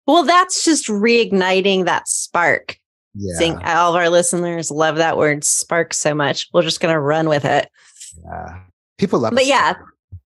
Well, 0.05 0.23
that's 0.23 0.63
just 0.63 0.87
reigniting 0.87 1.85
that 1.85 2.07
spark. 2.07 2.77
Yeah. 3.13 3.37
Think 3.37 3.63
all 3.65 3.89
of 3.93 3.95
our 4.01 4.09
listeners 4.09 4.71
love 4.71 4.95
that 4.97 5.17
word 5.17 5.43
spark 5.43 5.93
so 5.93 6.13
much. 6.15 6.47
We're 6.53 6.61
just 6.61 6.79
going 6.79 6.93
to 6.93 6.99
run 6.99 7.27
with 7.27 7.43
it. 7.45 7.69
yeah. 8.23 8.59
People 8.97 9.19
love 9.19 9.33
But 9.33 9.45
yeah, 9.45 9.73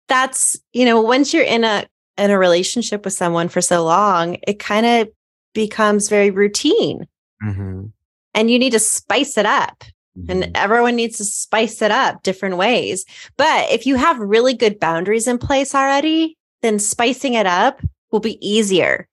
that's, 0.07 0.57
you 0.73 0.85
know, 0.85 0.99
once 1.01 1.33
you're 1.33 1.43
in 1.43 1.63
a 1.63 1.85
in 2.17 2.31
a 2.31 2.37
relationship 2.39 3.05
with 3.05 3.13
someone 3.13 3.47
for 3.47 3.61
so 3.61 3.83
long, 3.85 4.37
it 4.47 4.59
kind 4.59 4.85
of 4.85 5.09
becomes 5.53 6.09
very 6.09 6.31
routine 6.31 7.07
Mhm. 7.43 7.91
and 8.33 8.51
you 8.51 8.59
need 8.59 8.71
to 8.71 8.79
spice 8.79 9.37
it 9.37 9.45
up. 9.45 9.83
And 10.27 10.43
Mhm. 10.43 10.51
everyone 10.55 10.95
needs 10.95 11.17
to 11.17 11.23
spice 11.23 11.81
it 11.81 11.91
up 11.91 12.23
different 12.23 12.57
ways. 12.57 13.05
But 13.37 13.71
if 13.71 13.85
you 13.85 13.95
have 13.95 14.19
really 14.19 14.53
good 14.53 14.79
boundaries 14.79 15.27
in 15.27 15.37
place 15.37 15.73
already, 15.73 16.37
then 16.61 16.77
spicing 16.77 17.35
it 17.35 17.45
up 17.45 17.81
will 18.11 18.19
be 18.19 18.37
easier. 18.45 19.07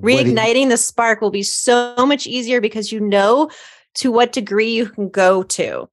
Do 0.00 0.08
you- 0.08 0.16
Reigniting 0.18 0.68
the 0.68 0.76
spark 0.76 1.20
will 1.20 1.30
be 1.30 1.42
so 1.42 1.94
much 2.06 2.26
easier 2.26 2.60
because 2.60 2.92
you 2.92 3.00
know 3.00 3.50
to 3.96 4.12
what 4.12 4.32
degree 4.32 4.70
you 4.72 4.86
can 4.88 5.08
go 5.08 5.42
to, 5.42 5.88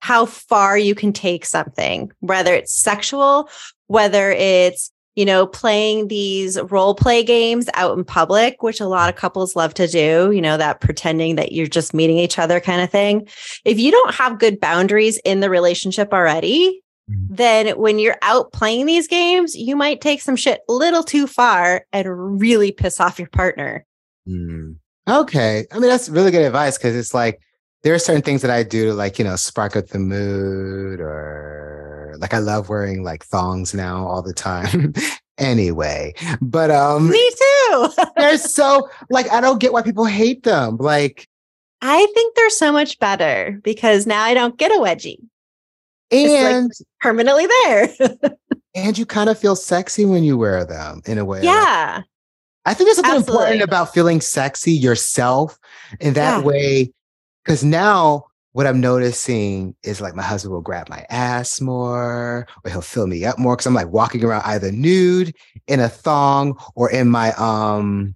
how 0.00 0.26
far 0.26 0.76
you 0.76 0.94
can 0.94 1.12
take 1.14 1.46
something, 1.46 2.12
whether 2.20 2.54
it's 2.54 2.74
sexual, 2.74 3.48
whether 3.86 4.30
it's 4.30 4.92
you 5.18 5.24
know, 5.24 5.48
playing 5.48 6.06
these 6.06 6.60
role 6.70 6.94
play 6.94 7.24
games 7.24 7.68
out 7.74 7.98
in 7.98 8.04
public, 8.04 8.62
which 8.62 8.80
a 8.80 8.86
lot 8.86 9.08
of 9.08 9.16
couples 9.16 9.56
love 9.56 9.74
to 9.74 9.88
do, 9.88 10.30
you 10.30 10.40
know, 10.40 10.56
that 10.56 10.80
pretending 10.80 11.34
that 11.34 11.50
you're 11.50 11.66
just 11.66 11.92
meeting 11.92 12.18
each 12.18 12.38
other 12.38 12.60
kind 12.60 12.80
of 12.80 12.88
thing. 12.88 13.26
If 13.64 13.80
you 13.80 13.90
don't 13.90 14.14
have 14.14 14.38
good 14.38 14.60
boundaries 14.60 15.18
in 15.24 15.40
the 15.40 15.50
relationship 15.50 16.12
already, 16.12 16.84
Mhm. 17.10 17.26
then 17.30 17.68
when 17.70 17.98
you're 17.98 18.18
out 18.22 18.52
playing 18.52 18.86
these 18.86 19.08
games, 19.08 19.56
you 19.56 19.74
might 19.74 20.00
take 20.00 20.22
some 20.22 20.36
shit 20.36 20.60
a 20.68 20.72
little 20.72 21.02
too 21.02 21.26
far 21.26 21.84
and 21.92 22.40
really 22.40 22.70
piss 22.70 23.00
off 23.00 23.18
your 23.18 23.26
partner. 23.26 23.84
Mm. 24.28 24.76
Okay. 25.08 25.66
I 25.72 25.80
mean, 25.80 25.90
that's 25.90 26.08
really 26.08 26.30
good 26.30 26.46
advice 26.46 26.78
because 26.78 26.94
it's 26.94 27.12
like 27.12 27.40
there 27.82 27.92
are 27.92 27.98
certain 27.98 28.22
things 28.22 28.42
that 28.42 28.52
I 28.52 28.62
do 28.62 28.84
to 28.84 28.94
like, 28.94 29.18
you 29.18 29.24
know, 29.24 29.34
spark 29.34 29.74
up 29.74 29.88
the 29.88 29.98
mood 29.98 31.00
or 31.00 31.77
like 32.18 32.34
I 32.34 32.38
love 32.38 32.68
wearing 32.68 33.02
like 33.02 33.24
thongs 33.24 33.74
now 33.74 34.06
all 34.06 34.22
the 34.22 34.32
time. 34.34 34.92
anyway, 35.38 36.14
but 36.40 36.70
um 36.70 37.10
Me 37.10 37.30
too. 37.30 37.88
they're 38.16 38.38
so 38.58 38.88
like 39.10 39.30
I 39.30 39.40
don't 39.40 39.60
get 39.60 39.72
why 39.72 39.82
people 39.82 40.04
hate 40.04 40.42
them. 40.42 40.76
Like 40.78 41.28
I 41.80 42.06
think 42.14 42.34
they're 42.34 42.50
so 42.50 42.72
much 42.72 42.98
better 42.98 43.60
because 43.62 44.06
now 44.06 44.22
I 44.22 44.34
don't 44.34 44.56
get 44.58 44.72
a 44.72 44.74
wedgie 44.80 45.18
It's 46.10 46.32
like- 46.32 46.52
and 46.54 46.72
permanently 47.00 47.46
there. 47.46 47.88
and 48.74 48.98
you 48.98 49.06
kind 49.06 49.30
of 49.30 49.38
feel 49.38 49.54
sexy 49.56 50.04
when 50.04 50.24
you 50.24 50.36
wear 50.36 50.64
them 50.64 51.02
in 51.06 51.18
a 51.18 51.24
way. 51.24 51.42
Yeah. 51.42 52.02
I 52.64 52.74
think 52.74 52.88
there's 52.88 52.96
something 52.96 53.14
Absolutely. 53.16 53.44
important 53.44 53.62
about 53.62 53.94
feeling 53.94 54.20
sexy 54.20 54.72
yourself 54.72 55.58
in 56.00 56.14
that 56.14 56.38
Yeah. 56.40 56.44
way. 56.44 56.92
Because 57.44 57.64
now 57.64 58.24
what 58.52 58.66
I'm 58.66 58.80
noticing 58.80 59.76
is 59.82 60.00
like 60.00 60.14
my 60.14 60.22
husband 60.22 60.52
will 60.52 60.60
grab 60.60 60.88
my 60.88 61.04
ass 61.10 61.60
more, 61.60 62.46
or 62.64 62.70
he'll 62.70 62.80
fill 62.80 63.06
me 63.06 63.24
up 63.24 63.38
more 63.38 63.54
because 63.54 63.66
I'm 63.66 63.74
like 63.74 63.88
walking 63.88 64.24
around 64.24 64.42
either 64.46 64.72
nude 64.72 65.34
in 65.66 65.80
a 65.80 65.88
thong 65.88 66.58
or 66.74 66.90
in 66.90 67.08
my 67.08 67.32
um. 67.34 68.14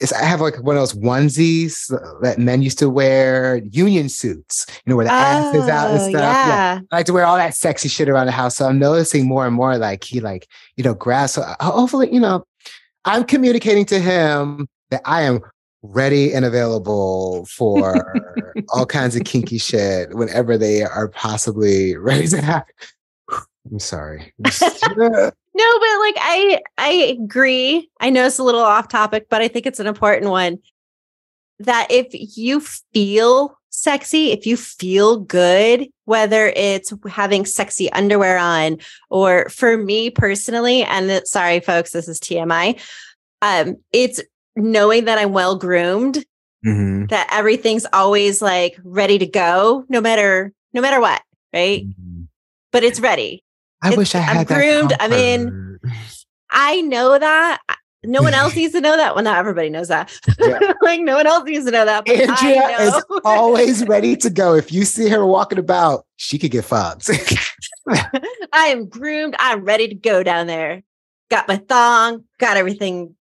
It's, 0.00 0.12
I 0.12 0.24
have 0.24 0.40
like 0.40 0.60
one 0.60 0.74
of 0.74 0.80
those 0.80 0.94
onesies 0.94 1.86
that 2.22 2.36
men 2.36 2.60
used 2.60 2.80
to 2.80 2.90
wear, 2.90 3.62
union 3.70 4.08
suits, 4.08 4.66
you 4.84 4.90
know, 4.90 4.96
where 4.96 5.04
the 5.04 5.12
ass 5.12 5.54
is 5.54 5.68
out 5.68 5.90
and 5.92 6.00
Oh, 6.00 6.08
stuff. 6.08 6.36
Yeah. 6.36 6.46
Yeah. 6.48 6.80
I 6.90 6.96
like 6.96 7.06
to 7.06 7.12
wear 7.12 7.24
all 7.24 7.36
that 7.36 7.54
sexy 7.54 7.88
shit 7.88 8.08
around 8.08 8.26
the 8.26 8.32
house. 8.32 8.56
So 8.56 8.66
I'm 8.66 8.80
noticing 8.80 9.28
more 9.28 9.46
and 9.46 9.54
more 9.54 9.78
like 9.78 10.02
he 10.02 10.18
like, 10.18 10.48
you 10.74 10.82
know, 10.82 10.94
grabs. 10.94 11.34
So 11.34 11.44
hopefully, 11.60 12.12
you 12.12 12.18
know, 12.18 12.44
I'm 13.04 13.22
communicating 13.22 13.84
to 13.86 14.00
him 14.00 14.68
that 14.90 15.02
I 15.04 15.22
am 15.22 15.40
ready 15.82 16.32
and 16.32 16.44
available 16.44 17.44
for 17.46 18.54
all 18.70 18.86
kinds 18.86 19.16
of 19.16 19.24
kinky 19.24 19.58
shit 19.58 20.14
whenever 20.14 20.56
they 20.56 20.82
are 20.82 21.08
possibly 21.08 21.96
ready 21.96 22.26
to 22.28 22.40
happen. 22.40 22.74
I'm 23.70 23.78
sorry. 23.78 24.32
No, 25.54 25.64
but 25.78 25.98
like 25.98 26.14
I 26.18 26.60
I 26.78 26.90
agree. 27.20 27.90
I 28.00 28.08
know 28.08 28.24
it's 28.26 28.38
a 28.38 28.42
little 28.42 28.62
off 28.62 28.88
topic, 28.88 29.26
but 29.28 29.42
I 29.42 29.48
think 29.48 29.66
it's 29.66 29.80
an 29.80 29.86
important 29.86 30.30
one. 30.30 30.58
That 31.58 31.88
if 31.90 32.06
you 32.38 32.60
feel 32.60 33.54
sexy, 33.68 34.32
if 34.32 34.46
you 34.46 34.56
feel 34.56 35.18
good, 35.18 35.88
whether 36.06 36.46
it's 36.56 36.92
having 37.06 37.44
sexy 37.44 37.92
underwear 37.92 38.38
on, 38.38 38.78
or 39.10 39.48
for 39.50 39.76
me 39.76 40.08
personally, 40.08 40.84
and 40.84 41.10
it- 41.10 41.28
sorry, 41.28 41.60
folks, 41.60 41.90
this 41.90 42.08
is 42.08 42.18
TMI. 42.18 42.80
Um, 43.42 43.76
it's 43.92 44.22
knowing 44.56 45.04
that 45.06 45.18
I'm 45.18 45.32
well 45.32 45.56
groomed, 45.56 46.24
Mhm. 46.64 47.08
that 47.10 47.28
everything's 47.32 47.86
always 47.92 48.40
like 48.42 48.78
ready 48.84 49.18
to 49.18 49.26
go, 49.26 49.84
no 49.88 50.00
matter 50.00 50.52
no 50.74 50.80
matter 50.80 51.00
what, 51.00 51.20
right? 51.52 51.84
But 52.70 52.82
it's 52.84 53.00
ready. 53.00 53.42
I 53.82 53.88
It's- 53.88 53.98
wish 53.98 54.14
I 54.14 54.20
I'm 54.20 54.36
had 54.36 54.48
that 54.48 54.54
groomed. 54.54 54.92
I'm 55.00 55.12
in- 55.12 55.78
I 56.50 56.80
know 56.82 57.18
that. 57.18 57.60
no 58.04 58.20
one 58.22 58.34
else 58.34 58.54
needs 58.56 58.72
to 58.74 58.80
know 58.80 58.96
that. 58.96 59.14
Well, 59.14 59.24
not 59.24 59.38
everybody 59.38 59.70
knows 59.70 59.88
that. 59.88 60.12
Yeah. 60.38 60.58
like 60.82 61.00
no 61.00 61.16
one 61.16 61.26
else 61.26 61.44
needs 61.44 61.64
to 61.66 61.70
know 61.70 61.84
that. 61.84 62.04
But 62.04 62.20
Andrea 62.20 62.62
I 62.62 62.82
is 62.84 63.04
always 63.24 63.86
ready 63.86 64.16
to 64.16 64.30
go. 64.30 64.54
If 64.54 64.72
you 64.72 64.84
see 64.84 65.08
her 65.08 65.24
walking 65.26 65.58
about, 65.58 66.04
she 66.16 66.38
could 66.38 66.50
get 66.50 66.64
fucked. 66.64 67.08
I 68.52 68.66
am 68.66 68.88
groomed. 68.88 69.34
I'm 69.38 69.64
ready 69.64 69.88
to 69.88 69.94
go 69.94 70.22
down 70.22 70.46
there. 70.46 70.82
Got 71.30 71.48
my 71.48 71.56
thong. 71.56 72.24
Got 72.38 72.56
everything. 72.56 73.14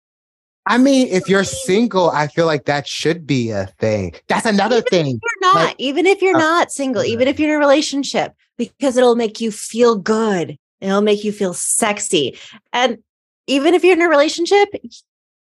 I 0.72 0.78
mean, 0.78 1.08
if 1.10 1.28
you're 1.28 1.44
single, 1.44 2.10
I 2.12 2.28
feel 2.28 2.46
like 2.46 2.64
that 2.66 2.88
should 2.88 3.28
be 3.28 3.50
a 3.50 3.66
thing. 3.78 4.16
That's 4.30 4.46
another 4.46 4.80
thing. 4.82 5.08
You're 5.08 5.54
not. 5.54 5.56
Like- 5.56 5.76
even 5.80 6.08
if 6.08 6.22
you're 6.22 6.38
Uh, 6.38 6.40
not 6.40 6.72
single, 6.72 7.04
even 7.04 7.28
if 7.28 7.40
you're 7.40 7.50
in 7.50 7.56
a 7.56 7.60
relationship, 7.60 8.34
because 8.58 8.96
it'll 8.96 9.18
make 9.18 9.42
you 9.42 9.52
feel 9.52 9.98
good. 9.98 10.58
It'll 10.80 11.02
make 11.02 11.26
you 11.26 11.34
feel 11.34 11.54
sexy. 11.54 12.40
And 12.72 13.00
even 13.48 13.74
if 13.74 13.84
you're 13.84 13.98
in 13.98 14.02
a 14.02 14.08
relationship, 14.08 14.70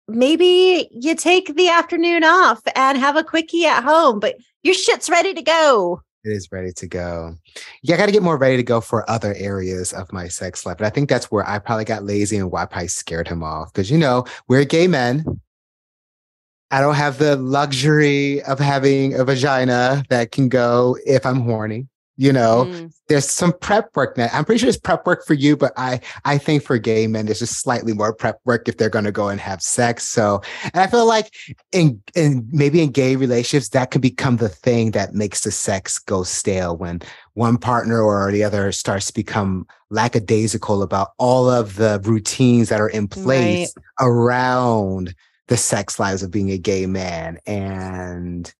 maybe 0.08 0.88
you 0.90 1.14
take 1.14 1.54
the 1.54 1.68
afternoon 1.68 2.24
off 2.24 2.60
and 2.74 2.98
have 2.98 3.16
a 3.16 3.22
quickie 3.22 3.66
at 3.66 3.84
home, 3.84 4.18
but 4.18 4.34
your 4.64 4.74
shit's 4.74 5.08
ready 5.08 5.32
to 5.32 5.42
go. 5.42 6.02
It 6.24 6.32
is 6.32 6.50
ready 6.50 6.72
to 6.72 6.86
go. 6.86 7.36
Yeah, 7.82 7.96
I 7.96 7.98
got 7.98 8.06
to 8.06 8.12
get 8.12 8.22
more 8.22 8.38
ready 8.38 8.56
to 8.56 8.62
go 8.62 8.80
for 8.80 9.08
other 9.10 9.34
areas 9.34 9.92
of 9.92 10.10
my 10.10 10.26
sex 10.28 10.64
life. 10.64 10.78
But 10.78 10.86
I 10.86 10.90
think 10.90 11.10
that's 11.10 11.30
where 11.30 11.46
I 11.46 11.58
probably 11.58 11.84
got 11.84 12.04
lazy 12.04 12.38
and 12.38 12.50
why 12.50 12.62
I 12.62 12.66
probably 12.66 12.88
scared 12.88 13.28
him 13.28 13.42
off. 13.42 13.70
Because, 13.72 13.90
you 13.90 13.98
know, 13.98 14.24
we're 14.48 14.64
gay 14.64 14.86
men. 14.86 15.22
I 16.70 16.80
don't 16.80 16.94
have 16.94 17.18
the 17.18 17.36
luxury 17.36 18.42
of 18.44 18.58
having 18.58 19.12
a 19.14 19.24
vagina 19.24 20.02
that 20.08 20.32
can 20.32 20.48
go 20.48 20.96
if 21.04 21.26
I'm 21.26 21.40
horny. 21.40 21.88
You 22.16 22.32
know, 22.32 22.66
Mm. 22.66 22.92
there's 23.08 23.28
some 23.28 23.52
prep 23.60 23.88
work 23.96 24.14
that 24.14 24.32
I'm 24.32 24.44
pretty 24.44 24.60
sure 24.60 24.68
it's 24.68 24.78
prep 24.78 25.04
work 25.04 25.26
for 25.26 25.34
you, 25.34 25.56
but 25.56 25.72
I 25.76 26.00
I 26.24 26.38
think 26.38 26.62
for 26.62 26.78
gay 26.78 27.08
men 27.08 27.26
there's 27.26 27.40
just 27.40 27.60
slightly 27.60 27.92
more 27.92 28.14
prep 28.14 28.38
work 28.44 28.68
if 28.68 28.76
they're 28.76 28.88
going 28.88 29.04
to 29.04 29.10
go 29.12 29.28
and 29.28 29.40
have 29.40 29.60
sex. 29.60 30.04
So, 30.08 30.40
and 30.62 30.76
I 30.80 30.86
feel 30.86 31.06
like 31.06 31.34
in 31.72 32.00
in 32.14 32.46
maybe 32.52 32.80
in 32.82 32.92
gay 32.92 33.16
relationships 33.16 33.70
that 33.70 33.90
can 33.90 34.00
become 34.00 34.36
the 34.36 34.48
thing 34.48 34.92
that 34.92 35.12
makes 35.14 35.40
the 35.40 35.50
sex 35.50 35.98
go 35.98 36.22
stale 36.22 36.76
when 36.76 37.02
one 37.32 37.58
partner 37.58 38.00
or 38.00 38.30
the 38.30 38.44
other 38.44 38.70
starts 38.70 39.08
to 39.08 39.14
become 39.14 39.66
lackadaisical 39.90 40.82
about 40.84 41.08
all 41.18 41.50
of 41.50 41.74
the 41.76 42.00
routines 42.04 42.68
that 42.68 42.80
are 42.80 42.88
in 42.90 43.08
place 43.08 43.74
around 44.00 45.14
the 45.48 45.56
sex 45.56 45.98
lives 45.98 46.22
of 46.22 46.30
being 46.30 46.50
a 46.50 46.58
gay 46.58 46.86
man 46.86 47.38
and 47.46 48.54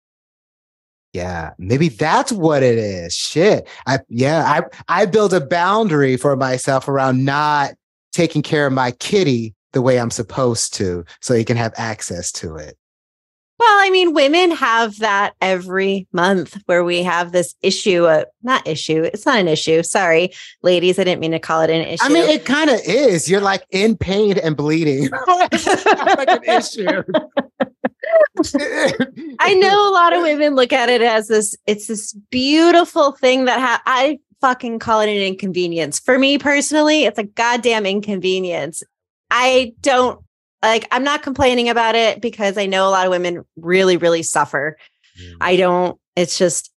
yeah, 1.15 1.53
maybe 1.59 1.89
that's 1.89 2.33
what 2.33 2.65
it 2.65 2.77
is. 2.77 3.15
Shit. 3.15 3.69
I 3.87 4.01
yeah, 4.09 4.45
I 4.45 5.03
I 5.03 5.07
build 5.07 5.33
a 5.33 5.41
boundary 5.41 6.17
for 6.17 6.35
myself 6.35 6.89
around 6.89 7.25
not 7.25 7.75
taking 8.12 8.43
care 8.43 8.67
of 8.67 8.73
my 8.73 8.91
kitty 8.91 9.55
the 9.73 9.81
way 9.81 10.01
I'm 10.01 10.11
supposed 10.11 10.75
to 10.75 11.05
so 11.21 11.35
he 11.35 11.45
can 11.45 11.57
have 11.57 11.73
access 11.77 12.33
to 12.33 12.57
it. 12.57 12.77
Well, 13.61 13.69
I 13.81 13.91
mean, 13.91 14.12
women 14.12 14.51
have 14.51 14.99
that 14.99 15.35
every 15.41 16.09
month 16.12 16.61
where 16.67 16.83
we 16.83 17.05
have 17.05 17.31
this 17.31 17.55
issue, 17.62 18.07
uh, 18.07 18.25
not 18.43 18.67
issue, 18.67 19.05
it's 19.05 19.25
not 19.25 19.39
an 19.39 19.47
issue. 19.47 19.85
Sorry, 19.85 20.33
ladies, 20.62 20.99
I 20.99 21.05
didn't 21.05 21.21
mean 21.21 21.31
to 21.31 21.39
call 21.39 21.61
it 21.61 21.71
an 21.71 21.83
issue. 21.83 22.05
I 22.05 22.09
mean, 22.09 22.29
it 22.29 22.45
kind 22.45 22.69
of 22.69 22.81
is. 22.85 23.31
You're 23.31 23.41
like 23.41 23.65
in 23.71 23.97
pain 23.97 24.39
and 24.39 24.57
bleeding. 24.57 25.09
like 25.29 26.29
an 26.29 26.45
issue. 26.49 27.05
I 29.41 29.55
know 29.55 29.91
a 29.91 29.93
lot 29.93 30.12
of 30.12 30.23
women 30.23 30.55
look 30.55 30.73
at 30.73 30.89
it 30.89 31.03
as 31.03 31.29
this, 31.29 31.57
it's 31.67 31.87
this 31.87 32.12
beautiful 32.31 33.12
thing 33.12 33.45
that 33.47 33.61
ha- 33.61 33.83
I 33.87 34.19
fucking 34.41 34.79
call 34.79 35.01
it 35.01 35.09
an 35.09 35.23
inconvenience. 35.23 35.99
For 35.99 36.19
me 36.19 36.39
personally, 36.39 37.05
it's 37.05 37.19
a 37.19 37.25
goddamn 37.25 37.87
inconvenience. 37.87 38.83
I 39.31 39.75
don't 39.81 40.21
like, 40.62 40.87
I'm 40.91 41.05
not 41.05 41.23
complaining 41.23 41.69
about 41.69 41.95
it 41.95 42.21
because 42.21 42.57
I 42.57 42.67
know 42.67 42.89
a 42.89 42.91
lot 42.91 43.07
of 43.07 43.11
women 43.11 43.45
really, 43.57 43.97
really 43.97 44.23
suffer. 44.23 44.77
I 45.41 45.57
don't, 45.57 45.99
it's 46.17 46.39
just 46.39 46.71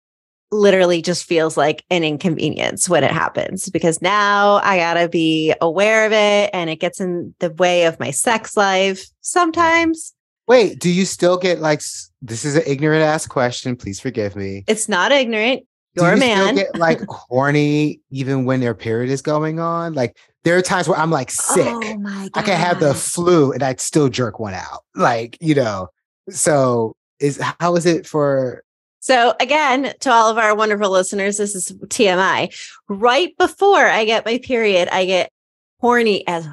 literally 0.52 1.02
just 1.02 1.26
feels 1.26 1.58
like 1.58 1.84
an 1.90 2.04
inconvenience 2.04 2.88
when 2.88 3.04
it 3.04 3.12
happens 3.12 3.70
because 3.70 4.02
now 4.02 4.56
I 4.64 4.78
gotta 4.78 5.10
be 5.10 5.54
aware 5.62 6.06
of 6.06 6.12
it 6.12 6.50
and 6.54 6.70
it 6.70 6.80
gets 6.80 7.00
in 7.00 7.36
the 7.40 7.52
way 7.52 7.86
of 7.86 8.00
my 8.00 8.12
sex 8.12 8.56
life 8.56 9.06
sometimes. 9.22 10.14
Wait, 10.48 10.80
do 10.80 10.89
you 10.89 11.06
still 11.06 11.38
get 11.38 11.60
like 11.60 11.82
this 12.22 12.46
is 12.46 12.56
an 12.56 12.64
ignorant 12.68 13.04
ass 13.04 13.26
question, 13.26 13.76
please 13.76 14.00
forgive 14.00 14.36
me. 14.36 14.64
It's 14.68 14.88
not 14.88 15.12
ignorant. 15.12 15.64
You're 15.96 16.12
a 16.12 16.12
you 16.12 16.18
still 16.18 16.46
man. 16.46 16.56
get 16.56 16.78
like 16.78 17.02
horny 17.10 18.02
even 18.12 18.46
when 18.46 18.60
their 18.60 18.76
period 18.76 19.10
is 19.10 19.22
going 19.22 19.60
on? 19.60 19.93
Like 19.93 20.18
there 20.43 20.58
are 20.58 20.62
times 20.62 20.88
where 20.88 21.00
I'm 21.00 21.10
like 21.10 21.32
sick. 21.32 21.66
Oh 21.68 21.98
my 21.98 22.30
god. 22.30 22.32
I 22.36 22.41
can 22.43 22.60
have 22.60 22.80
the 22.80 22.93
flu 22.93 23.52
and 23.52 23.64
I'd 23.64 23.80
still 23.80 24.10
jerk 24.10 24.39
one 24.39 24.54
out. 24.54 24.84
Like, 24.96 25.38
you 25.41 25.56
know. 25.56 25.89
So 26.30 26.96
is 27.20 27.39
how 27.60 27.76
is 27.76 27.86
it 27.86 28.06
for 28.06 28.64
So 29.00 29.34
again, 29.39 29.93
to 30.02 30.12
all 30.12 30.30
of 30.30 30.38
our 30.38 30.56
wonderful 30.56 30.89
listeners, 30.89 31.38
this 31.38 31.56
is 31.56 31.72
TMI. 31.72 32.56
Right 32.89 33.36
before 33.38 33.86
I 33.86 34.06
get 34.06 34.26
my 34.26 34.38
period, 34.39 34.89
I 34.91 35.06
get 35.06 35.32
horny 35.80 36.28
as 36.28 36.48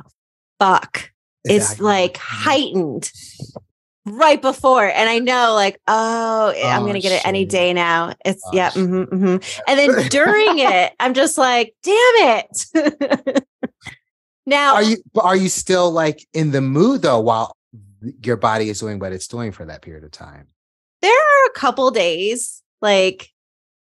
fuck. 0.59 1.11
It's 1.45 1.81
like 1.81 2.15
mm-hmm. 2.15 2.49
heightened 2.49 3.11
right 4.07 4.41
before. 4.41 4.85
And 4.85 5.09
I 5.09 5.19
know 5.19 5.55
like, 5.55 5.81
oh, 5.87 6.49
I'm 6.51 6.83
Oh, 6.83 6.85
going 6.85 6.95
to 6.95 7.01
get 7.01 7.13
it 7.13 7.27
any 7.27 7.45
day 7.45 7.73
now. 7.73 8.15
It's 8.25 8.43
Oh, 8.47 8.51
yeah. 8.53 8.71
mhm, 8.71 9.07
mhm. 9.09 9.61
And 9.67 9.79
then 9.79 10.09
during 10.09 10.59
it, 10.59 10.93
I'm 11.01 11.15
just 11.15 11.39
like, 11.39 11.75
damn 11.83 11.95
it. 12.75 13.45
now, 14.47 14.75
are 14.75 14.83
you 14.83 14.97
are 15.21 15.37
you 15.37 15.49
still 15.49 15.91
like 15.91 16.27
in 16.33 16.51
the 16.51 16.61
mood 16.61 17.03
though 17.03 17.21
while 17.21 17.53
your 18.23 18.37
body 18.37 18.69
is 18.69 18.81
doing 18.81 18.99
what 18.99 19.13
it's 19.13 19.29
doing 19.29 19.53
for 19.53 19.65
that 19.67 19.83
period 19.83 20.05
of 20.05 20.11
time? 20.11 20.49
there 21.01 21.11
are 21.13 21.47
a 21.49 21.53
couple 21.59 21.91
days 21.91 22.63
like, 22.81 23.29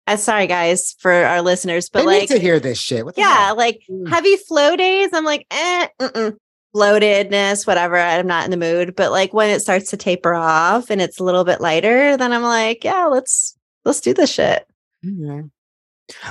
uh, 0.08 0.18
sorry 0.18 0.46
guys 0.48 0.94
for 1.00 1.12
our 1.12 1.42
listeners, 1.42 1.90
but 1.90 2.00
they 2.02 2.06
like, 2.06 2.20
need 2.22 2.36
to 2.36 2.40
hear 2.40 2.60
this 2.60 2.78
shit. 2.78 3.06
Yeah, 3.16 3.54
like 3.56 3.82
Mm. 3.90 4.10
heavy 4.10 4.36
flow 4.38 4.76
days. 4.76 5.10
I'm 5.14 5.24
like, 5.26 5.46
eh, 5.52 5.88
mm-mm. 6.02 6.36
Bloatedness, 6.78 7.66
whatever. 7.66 7.98
I'm 7.98 8.28
not 8.28 8.46
in 8.46 8.52
the 8.52 8.58
mood. 8.58 8.96
But 8.96 9.12
like 9.12 9.34
when 9.34 9.50
it 9.50 9.62
starts 9.62 9.90
to 9.90 9.98
taper 9.98 10.34
off 10.34 10.90
and 10.90 11.02
it's 11.02 11.20
a 11.20 11.24
little 11.24 11.44
bit 11.44 11.62
lighter, 11.62 12.16
then 12.18 12.32
I'm 12.32 12.44
like, 12.44 12.84
yeah, 12.84 13.06
let's 13.06 13.58
let's 13.86 14.02
do 14.02 14.14
this 14.14 14.32
shit. 14.32 14.66
Mhm. 15.06 15.50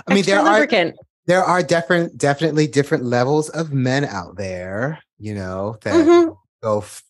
I 0.06 0.14
mean, 0.14 0.18
Extra 0.20 0.36
there 0.36 0.42
are 0.42 0.92
there 1.26 1.44
are 1.44 1.62
different, 1.62 2.16
definitely 2.16 2.66
different 2.66 3.04
levels 3.04 3.48
of 3.50 3.72
men 3.72 4.04
out 4.04 4.36
there, 4.36 5.00
you 5.18 5.34
know, 5.34 5.76
that 5.82 5.94
Mhm. 5.94 6.36
go 6.62 6.78
f- 6.78 7.02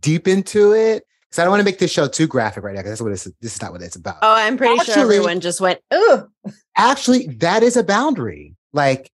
deep 0.00 0.28
into 0.28 0.72
it. 0.72 1.04
Because 1.28 1.38
I 1.40 1.44
don't 1.44 1.50
want 1.50 1.60
to 1.60 1.64
make 1.64 1.78
this 1.78 1.90
show 1.90 2.06
too 2.06 2.26
graphic 2.26 2.62
right 2.62 2.74
now. 2.74 2.80
Because 2.80 2.92
that's 2.92 3.02
what 3.02 3.12
it's. 3.12 3.24
This 3.40 3.56
is 3.56 3.62
not 3.62 3.72
what 3.72 3.82
it's 3.82 3.96
about. 3.96 4.18
Oh, 4.22 4.34
I'm 4.34 4.56
pretty 4.56 4.78
sure 4.84 4.98
everyone 4.98 5.40
just 5.40 5.60
went, 5.60 5.80
ooh. 5.92 6.28
Actually, 6.76 7.26
that 7.38 7.62
is 7.62 7.76
a 7.76 7.82
boundary. 7.82 8.54
Like 8.72 9.10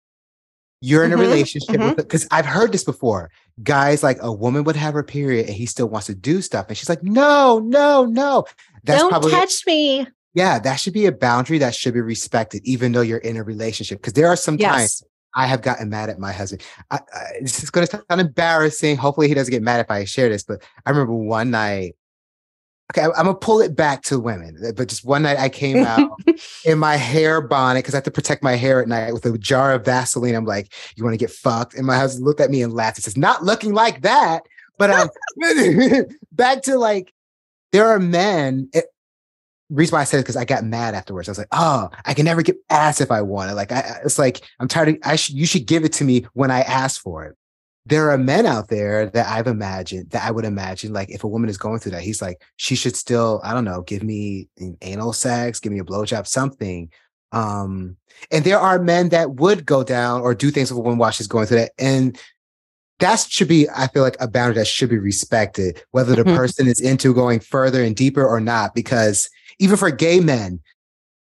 you're 0.82 1.04
in 1.04 1.12
a 1.14 1.18
Mhm, 1.18 1.22
relationship 1.22 1.80
with 1.82 1.96
because 1.98 2.28
I've 2.32 2.46
heard 2.46 2.72
this 2.72 2.84
before. 2.84 3.30
Guys, 3.64 4.04
like 4.04 4.18
a 4.22 4.32
woman 4.32 4.64
would 4.66 4.76
have 4.76 4.94
her 4.94 5.04
period 5.04 5.48
and 5.48 5.56
he 5.56 5.66
still 5.66 5.88
wants 5.88 6.08
to 6.08 6.16
do 6.16 6.42
stuff, 6.42 6.68
and 6.70 6.78
she's 6.78 6.90
like, 6.90 7.04
"No, 7.04 7.60
no, 7.60 8.06
no." 8.06 8.46
That's 8.84 9.02
Don't 9.02 9.10
probably 9.10 9.32
touch 9.32 9.66
me. 9.66 10.08
yeah. 10.34 10.60
That 10.60 10.76
should 10.76 10.94
be 10.94 11.06
a 11.08 11.12
boundary 11.12 11.58
that 11.58 11.74
should 11.76 11.94
be 11.94 12.02
respected, 12.02 12.62
even 12.64 12.92
though 12.92 13.02
you're 13.02 13.18
in 13.18 13.38
a 13.38 13.44
relationship. 13.44 14.00
Because 14.00 14.14
there 14.14 14.28
are 14.28 14.36
some 14.36 14.58
times 14.58 15.04
I 15.34 15.46
have 15.48 15.62
gotten 15.62 15.90
mad 15.90 16.10
at 16.10 16.20
my 16.20 16.32
husband. 16.32 16.64
I, 16.92 17.00
I, 17.14 17.24
this 17.42 17.62
is 17.64 17.70
going 17.70 17.86
to 17.88 18.04
sound 18.10 18.22
embarrassing. 18.22 18.98
Hopefully, 18.98 19.28
he 19.28 19.34
doesn't 19.34 19.52
get 19.52 19.62
mad 19.64 19.80
if 19.82 19.92
I 19.92 20.06
share 20.06 20.30
this. 20.30 20.44
But 20.44 20.62
I 20.86 20.92
remember 20.92 21.14
one 21.14 21.52
night. 21.52 21.96
Okay, 22.92 23.02
I, 23.02 23.20
am 23.20 23.26
gonna 23.26 23.36
pull 23.36 23.60
it 23.60 23.76
back 23.76 24.04
to 24.04 24.20
women. 24.20 24.58
uh, 24.66 24.72
But 24.72 24.88
just 24.88 25.04
one 25.04 25.24
night, 25.24 25.38
I 25.38 25.50
came 25.50 25.78
out 25.86 26.12
in 26.66 26.80
my 26.80 26.96
hair 26.96 27.42
bonnet 27.42 27.80
because 27.80 27.94
I 27.94 27.98
have 27.98 28.06
to 28.06 28.12
protect 28.12 28.44
my 28.44 28.54
hair 28.54 28.82
at 28.82 28.88
night 28.88 29.14
with 29.14 29.26
a 29.26 29.38
jar 29.38 29.74
of 29.74 29.86
Vaseline. 29.86 30.36
I'm 30.36 30.46
like, 30.46 30.74
"You 30.96 31.04
want 31.04 31.14
to 31.14 31.18
get 31.18 31.32
fucked?" 31.32 31.74
And 31.74 31.86
my 31.86 31.98
husband 31.98 32.26
looked 32.26 32.40
at 32.40 32.50
me 32.50 32.62
and 32.62 32.74
laughed. 32.74 32.98
He 32.98 33.02
says, 33.02 33.18
"Not 33.18 33.44
looking 33.44 33.74
like 33.74 34.02
that." 34.02 34.44
But 34.78 34.92
um, 34.92 35.10
back 36.32 36.62
to 36.64 36.78
like, 36.78 37.14
there 37.72 37.88
are 37.88 38.00
men. 38.00 38.70
It, 38.74 38.86
reason 39.70 39.96
why 39.96 40.02
I 40.02 40.06
said 40.06 40.20
it 40.20 40.24
because 40.24 40.38
I 40.38 40.46
got 40.46 40.64
mad 40.64 40.96
afterwards. 40.96 41.28
I 41.28 41.32
was 41.32 41.38
like, 41.38 41.48
"Oh, 41.52 41.90
I 42.06 42.14
can 42.14 42.26
never 42.26 42.42
get 42.42 42.56
ass 42.70 43.02
if 43.02 43.12
I 43.12 43.22
want 43.22 43.52
it." 43.52 43.56
Like, 43.56 43.72
I, 43.72 44.00
it's 44.06 44.20
like 44.20 44.42
I'm 44.60 44.68
tired. 44.68 44.90
Of, 44.90 44.98
I 45.04 45.18
should. 45.18 45.36
You 45.36 45.46
should 45.46 45.66
give 45.66 45.84
it 45.84 45.94
to 45.94 46.06
me 46.06 46.26
when 46.34 46.52
I 46.52 46.62
ask 46.62 47.02
for 47.02 47.26
it. 47.26 47.36
There 47.88 48.12
are 48.12 48.18
men 48.18 48.46
out 48.46 48.68
there 48.68 49.06
that 49.12 49.28
I've 49.28 49.48
imagined 49.48 50.10
that 50.10 50.26
I 50.26 50.32
would 50.32 50.44
imagine 50.44 50.92
like 50.92 51.10
if 51.10 51.24
a 51.24 51.28
woman 51.28 51.50
is 51.50 51.58
going 51.58 51.80
through 51.80 51.94
that, 51.94 52.02
he's 52.02 52.22
like, 52.22 52.42
she 52.58 52.76
should 52.76 52.96
still, 52.98 53.40
I 53.44 53.54
don't 53.54 53.64
know, 53.64 53.82
give 53.82 54.04
me 54.04 54.50
an 54.58 54.78
anal 54.82 55.14
sex, 55.14 55.62
give 55.62 55.72
me 55.72 55.80
a 55.80 55.86
blowjob, 55.86 56.28
something. 56.28 56.92
Um, 57.32 57.96
and 58.30 58.44
there 58.44 58.60
are 58.60 58.78
men 58.80 59.10
that 59.10 59.36
would 59.36 59.66
go 59.66 59.84
down 59.84 60.22
or 60.22 60.36
do 60.36 60.52
things 60.52 60.70
with 60.70 60.80
a 60.80 60.82
woman 60.82 60.98
while 60.98 61.12
she's 61.12 61.28
going 61.28 61.46
through 61.46 61.60
that. 61.60 61.72
And 61.80 62.20
that 63.00 63.20
should 63.20 63.48
be, 63.48 63.70
I 63.70 63.88
feel 63.88 64.04
like, 64.04 64.18
a 64.20 64.28
boundary 64.28 64.56
that 64.56 64.68
should 64.68 64.90
be 64.90 64.98
respected, 64.98 65.82
whether 65.92 66.16
the 66.16 66.24
Mhm. 66.24 66.36
person 66.36 66.68
is 66.68 66.82
into 66.82 67.14
going 67.14 67.40
further 67.40 67.82
and 67.84 67.96
deeper 67.96 68.26
or 68.26 68.42
not. 68.42 68.76
Because 68.76 69.30
even 69.60 69.78
for 69.78 69.92
gay 69.92 70.20
men, 70.20 70.60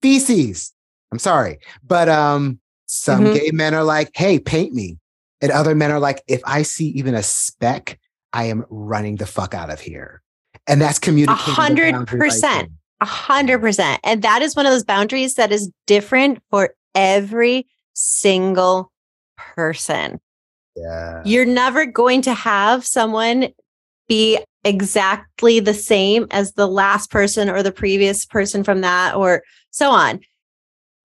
feces, 0.01 0.73
I'm 1.13 1.19
sorry, 1.19 1.59
but 1.85 2.09
um, 2.09 2.59
some 2.87 3.25
Mhm. 3.25 3.33
gay 3.33 3.51
men 3.53 3.73
are 3.73 3.83
like, 3.83 4.11
hey, 4.15 4.37
paint 4.39 4.73
me. 4.73 4.97
And 5.41 5.51
other 5.51 5.75
men 5.75 5.91
are 5.91 5.99
like, 5.99 6.23
if 6.27 6.41
I 6.45 6.63
see 6.63 6.87
even 6.89 7.13
a 7.13 7.23
speck 7.23 7.99
I 8.33 8.45
am 8.45 8.65
running 8.69 9.15
the 9.15 9.25
fuck 9.25 9.53
out 9.53 9.69
of 9.69 9.79
here. 9.79 10.21
And 10.67 10.81
that's 10.81 10.99
communicating. 10.99 11.51
A 11.51 11.55
hundred 11.55 12.07
percent. 12.07 12.71
A 13.01 13.05
hundred 13.05 13.59
percent. 13.61 13.99
And 14.03 14.21
that 14.21 14.41
is 14.41 14.55
one 14.55 14.65
of 14.65 14.71
those 14.71 14.83
boundaries 14.83 15.35
that 15.35 15.51
is 15.51 15.71
different 15.85 16.39
for 16.49 16.75
every 16.93 17.67
single 17.93 18.91
person. 19.37 20.19
Yeah. 20.75 21.21
You're 21.25 21.45
never 21.45 21.85
going 21.85 22.21
to 22.23 22.33
have 22.33 22.85
someone 22.85 23.49
be 24.07 24.39
exactly 24.63 25.59
the 25.59 25.73
same 25.73 26.27
as 26.31 26.53
the 26.53 26.67
last 26.67 27.09
person 27.09 27.49
or 27.49 27.63
the 27.63 27.71
previous 27.71 28.25
person 28.25 28.63
from 28.63 28.81
that 28.81 29.15
or 29.15 29.41
so 29.71 29.89
on. 29.89 30.19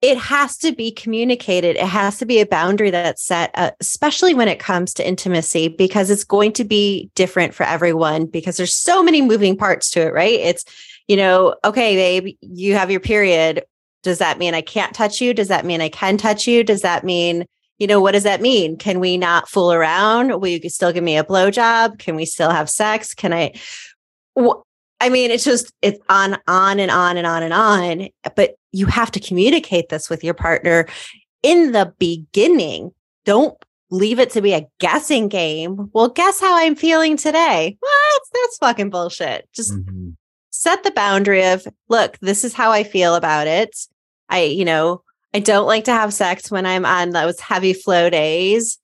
It 0.03 0.19
has 0.19 0.59
to 0.59 0.73
be 0.73 0.91
communicated. 0.91 1.77
It 1.77 1.87
has 1.87 2.19
to 2.19 2.27
be 2.27 2.41
a 2.41 2.47
boundary 2.47 2.91
that's 2.91 3.23
set, 3.23 3.53
uh, 3.55 3.71
especially 3.81 4.35
when 4.35 4.49
it 4.49 4.59
comes 4.59 4.93
to 4.95 5.07
intimacy, 5.07 5.69
because 5.69 6.11
it's 6.11 6.25
going 6.25 6.53
to 6.55 6.65
be 6.65 7.11
different 7.15 7.55
for 7.55 7.65
everyone 7.65 8.27
because 8.27 8.57
there's 8.57 8.75
so 8.75 9.03
many 9.03 9.23
moving 9.23 9.57
parts 9.57 9.91
to 9.93 10.01
it, 10.01 10.13
right? 10.13 10.41
It's, 10.41 10.65
you 11.07 11.17
know, 11.17 11.55
okay, 11.65 11.95
babe, 11.95 12.37
you 12.41 12.75
have 12.75 12.91
your 12.91 13.01
period. 13.01 13.65
Does 14.03 14.19
that 14.19 14.39
mean 14.39 14.55
I 14.55 14.61
can't 14.61 14.95
touch 14.95 15.21
you? 15.21 15.33
Does 15.33 15.49
that 15.49 15.65
mean 15.65 15.81
I 15.81 15.89
can 15.89 16.17
touch 16.17 16.49
you? 16.49 16.65
Does 16.65 16.83
that 16.83 17.05
mean 17.05 17.47
you 17.83 17.89
know, 17.89 18.01
what 18.01 18.13
does 18.13 18.23
that 18.23 18.41
mean? 18.41 18.77
Can 18.77 19.01
we 19.01 19.17
not 19.17 19.49
fool 19.49 19.73
around? 19.73 20.41
Will 20.41 20.47
you 20.47 20.71
still 20.71 20.93
give 20.93 21.03
me 21.03 21.17
a 21.17 21.25
blowjob? 21.25 21.99
Can 21.99 22.15
we 22.15 22.25
still 22.25 22.51
have 22.51 22.71
sex? 22.71 23.13
Can 23.13 23.33
I? 23.33 23.55
I 25.01 25.09
mean, 25.09 25.33
it's 25.33 25.43
just 25.43 25.73
it's 25.83 25.99
on, 26.09 26.39
on 26.47 26.79
and 26.79 26.93
on 26.93 27.17
and 27.17 27.27
on 27.27 27.43
and 27.43 27.53
on. 27.53 28.09
But 28.37 28.55
you 28.73 28.87
have 28.87 29.11
to 29.12 29.20
communicate 29.20 29.89
this 29.89 30.11
with 30.11 30.25
your 30.25 30.35
partner 30.35 30.87
in 31.43 31.73
the 31.73 31.93
beginning. 31.99 32.93
Don't 33.25 33.57
leave 33.91 34.18
it 34.18 34.31
to 34.31 34.41
be 34.41 34.55
a 34.55 34.66
guessing 34.81 35.29
game. 35.29 35.91
Well, 35.93 36.09
guess 36.09 36.41
how 36.41 36.57
I'm 36.57 36.75
feeling 36.75 37.16
today? 37.16 37.77
What? 37.79 38.23
That's 38.33 38.59
fucking 38.59 38.91
bullshit. 38.91 39.49
Just 39.53 39.73
mm-hmm. 39.73 40.11
set 40.51 40.83
the 40.83 40.91
boundary 40.93 41.45
of, 41.45 41.66
look, 41.89 42.18
this 42.20 42.43
is 42.43 42.55
how 42.55 42.70
I 42.70 42.85
feel 42.85 43.14
about 43.14 43.47
it. 43.47 43.77
I, 44.29 44.45
you 44.45 44.64
know, 44.64 45.03
I 45.35 45.41
don't 45.41 45.66
like 45.66 45.85
to 45.85 45.93
have 45.93 46.14
sex 46.14 46.51
when 46.51 46.64
I'm 46.64 46.87
on 46.87 47.11
those 47.11 47.39
heavy 47.39 47.75
flow 47.75 48.09
days, 48.09 48.79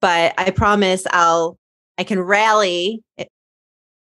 but 0.00 0.32
I 0.38 0.50
promise 0.50 1.06
I'll 1.10 1.58
I 1.98 2.04
can 2.04 2.20
rally 2.20 3.02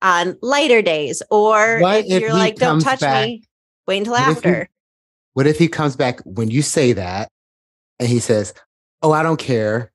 on 0.01 0.37
lighter 0.41 0.83
days. 0.83 1.23
Or 1.31 1.81
what 1.81 2.05
if 2.07 2.21
you're 2.21 2.33
like, 2.33 2.57
don't 2.57 2.81
touch 2.81 3.01
back, 3.01 3.27
me, 3.27 3.45
wait 3.87 3.99
until 3.99 4.15
what 4.15 4.23
after. 4.23 4.69
What 5.35 5.47
if 5.47 5.59
he 5.59 5.69
comes 5.69 5.97
back 5.97 6.21
when 6.25 6.51
you 6.51 6.63
say 6.63 6.93
that 6.93 7.29
and 7.99 8.09
he 8.09 8.19
says, 8.19 8.55
Oh, 9.03 9.13
I 9.13 9.23
don't 9.23 9.39
care. 9.39 9.93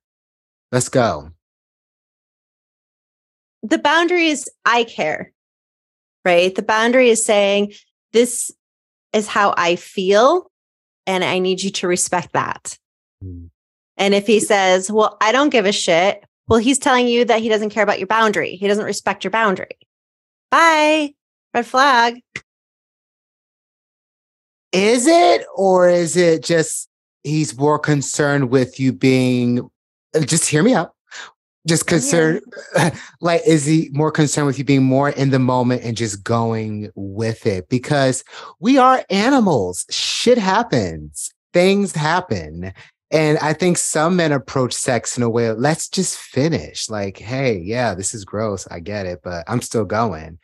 Let's 0.72 0.90
go. 0.90 1.32
The 3.64 3.78
boundary 3.78 4.28
is 4.28 4.50
I 4.66 4.84
care, 4.84 5.32
right? 6.26 6.54
The 6.54 6.64
boundary 6.64 7.10
is 7.10 7.26
saying, 7.26 7.74
This 8.14 8.52
is 9.14 9.28
how 9.28 9.54
I 9.58 9.76
feel 9.76 10.52
and 11.06 11.24
I 11.24 11.40
need 11.40 11.62
you 11.62 11.72
to 11.72 11.88
respect 11.88 12.34
that. 12.34 12.78
Mm. 13.24 13.50
And 13.96 14.14
if 14.14 14.28
he 14.28 14.40
says, 14.40 14.92
Well, 14.92 15.18
I 15.22 15.32
don't 15.32 15.50
give 15.50 15.66
a 15.66 15.72
shit, 15.72 16.24
well, 16.48 16.60
he's 16.60 16.80
telling 16.80 17.08
you 17.08 17.26
that 17.26 17.42
he 17.42 17.50
doesn't 17.50 17.72
care 17.72 17.84
about 17.84 18.00
your 18.00 18.08
boundary. 18.08 18.56
He 18.56 18.68
doesn't 18.68 18.86
respect 18.86 19.24
your 19.24 19.32
boundary. 19.32 19.78
Bye. 20.50 21.14
Red 21.54 21.66
flag. 21.66 22.22
Is 24.72 25.08
it, 25.08 25.46
or 25.56 25.90
is 25.90 26.18
it 26.18 26.44
just 26.44 26.90
he's 27.24 27.58
more 27.58 27.80
concerned 27.80 28.50
with 28.50 28.80
you 28.80 28.92
being, 28.94 29.70
uh, 30.16 30.22
just 30.22 30.50
hear 30.50 30.64
me 30.64 30.74
out, 30.74 30.94
just 31.68 31.86
concerned 31.86 32.42
like 33.22 33.42
is 33.46 33.66
he 33.66 33.90
more 33.92 34.12
concerned 34.12 34.48
with 34.48 34.58
you 34.58 34.64
being 34.64 34.84
more 34.84 35.10
in 35.10 35.30
the 35.30 35.40
moment 35.40 35.84
and 35.84 35.98
just 35.98 36.24
going 36.24 36.90
with 36.96 37.46
it? 37.46 37.70
Because 37.70 38.24
we 38.60 38.78
are 38.78 39.04
animals. 39.10 39.86
Shit 39.90 40.38
happens. 40.38 41.34
Things 41.54 41.94
happen. 41.94 42.74
And 43.12 43.38
i 43.40 43.54
think 43.54 43.78
some 43.78 44.18
men 44.18 44.32
approach 44.32 44.74
sex 44.74 45.18
in 45.18 45.24
a 45.24 45.30
way 45.30 45.48
of, 45.48 45.58
let's 45.58 45.88
just 45.90 46.18
finish. 46.18 46.90
Like 46.90 47.18
hey 47.18 47.58
yeah 47.58 47.94
this 47.94 48.14
is 48.14 48.26
gross. 48.26 48.68
I 48.70 48.80
get 48.80 49.06
it 49.06 49.20
but 49.24 49.44
i'm 49.48 49.62
still 49.62 49.86
going. 49.86 50.40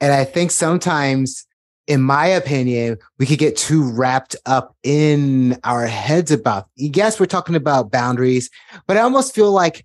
And 0.00 0.12
i 0.12 0.24
think 0.24 0.50
sometimes 0.50 1.46
in 1.86 2.00
my 2.00 2.26
opinion, 2.26 2.98
we 3.18 3.26
could 3.26 3.38
get 3.38 3.56
too 3.56 3.90
wrapped 3.92 4.36
up 4.46 4.74
in 4.82 5.58
our 5.64 5.86
heads 5.86 6.30
about, 6.30 6.68
yes, 6.76 7.20
we're 7.20 7.26
talking 7.26 7.54
about 7.54 7.90
boundaries, 7.90 8.50
but 8.86 8.96
I 8.96 9.00
almost 9.00 9.34
feel 9.34 9.52
like 9.52 9.84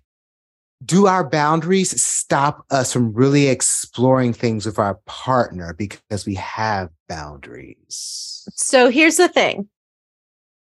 do 0.84 1.06
our 1.06 1.28
boundaries 1.28 2.02
stop 2.02 2.64
us 2.70 2.92
from 2.92 3.12
really 3.12 3.48
exploring 3.48 4.32
things 4.32 4.64
with 4.64 4.78
our 4.78 4.94
partner 5.06 5.74
because 5.74 6.24
we 6.24 6.34
have 6.36 6.88
boundaries? 7.08 8.48
So 8.54 8.88
here's 8.88 9.18
the 9.18 9.28
thing. 9.28 9.68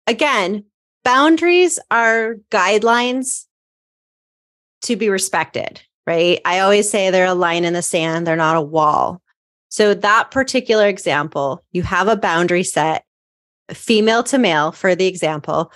Again, 0.09 0.65
boundaries 1.05 1.79
are 1.91 2.37
guidelines 2.51 3.47
to 4.83 4.97
be 4.97 5.09
respected, 5.09 5.81
right? 6.07 6.41
I 6.45 6.59
always 6.61 6.91
say 6.91 7.11
they're 7.11 7.27
a 7.27 7.35
line 7.35 7.65
in 7.65 7.75
the 7.75 7.83
sand, 7.83 8.27
they're 8.27 8.35
not 8.35 8.57
a 8.57 8.63
wall. 8.63 9.23
So, 9.71 9.95
that 9.95 10.31
particular 10.31 10.87
example, 10.87 11.65
you 11.73 11.83
have 11.83 12.09
a 12.09 12.17
boundary 12.17 12.65
set, 12.65 13.05
female 13.71 14.23
to 14.25 14.37
male 14.37 14.73
for 14.73 14.95
the 14.95 15.07
example. 15.07 15.73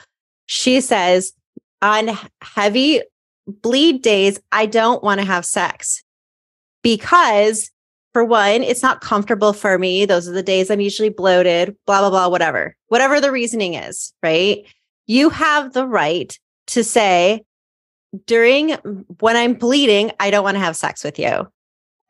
She 0.46 0.80
says, 0.80 1.32
on 1.80 2.10
heavy 2.42 3.02
bleed 3.46 4.02
days, 4.02 4.40
I 4.52 4.66
don't 4.66 5.02
want 5.02 5.20
to 5.20 5.26
have 5.26 5.46
sex 5.46 6.02
because, 6.82 7.70
for 8.12 8.24
one, 8.24 8.62
it's 8.62 8.82
not 8.82 9.00
comfortable 9.00 9.52
for 9.52 9.78
me. 9.78 10.06
Those 10.06 10.28
are 10.28 10.32
the 10.32 10.42
days 10.42 10.70
I'm 10.70 10.80
usually 10.80 11.08
bloated, 11.08 11.76
blah, 11.86 12.00
blah, 12.00 12.10
blah, 12.10 12.28
whatever, 12.28 12.76
whatever 12.88 13.20
the 13.20 13.32
reasoning 13.32 13.74
is, 13.74 14.12
right? 14.22 14.64
You 15.06 15.30
have 15.30 15.72
the 15.72 15.86
right 15.86 16.36
to 16.68 16.82
say, 16.82 17.42
during 18.26 18.70
when 19.20 19.36
I'm 19.36 19.54
bleeding, 19.54 20.12
I 20.20 20.30
don't 20.30 20.44
want 20.44 20.56
to 20.56 20.60
have 20.60 20.76
sex 20.76 21.04
with 21.04 21.18
you. 21.18 21.48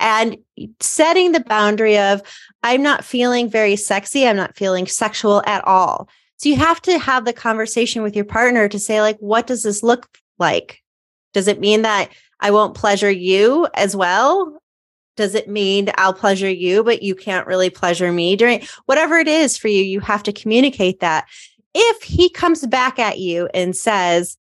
And 0.05 0.37
setting 0.81 1.33
the 1.33 1.41
boundary 1.41 1.99
of, 1.99 2.21
I'm 2.63 2.83
not 2.83 3.07
feeling 3.07 3.49
very 3.49 3.75
sexy. 3.75 4.27
I'm 4.29 4.37
not 4.37 4.55
feeling 4.55 4.87
sexual 4.87 5.43
at 5.47 5.65
all. 5.67 6.11
So 6.37 6.51
you 6.51 6.57
have 6.57 6.83
to 6.83 6.99
have 6.99 7.25
the 7.25 7.33
conversation 7.33 8.03
with 8.03 8.15
your 8.15 8.27
partner 8.27 8.69
to 8.69 8.79
say, 8.79 9.01
like, 9.01 9.17
what 9.19 9.47
does 9.47 9.63
this 9.63 9.83
look 9.83 10.19
like? 10.39 10.83
Does 11.33 11.49
it 11.49 11.59
mean 11.59 11.83
that 11.83 12.11
I 12.39 12.51
won't 12.51 12.75
pleasure 12.75 13.11
you 13.11 13.67
as 13.73 13.97
well? 13.97 14.61
Does 15.17 15.35
it 15.35 15.49
mean 15.49 15.91
I'll 15.97 16.13
pleasure 16.13 16.51
you, 16.51 16.85
but 16.85 17.03
you 17.03 17.15
can't 17.15 17.47
really 17.47 17.71
pleasure 17.71 18.13
me 18.13 18.37
during 18.37 18.63
whatever 18.85 19.17
it 19.17 19.29
is 19.29 19.57
for 19.57 19.69
you? 19.69 19.83
You 19.83 20.01
have 20.01 20.23
to 20.25 20.33
communicate 20.33 21.01
that. 21.01 21.27
If 21.73 22.03
he 22.03 22.29
comes 22.29 22.67
back 22.67 22.99
at 22.99 23.21
you 23.21 23.49
and 23.55 23.75
says, 23.75 24.37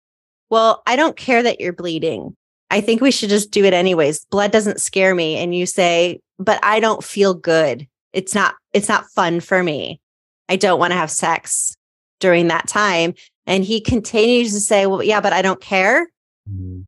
Well, 0.51 0.83
I 0.87 0.97
don't 0.97 1.17
care 1.17 1.43
that 1.43 1.59
you're 1.59 1.73
bleeding. 1.73 2.37
I 2.75 2.81
think 2.81 3.01
we 3.01 3.13
should 3.13 3.29
just 3.29 3.53
do 3.53 3.65
it 3.65 3.73
anyways. 3.73 4.25
Blood 4.27 4.51
doesn't 4.51 4.81
scare 4.81 5.15
me. 5.15 5.37
And 5.37 5.55
you 5.55 5.65
say, 5.65 6.21
But 6.41 6.59
I 6.65 6.81
don't 6.81 7.05
feel 7.05 7.33
good. 7.33 7.87
It's 8.13 8.35
not, 8.35 8.57
it's 8.73 8.89
not 8.89 9.09
fun 9.11 9.39
for 9.39 9.63
me. 9.63 10.01
I 10.49 10.57
don't 10.57 10.81
want 10.81 10.91
to 10.91 10.97
have 10.97 11.11
sex 11.11 11.77
during 12.19 12.49
that 12.49 12.67
time. 12.67 13.15
And 13.47 13.63
he 13.65 13.81
continues 13.81 14.53
to 14.55 14.61
say, 14.61 14.87
Well, 14.87 15.05
yeah, 15.05 15.21
but 15.21 15.33
I 15.33 15.41
don't 15.41 15.61
care 15.61 16.09
mm-hmm. 16.51 16.81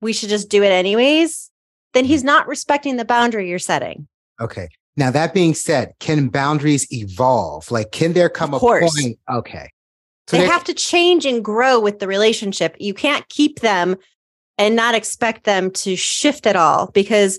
we 0.00 0.12
should 0.12 0.28
just 0.28 0.48
do 0.48 0.62
it 0.62 0.70
anyways, 0.70 1.50
then 1.94 2.04
he's 2.04 2.20
mm-hmm. 2.20 2.28
not 2.28 2.46
respecting 2.46 2.96
the 2.96 3.04
boundary 3.04 3.48
you're 3.48 3.58
setting. 3.58 4.06
Okay. 4.40 4.68
Now 4.96 5.10
that 5.10 5.34
being 5.34 5.54
said, 5.54 5.94
can 5.98 6.28
boundaries 6.28 6.86
evolve? 6.92 7.72
Like, 7.72 7.90
can 7.90 8.12
there 8.12 8.28
come 8.28 8.54
a 8.54 8.60
course. 8.60 8.94
point? 8.94 9.18
Okay. 9.28 9.68
So 10.28 10.38
they 10.38 10.46
have 10.46 10.64
to 10.64 10.74
change 10.74 11.26
and 11.26 11.44
grow 11.44 11.80
with 11.80 11.98
the 11.98 12.06
relationship. 12.06 12.76
You 12.78 12.94
can't 12.94 13.28
keep 13.28 13.60
them 13.60 13.96
and 14.58 14.76
not 14.76 14.94
expect 14.94 15.44
them 15.44 15.70
to 15.70 15.96
shift 15.96 16.46
at 16.46 16.56
all 16.56 16.90
because 16.92 17.38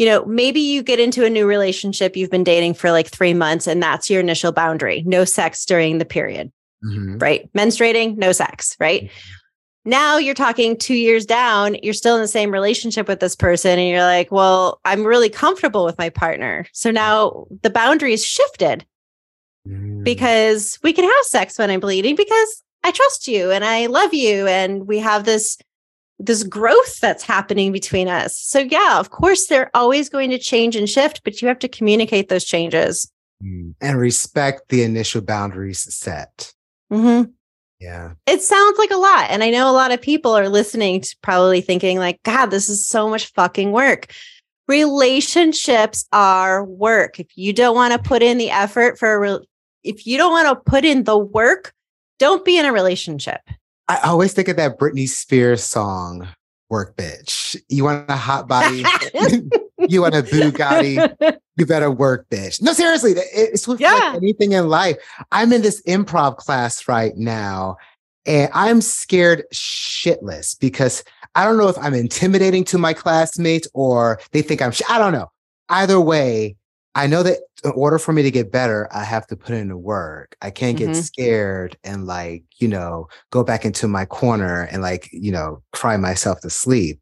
you 0.00 0.06
know, 0.06 0.24
maybe 0.24 0.60
you 0.60 0.82
get 0.82 0.98
into 0.98 1.26
a 1.26 1.30
new 1.30 1.46
relationship, 1.46 2.16
you've 2.16 2.30
been 2.30 2.42
dating 2.42 2.72
for 2.72 2.90
like 2.90 3.08
three 3.08 3.34
months, 3.34 3.66
and 3.66 3.82
that's 3.82 4.08
your 4.08 4.20
initial 4.20 4.50
boundary 4.50 5.02
no 5.04 5.26
sex 5.26 5.66
during 5.66 5.98
the 5.98 6.06
period, 6.06 6.50
mm-hmm. 6.82 7.18
right? 7.18 7.52
Menstruating, 7.52 8.16
no 8.16 8.32
sex, 8.32 8.74
right? 8.80 9.04
Mm-hmm. 9.04 9.90
Now 9.90 10.16
you're 10.16 10.34
talking 10.34 10.78
two 10.78 10.94
years 10.94 11.26
down, 11.26 11.76
you're 11.82 11.92
still 11.92 12.14
in 12.16 12.22
the 12.22 12.28
same 12.28 12.50
relationship 12.50 13.08
with 13.08 13.20
this 13.20 13.36
person, 13.36 13.78
and 13.78 13.90
you're 13.90 14.00
like, 14.00 14.32
well, 14.32 14.80
I'm 14.86 15.04
really 15.04 15.28
comfortable 15.28 15.84
with 15.84 15.98
my 15.98 16.08
partner. 16.08 16.64
So 16.72 16.90
now 16.90 17.46
the 17.60 17.68
boundaries 17.68 18.24
shifted 18.24 18.86
mm. 19.68 20.02
because 20.02 20.78
we 20.82 20.94
can 20.94 21.04
have 21.04 21.24
sex 21.24 21.58
when 21.58 21.68
I'm 21.68 21.80
bleeding 21.80 22.16
because 22.16 22.62
I 22.84 22.90
trust 22.90 23.28
you 23.28 23.50
and 23.50 23.66
I 23.66 23.84
love 23.86 24.14
you. 24.14 24.46
And 24.46 24.86
we 24.86 24.98
have 24.98 25.24
this 25.24 25.58
this 26.20 26.42
growth 26.42 27.00
that's 27.00 27.24
happening 27.24 27.72
between 27.72 28.06
us. 28.06 28.36
So 28.36 28.60
yeah, 28.60 29.00
of 29.00 29.10
course 29.10 29.46
they're 29.46 29.70
always 29.74 30.08
going 30.08 30.30
to 30.30 30.38
change 30.38 30.76
and 30.76 30.88
shift, 30.88 31.22
but 31.24 31.40
you 31.40 31.48
have 31.48 31.58
to 31.60 31.68
communicate 31.68 32.28
those 32.28 32.44
changes 32.44 33.10
mm. 33.42 33.74
and 33.80 33.98
respect 33.98 34.68
the 34.68 34.82
initial 34.82 35.22
boundaries 35.22 35.92
set. 35.92 36.52
Mm-hmm. 36.92 37.30
Yeah. 37.80 38.12
It 38.26 38.42
sounds 38.42 38.78
like 38.78 38.90
a 38.90 38.96
lot. 38.96 39.30
And 39.30 39.42
I 39.42 39.48
know 39.48 39.70
a 39.70 39.72
lot 39.72 39.92
of 39.92 40.02
people 40.02 40.36
are 40.36 40.50
listening 40.50 41.00
to 41.00 41.16
probably 41.22 41.62
thinking, 41.62 41.98
like, 41.98 42.22
God, 42.24 42.46
this 42.46 42.68
is 42.68 42.86
so 42.86 43.08
much 43.08 43.32
fucking 43.32 43.72
work. 43.72 44.12
Relationships 44.68 46.06
are 46.12 46.62
work. 46.64 47.18
If 47.18 47.28
you 47.36 47.54
don't 47.54 47.74
want 47.74 47.94
to 47.94 47.98
put 47.98 48.22
in 48.22 48.36
the 48.36 48.50
effort 48.50 48.98
for 48.98 49.14
a 49.14 49.18
re- 49.18 49.46
if 49.82 50.06
you 50.06 50.18
don't 50.18 50.30
want 50.30 50.48
to 50.48 50.70
put 50.70 50.84
in 50.84 51.04
the 51.04 51.16
work, 51.16 51.72
don't 52.18 52.44
be 52.44 52.58
in 52.58 52.66
a 52.66 52.72
relationship. 52.72 53.40
I 53.90 53.98
always 54.08 54.32
think 54.32 54.46
of 54.48 54.56
that 54.56 54.78
Britney 54.78 55.08
Spears 55.08 55.64
song, 55.64 56.28
Work 56.68 56.96
Bitch. 56.96 57.56
You 57.68 57.84
want 57.84 58.08
a 58.08 58.14
hot 58.16 58.46
body? 58.54 58.84
you 59.88 60.02
want 60.02 60.14
a 60.14 60.22
Bugatti? 60.22 61.36
You 61.56 61.66
better 61.66 61.90
work, 61.90 62.26
bitch. 62.30 62.62
No, 62.62 62.72
seriously, 62.72 63.12
it's 63.16 63.66
with 63.66 63.80
Yeah. 63.80 63.92
like 63.92 64.14
anything 64.16 64.52
in 64.52 64.68
life. 64.68 64.96
I'm 65.32 65.52
in 65.52 65.62
this 65.62 65.82
improv 65.82 66.36
class 66.36 66.86
right 66.86 67.16
now, 67.16 67.78
and 68.26 68.48
I'm 68.54 68.80
scared 68.80 69.42
shitless 69.52 70.56
because 70.58 71.02
I 71.34 71.44
don't 71.44 71.56
know 71.56 71.68
if 71.68 71.76
I'm 71.78 71.94
intimidating 71.94 72.62
to 72.66 72.78
my 72.78 72.92
classmates 72.94 73.66
or 73.74 74.20
they 74.30 74.42
think 74.42 74.62
I'm. 74.62 74.70
Sh- 74.70 74.82
I 74.88 74.98
don't 74.98 75.12
know. 75.12 75.30
Either 75.68 76.00
way, 76.00 76.56
I 76.94 77.06
know 77.06 77.22
that 77.22 77.38
in 77.62 77.70
order 77.72 77.98
for 77.98 78.12
me 78.12 78.22
to 78.22 78.30
get 78.30 78.50
better, 78.50 78.88
I 78.90 79.04
have 79.04 79.26
to 79.28 79.36
put 79.36 79.54
in 79.54 79.68
the 79.68 79.76
work. 79.76 80.36
I 80.42 80.50
can't 80.50 80.76
get 80.76 80.90
Mhm. 80.90 81.02
scared 81.04 81.76
and 81.84 82.06
like, 82.06 82.42
you 82.58 82.66
know, 82.66 83.06
go 83.30 83.44
back 83.44 83.64
into 83.64 83.86
my 83.86 84.04
corner 84.04 84.62
and 84.72 84.82
like, 84.82 85.08
you 85.12 85.30
know, 85.30 85.62
cry 85.72 85.96
myself 85.96 86.40
to 86.40 86.50
sleep. 86.50 87.00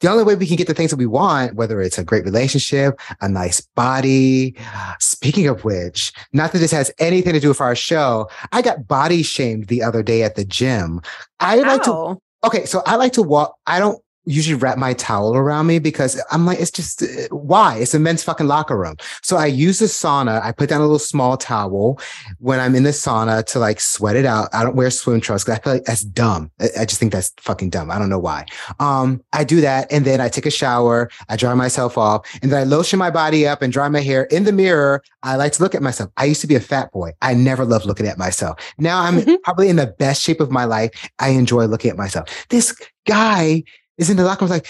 The 0.00 0.10
only 0.10 0.24
way 0.24 0.34
we 0.34 0.46
can 0.46 0.56
get 0.56 0.66
the 0.66 0.74
things 0.74 0.90
that 0.90 0.98
we 0.98 1.06
want, 1.06 1.54
whether 1.54 1.80
it's 1.80 1.96
a 1.96 2.04
great 2.04 2.24
relationship, 2.24 3.00
a 3.20 3.28
nice 3.28 3.60
body. 3.74 4.56
Speaking 5.00 5.46
of 5.46 5.64
which, 5.64 6.12
not 6.32 6.52
that 6.52 6.58
this 6.58 6.72
has 6.72 6.90
anything 6.98 7.32
to 7.32 7.40
do 7.40 7.48
with 7.48 7.60
our 7.60 7.76
show, 7.76 8.28
I 8.52 8.62
got 8.62 8.88
body 8.88 9.22
shamed 9.22 9.68
the 9.68 9.82
other 9.82 10.02
day 10.02 10.22
at 10.22 10.34
the 10.34 10.44
gym. 10.44 11.00
I 11.38 11.56
like 11.56 11.84
to 11.84 12.18
Okay, 12.42 12.64
so 12.64 12.82
I 12.86 12.96
like 12.96 13.12
to 13.14 13.22
walk. 13.22 13.54
I 13.66 13.78
don't 13.78 14.02
usually 14.30 14.54
wrap 14.54 14.78
my 14.78 14.94
towel 14.94 15.34
around 15.36 15.66
me 15.66 15.78
because 15.78 16.20
I'm 16.30 16.46
like, 16.46 16.60
it's 16.60 16.70
just 16.70 17.02
why? 17.30 17.76
It's 17.78 17.94
a 17.94 17.98
men's 17.98 18.22
fucking 18.22 18.46
locker 18.46 18.76
room. 18.76 18.96
So 19.22 19.36
I 19.36 19.46
use 19.46 19.78
the 19.78 19.86
sauna. 19.86 20.40
I 20.42 20.52
put 20.52 20.68
down 20.68 20.80
a 20.80 20.84
little 20.84 20.98
small 20.98 21.36
towel 21.36 21.98
when 22.38 22.60
I'm 22.60 22.74
in 22.74 22.84
the 22.84 22.90
sauna 22.90 23.44
to 23.46 23.58
like 23.58 23.80
sweat 23.80 24.16
it 24.16 24.24
out. 24.24 24.48
I 24.52 24.62
don't 24.64 24.76
wear 24.76 24.90
swim 24.90 25.20
trunks 25.20 25.44
because 25.44 25.58
I 25.58 25.62
feel 25.62 25.72
like 25.74 25.84
that's 25.84 26.02
dumb. 26.02 26.50
I, 26.78 26.84
just 26.84 27.00
think 27.00 27.12
that's 27.12 27.32
fucking 27.38 27.70
dumb. 27.70 27.90
I 27.90 27.98
don't 27.98 28.08
know 28.08 28.18
why. 28.18 28.46
Um, 28.78 29.22
I 29.32 29.44
do 29.44 29.60
that 29.60 29.90
and 29.90 30.04
then 30.04 30.20
I 30.20 30.28
take 30.28 30.46
a 30.46 30.50
shower. 30.50 31.10
I 31.28 31.36
dry 31.36 31.54
myself 31.54 31.98
off 31.98 32.26
and 32.42 32.50
then 32.52 32.60
I 32.60 32.64
lotion 32.64 32.98
my 32.98 33.10
body 33.10 33.46
up 33.46 33.62
and 33.62 33.72
dry 33.72 33.88
my 33.88 34.00
hair 34.00 34.24
in 34.24 34.44
the 34.44 34.52
mirror. 34.52 35.02
I 35.22 35.36
like 35.36 35.52
to 35.52 35.62
look 35.62 35.74
at 35.74 35.82
myself. 35.82 36.10
I 36.16 36.24
used 36.24 36.40
to 36.40 36.46
be 36.46 36.54
a 36.54 36.60
fat 36.60 36.92
boy. 36.92 37.12
I 37.22 37.34
never 37.34 37.64
loved 37.64 37.86
looking 37.86 38.06
at 38.06 38.18
myself. 38.18 38.58
Now 38.78 39.00
I'm 39.02 39.20
Mhm. 39.20 39.42
probably 39.42 39.68
in 39.68 39.76
the 39.76 39.86
best 39.86 40.22
shape 40.22 40.40
of 40.40 40.50
my 40.50 40.64
life. 40.64 40.90
I 41.18 41.30
enjoy 41.30 41.66
looking 41.66 41.90
at 41.90 41.96
myself. 41.96 42.28
This 42.48 42.74
guy 43.06 43.62
is 44.00 44.10
in 44.10 44.16
the 44.16 44.24
locker 44.24 44.44
room 44.44 44.50
like, 44.50 44.66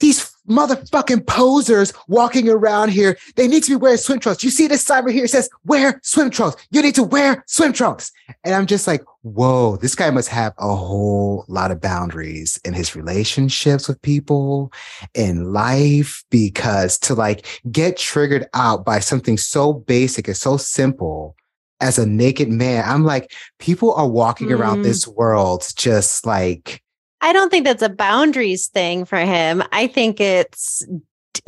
these 0.00 0.30
motherfucking 0.48 1.26
posers 1.26 1.92
walking 2.06 2.48
around 2.48 2.90
here. 2.90 3.18
They 3.36 3.48
need 3.48 3.64
to 3.64 3.70
be 3.70 3.76
wearing 3.76 3.98
swim 3.98 4.18
trunks. 4.18 4.44
You 4.44 4.50
see 4.50 4.66
this 4.66 4.84
sign 4.84 5.04
right 5.04 5.14
here? 5.14 5.24
It 5.24 5.30
says, 5.30 5.50
wear 5.64 6.00
swim 6.02 6.30
trunks. 6.30 6.56
You 6.70 6.82
need 6.82 6.94
to 6.94 7.02
wear 7.02 7.44
swim 7.46 7.72
trunks. 7.72 8.12
And 8.44 8.54
I'm 8.54 8.66
just 8.66 8.86
like, 8.86 9.02
whoa, 9.22 9.76
this 9.76 9.94
guy 9.94 10.10
must 10.10 10.28
have 10.28 10.54
a 10.58 10.74
whole 10.74 11.44
lot 11.48 11.70
of 11.70 11.80
boundaries 11.80 12.60
in 12.64 12.74
his 12.74 12.94
relationships 12.94 13.88
with 13.88 14.00
people, 14.02 14.72
in 15.14 15.52
life, 15.52 16.24
because 16.30 16.98
to 17.00 17.14
like 17.14 17.44
get 17.70 17.96
triggered 17.96 18.46
out 18.54 18.84
by 18.84 19.00
something 19.00 19.36
so 19.36 19.72
basic 19.72 20.28
and 20.28 20.36
so 20.36 20.56
simple 20.56 21.34
as 21.80 21.98
a 21.98 22.06
naked 22.06 22.48
man, 22.48 22.84
I'm 22.86 23.04
like, 23.04 23.32
people 23.58 23.92
are 23.94 24.08
walking 24.08 24.52
around 24.52 24.78
Mm. 24.78 24.84
this 24.84 25.06
world 25.06 25.66
just 25.76 26.24
like, 26.24 26.82
I 27.20 27.32
don't 27.32 27.50
think 27.50 27.64
that's 27.64 27.82
a 27.82 27.88
boundaries 27.88 28.68
thing 28.68 29.04
for 29.04 29.18
him. 29.18 29.62
I 29.72 29.86
think 29.86 30.20
it's 30.20 30.86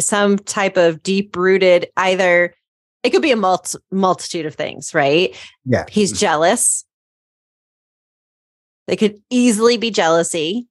some 0.01 0.39
type 0.39 0.77
of 0.77 1.03
deep 1.03 1.37
rooted, 1.37 1.89
either 1.97 2.55
it 3.03 3.11
could 3.11 3.23
be 3.23 3.31
a 3.31 3.37
multi- 3.37 3.79
multitude 3.91 4.47
of 4.47 4.55
things, 4.55 4.95
right? 4.95 5.35
yeah, 5.65 5.85
He's 5.89 6.13
jealous. 6.13 6.85
They 8.87 8.97
could 8.97 9.21
easily 9.31 9.77
be 9.77 9.91
jealousy. 9.91 10.67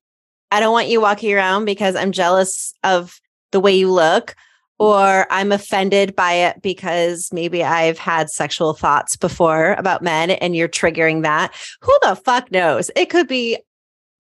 I 0.51 0.59
don't 0.59 0.73
want 0.73 0.89
you 0.89 1.01
walking 1.01 1.33
around 1.33 1.65
because 1.65 1.95
I'm 1.95 2.11
jealous 2.11 2.73
of 2.83 3.19
the 3.51 3.59
way 3.59 3.75
you 3.75 3.91
look, 3.91 4.35
or 4.77 5.25
I'm 5.29 5.51
offended 5.51 6.15
by 6.15 6.33
it 6.33 6.61
because 6.61 7.29
maybe 7.31 7.63
I've 7.63 7.97
had 7.97 8.29
sexual 8.29 8.73
thoughts 8.73 9.15
before 9.15 9.73
about 9.73 10.03
men 10.03 10.31
and 10.31 10.55
you're 10.55 10.67
triggering 10.67 11.23
that. 11.23 11.53
Who 11.81 11.97
the 12.01 12.15
fuck 12.15 12.51
knows? 12.51 12.91
It 12.95 13.09
could 13.09 13.27
be 13.27 13.57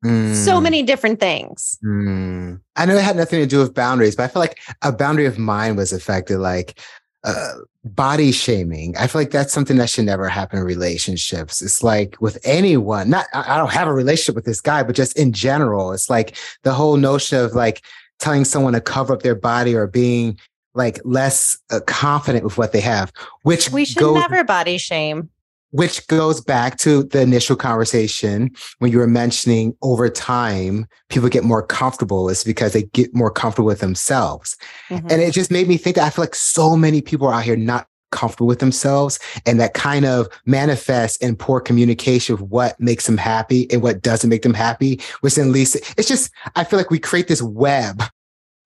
so 0.03 0.09
Mm. 0.09 0.63
many 0.63 0.83
different 0.83 1.19
things. 1.19 1.77
Mm. 1.83 2.61
I 2.75 2.85
know 2.85 2.95
it 2.95 3.03
had 3.03 3.17
nothing 3.17 3.39
to 3.41 3.45
do 3.45 3.59
with 3.59 3.73
boundaries, 3.73 4.15
but 4.15 4.23
I 4.23 4.27
feel 4.27 4.39
like 4.41 4.57
a 4.81 4.91
boundary 4.91 5.25
of 5.25 5.37
mine 5.37 5.75
was 5.75 5.91
affected, 5.91 6.37
like 6.39 6.79
uh, 7.25 7.51
body 7.83 8.31
shaming. 8.31 8.95
I 8.97 9.07
feel 9.07 9.19
like 9.19 9.31
that's 9.31 9.51
something 9.51 9.75
that 9.75 9.89
should 9.89 10.05
never 10.05 10.29
happen 10.29 10.59
in 10.59 10.63
relationships. 10.65 11.61
It's 11.61 11.83
like 11.83 12.15
with 12.21 12.37
anyone, 12.45 13.09
not, 13.09 13.25
I 13.33 13.55
I 13.55 13.57
don't 13.57 13.73
have 13.73 13.89
a 13.89 13.93
relationship 13.93 14.35
with 14.35 14.45
this 14.45 14.61
guy, 14.61 14.83
but 14.83 14.95
just 14.95 15.17
in 15.17 15.33
general, 15.33 15.91
it's 15.91 16.09
like 16.09 16.37
the 16.63 16.71
whole 16.73 16.95
notion 16.95 17.39
of 17.39 17.53
like 17.53 17.81
telling 18.19 18.45
someone 18.45 18.71
to 18.73 18.79
cover 18.81 19.11
up 19.13 19.21
their 19.21 19.35
body 19.35 19.75
or 19.75 19.85
being 19.87 20.39
like 20.75 21.01
less 21.03 21.57
uh, 21.71 21.81
confident 21.87 22.45
with 22.45 22.57
what 22.57 22.71
they 22.71 22.79
have, 22.81 23.11
which 23.43 23.69
We 23.69 23.83
should 23.83 23.97
goes 23.97 24.15
never 24.15 24.45
body 24.45 24.77
shame. 24.77 25.29
Which 25.71 26.05
goes 26.07 26.41
back 26.41 26.77
to 26.79 27.03
the 27.03 27.21
initial 27.21 27.55
conversation 27.55 28.49
when 28.79 28.91
you 28.91 28.97
were 28.97 29.07
mentioning 29.07 29.75
over 29.81 30.09
time 30.09 30.87
people 31.09 31.29
get 31.29 31.43
more 31.43 31.61
comfortable 31.63 32.29
is 32.29 32.43
because 32.43 32.73
they 32.73 32.83
get 32.83 33.13
more 33.13 33.31
comfortable 33.31 33.67
with 33.67 33.79
themselves 33.79 34.57
Mhm. 34.89 35.11
and 35.11 35.21
it 35.21 35.33
just 35.33 35.51
made 35.51 35.67
me 35.67 35.77
think 35.77 35.95
that 35.95 36.05
i 36.05 36.09
feel 36.09 36.23
like 36.23 36.35
so 36.35 36.75
many 36.75 37.01
people 37.01 37.27
are 37.27 37.33
out 37.35 37.43
here 37.43 37.55
not 37.55 37.87
comfortable 38.11 38.47
with 38.47 38.57
themselves 38.59 39.19
and 39.45 39.59
that 39.59 39.75
kind 39.75 40.03
of 40.05 40.27
manifests 40.47 41.17
in 41.17 41.35
poor 41.35 41.61
communication 41.61 42.33
of 42.33 42.41
what 42.41 42.79
makes 42.79 43.05
them 43.05 43.17
happy 43.17 43.69
and 43.71 43.83
what 43.83 44.01
doesn't 44.01 44.31
make 44.31 44.41
them 44.41 44.53
happy 44.55 44.99
which 45.21 45.35
then 45.35 45.51
leads 45.51 45.71
to, 45.71 45.79
it's 45.97 46.07
just 46.07 46.31
i 46.55 46.63
feel 46.63 46.79
like 46.79 46.89
we 46.89 46.97
create 46.97 47.27
this 47.27 47.41
web 47.43 48.01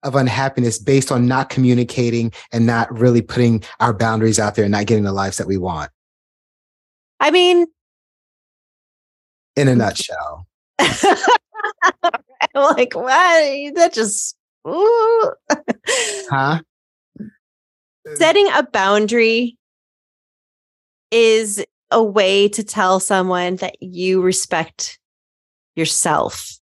of 0.02 0.14
unhappiness 0.16 0.78
based 0.78 1.12
on 1.12 1.26
not 1.26 1.50
communicating 1.50 2.32
and 2.52 2.66
not 2.66 2.90
really 2.98 3.20
putting 3.22 3.62
our 3.80 3.92
boundaries 3.92 4.38
out 4.38 4.54
there 4.54 4.64
and 4.64 4.72
not 4.72 4.86
getting 4.86 5.04
the 5.04 5.12
lives 5.12 5.36
that 5.36 5.46
we 5.46 5.58
want 5.58 5.90
I 7.20 7.30
mean, 7.30 7.66
in 9.56 9.68
a 9.68 9.72
mm. 9.72 9.78
nutshell 9.78 10.46
I'm 10.78 11.16
like, 12.54 12.94
what? 12.94 13.74
That 13.74 13.92
just 13.92 14.36
ooh. 14.66 15.32
Huh? 16.30 16.60
setting 18.16 18.46
a 18.52 18.62
boundary 18.62 19.56
is 21.10 21.64
a 21.90 22.02
way 22.02 22.48
to 22.48 22.62
tell 22.62 23.00
someone 23.00 23.56
that 23.56 23.82
you 23.82 24.20
respect 24.20 24.98
yourself. 25.74 26.58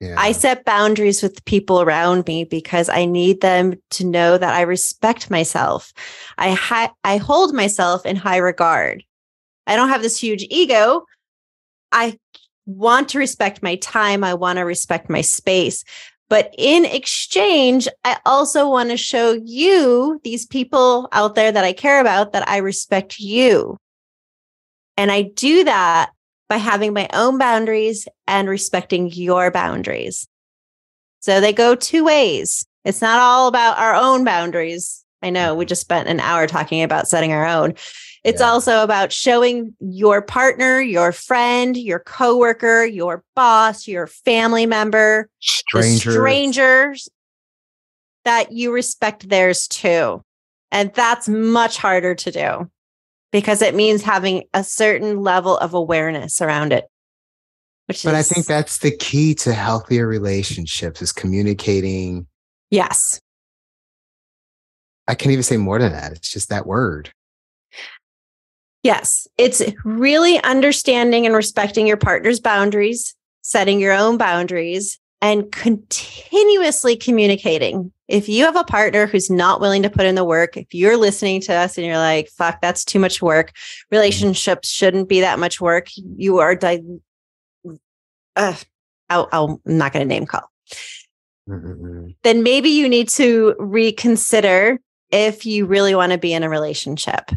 Yeah. 0.00 0.14
I 0.18 0.32
set 0.32 0.64
boundaries 0.64 1.22
with 1.22 1.36
the 1.36 1.42
people 1.42 1.80
around 1.80 2.26
me 2.26 2.44
because 2.44 2.88
I 2.88 3.04
need 3.04 3.40
them 3.40 3.74
to 3.90 4.04
know 4.04 4.38
that 4.38 4.54
I 4.54 4.62
respect 4.62 5.30
myself. 5.30 5.92
I 6.38 6.52
hi- 6.52 6.90
I 7.04 7.16
hold 7.18 7.54
myself 7.54 8.04
in 8.04 8.16
high 8.16 8.38
regard. 8.38 9.04
I 9.66 9.76
don't 9.76 9.88
have 9.88 10.02
this 10.02 10.20
huge 10.20 10.46
ego. 10.50 11.04
I 11.92 12.18
want 12.66 13.10
to 13.10 13.18
respect 13.18 13.62
my 13.62 13.76
time. 13.76 14.24
I 14.24 14.34
want 14.34 14.58
to 14.58 14.62
respect 14.62 15.10
my 15.10 15.20
space. 15.20 15.84
But 16.28 16.54
in 16.56 16.84
exchange, 16.84 17.86
I 18.04 18.18
also 18.24 18.68
want 18.68 18.90
to 18.90 18.96
show 18.96 19.32
you, 19.44 20.20
these 20.24 20.46
people 20.46 21.08
out 21.12 21.34
there 21.34 21.52
that 21.52 21.64
I 21.64 21.72
care 21.72 22.00
about, 22.00 22.32
that 22.32 22.48
I 22.48 22.58
respect 22.58 23.18
you. 23.20 23.76
And 24.96 25.12
I 25.12 25.22
do 25.22 25.64
that 25.64 26.10
by 26.48 26.56
having 26.56 26.92
my 26.92 27.08
own 27.12 27.38
boundaries 27.38 28.08
and 28.26 28.48
respecting 28.48 29.10
your 29.12 29.50
boundaries. 29.50 30.26
So 31.20 31.40
they 31.40 31.52
go 31.52 31.74
two 31.74 32.04
ways. 32.04 32.64
It's 32.84 33.00
not 33.00 33.18
all 33.18 33.48
about 33.48 33.78
our 33.78 33.94
own 33.94 34.24
boundaries. 34.24 35.04
I 35.22 35.30
know 35.30 35.54
we 35.54 35.64
just 35.64 35.80
spent 35.80 36.08
an 36.08 36.20
hour 36.20 36.46
talking 36.46 36.82
about 36.82 37.08
setting 37.08 37.32
our 37.32 37.46
own. 37.46 37.74
It's 38.24 38.40
Yeah. 38.40 38.50
also 38.50 38.82
about 38.82 39.12
showing 39.12 39.76
your 39.80 40.22
partner, 40.22 40.80
your 40.80 41.12
friend, 41.12 41.76
your 41.76 41.98
coworker, 42.00 42.84
your 42.84 43.22
boss, 43.36 43.86
your 43.86 44.06
family 44.06 44.64
member, 44.64 45.28
Strangers. 45.40 46.14
strangers 46.14 47.08
that 48.24 48.50
you 48.50 48.72
respect 48.72 49.28
theirs 49.28 49.68
too. 49.68 50.22
And 50.72 50.92
that's 50.94 51.28
much 51.28 51.76
harder 51.76 52.14
to 52.14 52.30
do 52.30 52.70
because 53.30 53.60
it 53.60 53.74
means 53.74 54.02
having 54.02 54.44
a 54.54 54.64
certain 54.64 55.20
level 55.20 55.58
of 55.58 55.74
awareness 55.74 56.40
around 56.40 56.72
it. 56.72 56.86
Which 57.86 58.02
But 58.04 58.14
I 58.14 58.22
think 58.22 58.46
that's 58.46 58.78
the 58.78 58.96
key 58.96 59.34
to 59.36 59.52
healthier 59.52 60.06
relationships 60.06 61.02
is 61.02 61.12
communicating. 61.12 62.26
yes. 62.70 63.20
I 65.06 65.14
can't 65.14 65.32
even 65.32 65.42
say 65.42 65.58
more 65.58 65.78
than 65.78 65.92
that. 65.92 66.12
It's 66.12 66.30
just 66.30 66.48
that 66.48 66.66
word. 66.66 67.12
Yes, 68.84 69.26
it's 69.38 69.62
really 69.82 70.40
understanding 70.44 71.24
and 71.24 71.34
respecting 71.34 71.86
your 71.86 71.96
partner's 71.96 72.38
boundaries, 72.38 73.14
setting 73.40 73.80
your 73.80 73.94
own 73.94 74.18
boundaries, 74.18 75.00
and 75.22 75.50
continuously 75.50 76.94
communicating. 76.94 77.90
If 78.08 78.28
you 78.28 78.44
have 78.44 78.56
a 78.56 78.64
partner 78.64 79.06
who's 79.06 79.30
not 79.30 79.58
willing 79.58 79.82
to 79.84 79.90
put 79.90 80.04
in 80.04 80.16
the 80.16 80.24
work, 80.24 80.58
if 80.58 80.74
you're 80.74 80.98
listening 80.98 81.40
to 81.42 81.54
us 81.54 81.78
and 81.78 81.86
you're 81.86 81.96
like, 81.96 82.28
fuck, 82.28 82.60
that's 82.60 82.84
too 82.84 82.98
much 82.98 83.22
work, 83.22 83.52
relationships 83.90 84.68
shouldn't 84.68 85.08
be 85.08 85.22
that 85.22 85.38
much 85.38 85.62
work, 85.62 85.88
you 85.96 86.40
are, 86.40 86.54
di- 86.54 86.82
uh, 88.36 88.54
I'll, 89.08 89.28
I'll, 89.32 89.62
I'm 89.66 89.78
not 89.78 89.94
going 89.94 90.06
to 90.06 90.14
name 90.14 90.26
call. 90.26 90.50
Mm-hmm. 91.48 92.08
Then 92.22 92.42
maybe 92.42 92.68
you 92.68 92.86
need 92.86 93.08
to 93.10 93.54
reconsider 93.58 94.78
if 95.10 95.46
you 95.46 95.64
really 95.64 95.94
want 95.94 96.12
to 96.12 96.18
be 96.18 96.34
in 96.34 96.42
a 96.42 96.50
relationship 96.50 97.30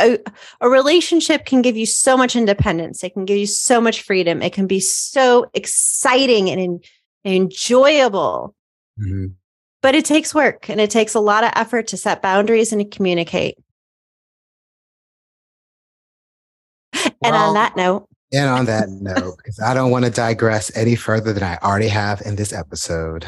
a, 0.00 0.18
a 0.60 0.68
relationship 0.68 1.44
can 1.44 1.62
give 1.62 1.76
you 1.76 1.86
so 1.86 2.16
much 2.16 2.34
independence. 2.34 3.04
It 3.04 3.14
can 3.14 3.24
give 3.24 3.38
you 3.38 3.46
so 3.46 3.80
much 3.80 4.02
freedom. 4.02 4.42
It 4.42 4.52
can 4.52 4.66
be 4.66 4.80
so 4.80 5.50
exciting 5.54 6.50
and, 6.50 6.84
enjoyable. 7.24 8.54
Mm-hmm. 9.00 9.26
But 9.82 9.94
it 9.94 10.04
takes 10.04 10.34
work 10.34 10.68
and 10.68 10.80
it 10.80 10.90
takes 10.90 11.14
a 11.14 11.20
lot 11.20 11.44
of 11.44 11.52
effort 11.54 11.88
to 11.88 11.96
set 11.96 12.22
boundaries 12.22 12.72
and 12.72 12.80
to 12.80 12.96
communicate. 12.96 13.56
Well, 16.94 17.12
and 17.24 17.34
on 17.34 17.54
that 17.54 17.76
note, 17.76 18.08
and 18.32 18.48
on 18.48 18.66
that 18.66 18.88
note, 18.88 19.36
because 19.38 19.58
I 19.58 19.74
don't 19.74 19.90
want 19.90 20.04
to 20.04 20.10
digress 20.10 20.74
any 20.76 20.96
further 20.96 21.32
than 21.32 21.42
I 21.42 21.56
already 21.62 21.88
have 21.88 22.20
in 22.22 22.36
this 22.36 22.52
episode. 22.52 23.26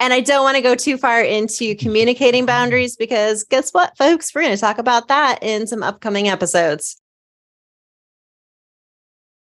And 0.00 0.12
I 0.12 0.20
don't 0.20 0.42
want 0.42 0.56
to 0.56 0.62
go 0.62 0.74
too 0.74 0.98
far 0.98 1.22
into 1.22 1.74
communicating 1.76 2.46
boundaries 2.46 2.96
because 2.96 3.44
guess 3.44 3.70
what, 3.70 3.96
folks? 3.96 4.34
We're 4.34 4.42
going 4.42 4.54
to 4.54 4.60
talk 4.60 4.78
about 4.78 5.08
that 5.08 5.38
in 5.42 5.66
some 5.66 5.82
upcoming 5.82 6.28
episodes. 6.28 7.00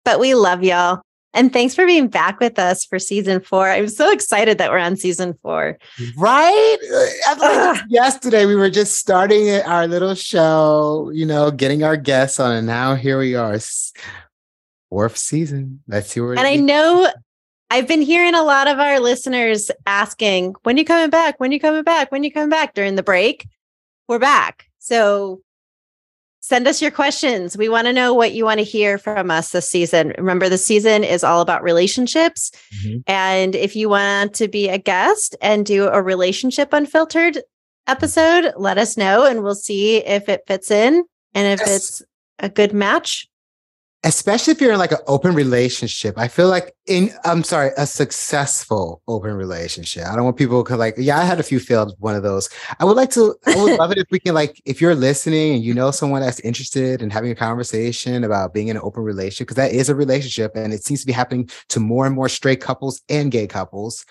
But 0.05 0.19
we 0.19 0.33
love 0.33 0.63
y'all. 0.63 1.01
And 1.33 1.53
thanks 1.53 1.75
for 1.75 1.85
being 1.85 2.07
back 2.07 2.39
with 2.39 2.57
us 2.57 2.85
for 2.85 2.97
season 2.97 3.39
four. 3.41 3.69
I'm 3.69 3.87
so 3.87 4.11
excited 4.11 4.57
that 4.57 4.71
we're 4.71 4.79
on 4.79 4.95
season 4.95 5.37
four. 5.43 5.77
Right? 6.17 6.77
Uh, 7.27 7.35
like 7.39 7.83
yesterday, 7.87 8.47
we 8.47 8.55
were 8.55 8.71
just 8.71 8.97
starting 8.97 9.49
our 9.61 9.87
little 9.87 10.15
show, 10.15 11.11
you 11.13 11.27
know, 11.27 11.51
getting 11.51 11.83
our 11.83 11.97
guests 11.97 12.39
on, 12.39 12.55
and 12.55 12.65
now 12.65 12.95
here 12.95 13.19
we 13.19 13.35
are. 13.35 13.59
Fourth 14.89 15.17
season. 15.17 15.83
Let's 15.87 16.09
see 16.09 16.19
where 16.19 16.31
And 16.31 16.39
I 16.39 16.55
know 16.55 17.11
I've 17.69 17.87
been 17.87 18.01
hearing 18.01 18.33
a 18.33 18.43
lot 18.43 18.67
of 18.67 18.79
our 18.79 18.99
listeners 18.99 19.69
asking, 19.85 20.55
when 20.63 20.77
you 20.77 20.85
coming 20.85 21.09
back? 21.09 21.39
When 21.39 21.51
you 21.51 21.59
coming 21.59 21.83
back? 21.83 22.11
When 22.11 22.23
you 22.23 22.31
coming 22.31 22.49
back 22.49 22.73
during 22.73 22.95
the 22.95 23.03
break? 23.03 23.47
We're 24.07 24.19
back. 24.19 24.65
So 24.79 25.41
send 26.39 26.67
us 26.67 26.81
your 26.81 26.89
questions. 26.89 27.55
We 27.55 27.69
want 27.69 27.85
to 27.85 27.93
know 27.93 28.13
what 28.13 28.33
you 28.33 28.43
want 28.43 28.59
to 28.59 28.63
hear 28.63 28.97
from 28.97 29.29
us 29.29 29.51
this 29.51 29.69
season. 29.69 30.13
Remember, 30.17 30.49
the 30.49 30.57
season 30.57 31.03
is 31.03 31.23
all 31.23 31.41
about 31.41 31.61
relationships. 31.61 32.51
Mm-hmm. 32.83 32.97
And 33.05 33.55
if 33.55 33.75
you 33.75 33.87
want 33.87 34.33
to 34.35 34.47
be 34.47 34.67
a 34.67 34.79
guest 34.79 35.35
and 35.39 35.63
do 35.63 35.89
a 35.89 36.01
relationship 36.01 36.73
unfiltered 36.73 37.39
episode, 37.85 38.51
let 38.57 38.79
us 38.79 38.97
know 38.97 39.25
and 39.25 39.43
we'll 39.43 39.53
see 39.53 39.97
if 39.97 40.27
it 40.27 40.41
fits 40.47 40.71
in 40.71 41.03
and 41.35 41.47
if 41.47 41.59
yes. 41.59 41.75
it's 41.75 42.01
a 42.39 42.49
good 42.49 42.73
match 42.73 43.27
especially 44.03 44.51
if 44.51 44.61
you're 44.61 44.71
in 44.71 44.79
like 44.79 44.93
an 44.93 44.99
open 45.07 45.35
relationship 45.35 46.17
i 46.17 46.27
feel 46.27 46.47
like 46.47 46.73
in 46.87 47.11
i'm 47.25 47.43
sorry 47.43 47.71
a 47.77 47.85
successful 47.85 49.01
open 49.07 49.33
relationship. 49.33 50.05
I 50.05 50.15
don't 50.15 50.23
want 50.23 50.37
people 50.37 50.63
to 50.63 50.77
like 50.77 50.95
yeah 50.97 51.19
i 51.19 51.23
had 51.23 51.39
a 51.39 51.43
few 51.43 51.59
failed 51.59 51.95
one 51.99 52.15
of 52.15 52.23
those. 52.23 52.49
I 52.79 52.85
would 52.85 52.95
like 52.95 53.09
to 53.11 53.35
i 53.45 53.55
would 53.61 53.77
love 53.77 53.91
it 53.91 53.97
if 53.97 54.07
we 54.09 54.19
can 54.19 54.33
like 54.33 54.61
if 54.65 54.79
you're 54.79 54.95
listening 54.95 55.55
and 55.55 55.63
you 55.63 55.73
know 55.73 55.91
someone 55.91 56.21
that's 56.21 56.39
interested 56.41 57.01
in 57.01 57.09
having 57.09 57.31
a 57.31 57.35
conversation 57.35 58.23
about 58.23 58.53
being 58.53 58.69
in 58.69 58.77
an 58.77 58.83
open 58.83 59.03
relationship 59.03 59.47
because 59.47 59.57
that 59.57 59.73
is 59.73 59.89
a 59.89 59.95
relationship 59.95 60.55
and 60.55 60.73
it 60.73 60.83
seems 60.83 61.01
to 61.01 61.07
be 61.07 61.13
happening 61.13 61.49
to 61.67 61.79
more 61.79 62.05
and 62.05 62.15
more 62.15 62.29
straight 62.29 62.61
couples 62.61 63.01
and 63.09 63.31
gay 63.31 63.47
couples 63.47 64.05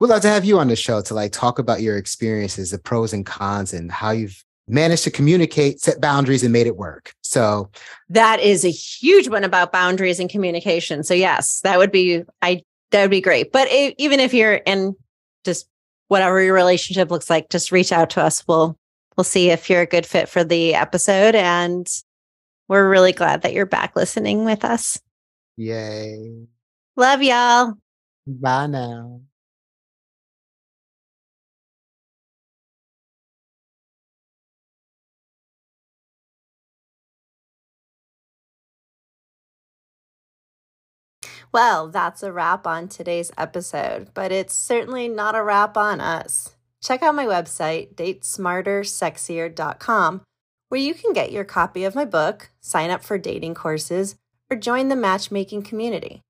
we'd 0.00 0.08
love 0.08 0.22
to 0.22 0.28
have 0.28 0.44
you 0.44 0.58
on 0.58 0.68
the 0.68 0.76
show 0.76 1.02
to 1.02 1.12
like 1.12 1.32
talk 1.32 1.58
about 1.58 1.82
your 1.82 1.98
experiences 1.98 2.70
the 2.70 2.78
pros 2.78 3.12
and 3.12 3.26
cons 3.26 3.74
and 3.74 3.92
how 3.92 4.10
you've 4.10 4.42
managed 4.70 5.04
to 5.04 5.10
communicate, 5.10 5.80
set 5.80 6.00
boundaries, 6.00 6.42
and 6.42 6.52
made 6.52 6.66
it 6.66 6.76
work. 6.76 7.14
So 7.22 7.70
that 8.08 8.40
is 8.40 8.64
a 8.64 8.70
huge 8.70 9.28
one 9.28 9.44
about 9.44 9.72
boundaries 9.72 10.18
and 10.20 10.30
communication. 10.30 11.02
So 11.02 11.14
yes, 11.14 11.60
that 11.60 11.78
would 11.78 11.92
be 11.92 12.22
I 12.42 12.62
that 12.90 13.02
would 13.02 13.10
be 13.10 13.20
great. 13.20 13.52
But 13.52 13.68
it, 13.68 13.94
even 13.98 14.20
if 14.20 14.34
you're 14.34 14.54
in 14.54 14.94
just 15.44 15.68
whatever 16.08 16.40
your 16.40 16.54
relationship 16.54 17.10
looks 17.10 17.30
like, 17.30 17.50
just 17.50 17.72
reach 17.72 17.92
out 17.92 18.10
to 18.10 18.22
us. 18.22 18.46
We'll 18.46 18.76
we'll 19.16 19.24
see 19.24 19.50
if 19.50 19.70
you're 19.70 19.82
a 19.82 19.86
good 19.86 20.06
fit 20.06 20.28
for 20.28 20.44
the 20.44 20.74
episode. 20.74 21.34
And 21.34 21.86
we're 22.68 22.88
really 22.88 23.12
glad 23.12 23.42
that 23.42 23.52
you're 23.52 23.66
back 23.66 23.96
listening 23.96 24.44
with 24.44 24.64
us. 24.64 25.00
Yay. 25.56 26.46
Love 26.96 27.22
y'all. 27.22 27.74
Bye 28.26 28.66
now. 28.66 29.20
Well, 41.52 41.88
that's 41.88 42.22
a 42.22 42.32
wrap 42.32 42.64
on 42.66 42.88
today's 42.88 43.30
episode, 43.36 44.14
but 44.14 44.30
it's 44.30 44.54
certainly 44.54 45.08
not 45.08 45.34
a 45.34 45.42
wrap 45.42 45.76
on 45.76 46.00
us. 46.00 46.54
Check 46.82 47.02
out 47.02 47.14
my 47.14 47.26
website, 47.26 47.94
datesmartersexier.com, 47.96 50.22
where 50.68 50.80
you 50.80 50.94
can 50.94 51.12
get 51.12 51.32
your 51.32 51.44
copy 51.44 51.82
of 51.84 51.96
my 51.96 52.04
book, 52.04 52.50
sign 52.60 52.90
up 52.90 53.02
for 53.02 53.18
dating 53.18 53.54
courses, 53.54 54.14
or 54.48 54.56
join 54.56 54.88
the 54.88 54.96
matchmaking 54.96 55.62
community. 55.62 56.22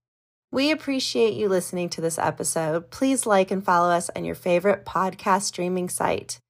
We 0.50 0.72
appreciate 0.72 1.34
you 1.34 1.48
listening 1.48 1.90
to 1.90 2.00
this 2.00 2.18
episode. 2.18 2.90
Please 2.90 3.26
like 3.26 3.52
and 3.52 3.64
follow 3.64 3.90
us 3.90 4.10
on 4.16 4.24
your 4.24 4.34
favorite 4.34 4.84
podcast 4.84 5.42
streaming 5.42 5.88
site. 5.88 6.40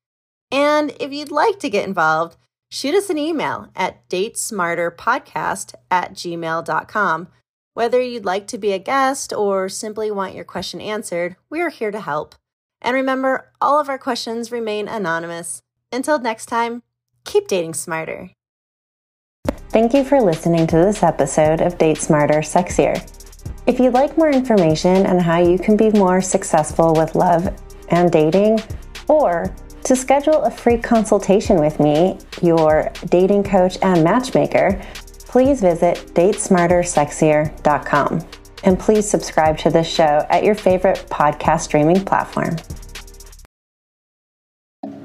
And 0.51 0.95
if 0.99 1.12
you'd 1.12 1.31
like 1.31 1.59
to 1.59 1.68
get 1.68 1.87
involved, 1.87 2.39
shoot 2.71 2.95
us 2.95 3.11
an 3.11 3.18
email 3.18 3.68
at 3.77 4.09
datesmarterpodcast 4.09 5.75
at 5.91 6.14
gmail.com 6.14 7.29
whether 7.75 8.01
you'd 8.01 8.25
like 8.25 8.47
to 8.49 8.59
be 8.59 8.73
a 8.73 8.79
guest 8.79 9.33
or 9.33 9.68
simply 9.68 10.11
want 10.11 10.35
your 10.35 10.45
question 10.45 10.81
answered, 10.81 11.37
we 11.49 11.61
are 11.61 11.68
here 11.68 11.91
to 11.91 12.01
help. 12.01 12.35
And 12.83 12.95
remember, 12.95 13.53
all 13.61 13.79
of 13.79 13.89
our 13.89 13.99
questions 13.99 14.51
remain 14.51 14.89
anonymous. 14.89 15.62
Until 15.93 16.18
next 16.18 16.47
time, 16.47 16.83
keep 17.25 17.47
dating 17.47 17.75
smarter. 17.75 18.31
Thank 19.71 19.95
you 19.95 20.03
for 20.03 20.21
listening 20.21 20.66
to 20.66 20.77
this 20.77 21.03
episode 21.03 21.61
of 21.61 21.79
Date 21.79 21.99
Smarter 21.99 22.41
Sexier. 22.41 23.01
If 23.66 23.79
you'd 23.79 23.95
like 23.95 24.18
more 24.18 24.31
information 24.31 25.07
on 25.07 25.18
how 25.18 25.39
you 25.39 25.59
can 25.59 25.77
be 25.77 25.91
more 25.91 26.21
successful 26.21 26.93
with 26.95 27.14
love 27.14 27.49
and 27.91 28.11
dating, 28.11 28.61
or 29.07 29.55
to 29.85 29.95
schedule 29.95 30.43
a 30.43 30.51
free 30.51 30.77
consultation 30.77 31.61
with 31.61 31.79
me, 31.79 32.18
your 32.43 32.91
dating 33.07 33.45
coach 33.45 33.79
and 33.83 34.03
matchmaker, 34.03 34.81
please 35.31 35.61
visit 35.61 35.97
datesmartersexier.com. 36.14 38.26
And 38.64 38.76
please 38.78 39.09
subscribe 39.09 39.57
to 39.59 39.70
this 39.70 39.87
show 39.87 40.26
at 40.28 40.43
your 40.45 40.57
favorite 40.57 41.07
podcast 41.09 41.61
streaming 41.61 42.05
platform. 42.05 42.57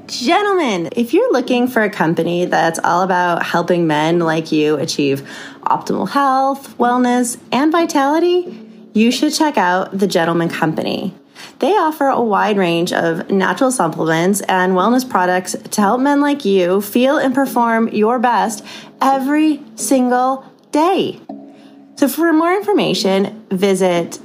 Gentlemen, 0.08 0.88
if 0.96 1.14
you're 1.14 1.32
looking 1.32 1.68
for 1.68 1.82
a 1.82 1.90
company 1.90 2.44
that's 2.44 2.80
all 2.80 3.02
about 3.02 3.44
helping 3.44 3.86
men 3.86 4.18
like 4.18 4.50
you 4.52 4.76
achieve 4.76 5.26
optimal 5.62 6.08
health, 6.08 6.76
wellness, 6.76 7.38
and 7.52 7.72
vitality, 7.72 8.68
you 8.94 9.12
should 9.12 9.32
check 9.32 9.56
out 9.56 9.96
The 9.96 10.08
GENTLEMN 10.08 10.50
Company. 10.50 11.14
They 11.58 11.72
offer 11.72 12.08
a 12.08 12.20
wide 12.20 12.58
range 12.58 12.92
of 12.92 13.30
natural 13.30 13.70
supplements 13.70 14.42
and 14.42 14.74
wellness 14.74 15.08
products 15.08 15.56
to 15.70 15.80
help 15.80 16.02
men 16.02 16.20
like 16.20 16.44
you 16.44 16.82
feel 16.82 17.16
and 17.16 17.34
perform 17.34 17.88
your 17.88 18.18
best 18.18 18.62
every 19.00 19.62
single 19.74 20.44
day. 20.70 21.18
So, 21.96 22.08
for 22.08 22.30
more 22.34 22.54
information, 22.54 23.46
visit 23.50 24.20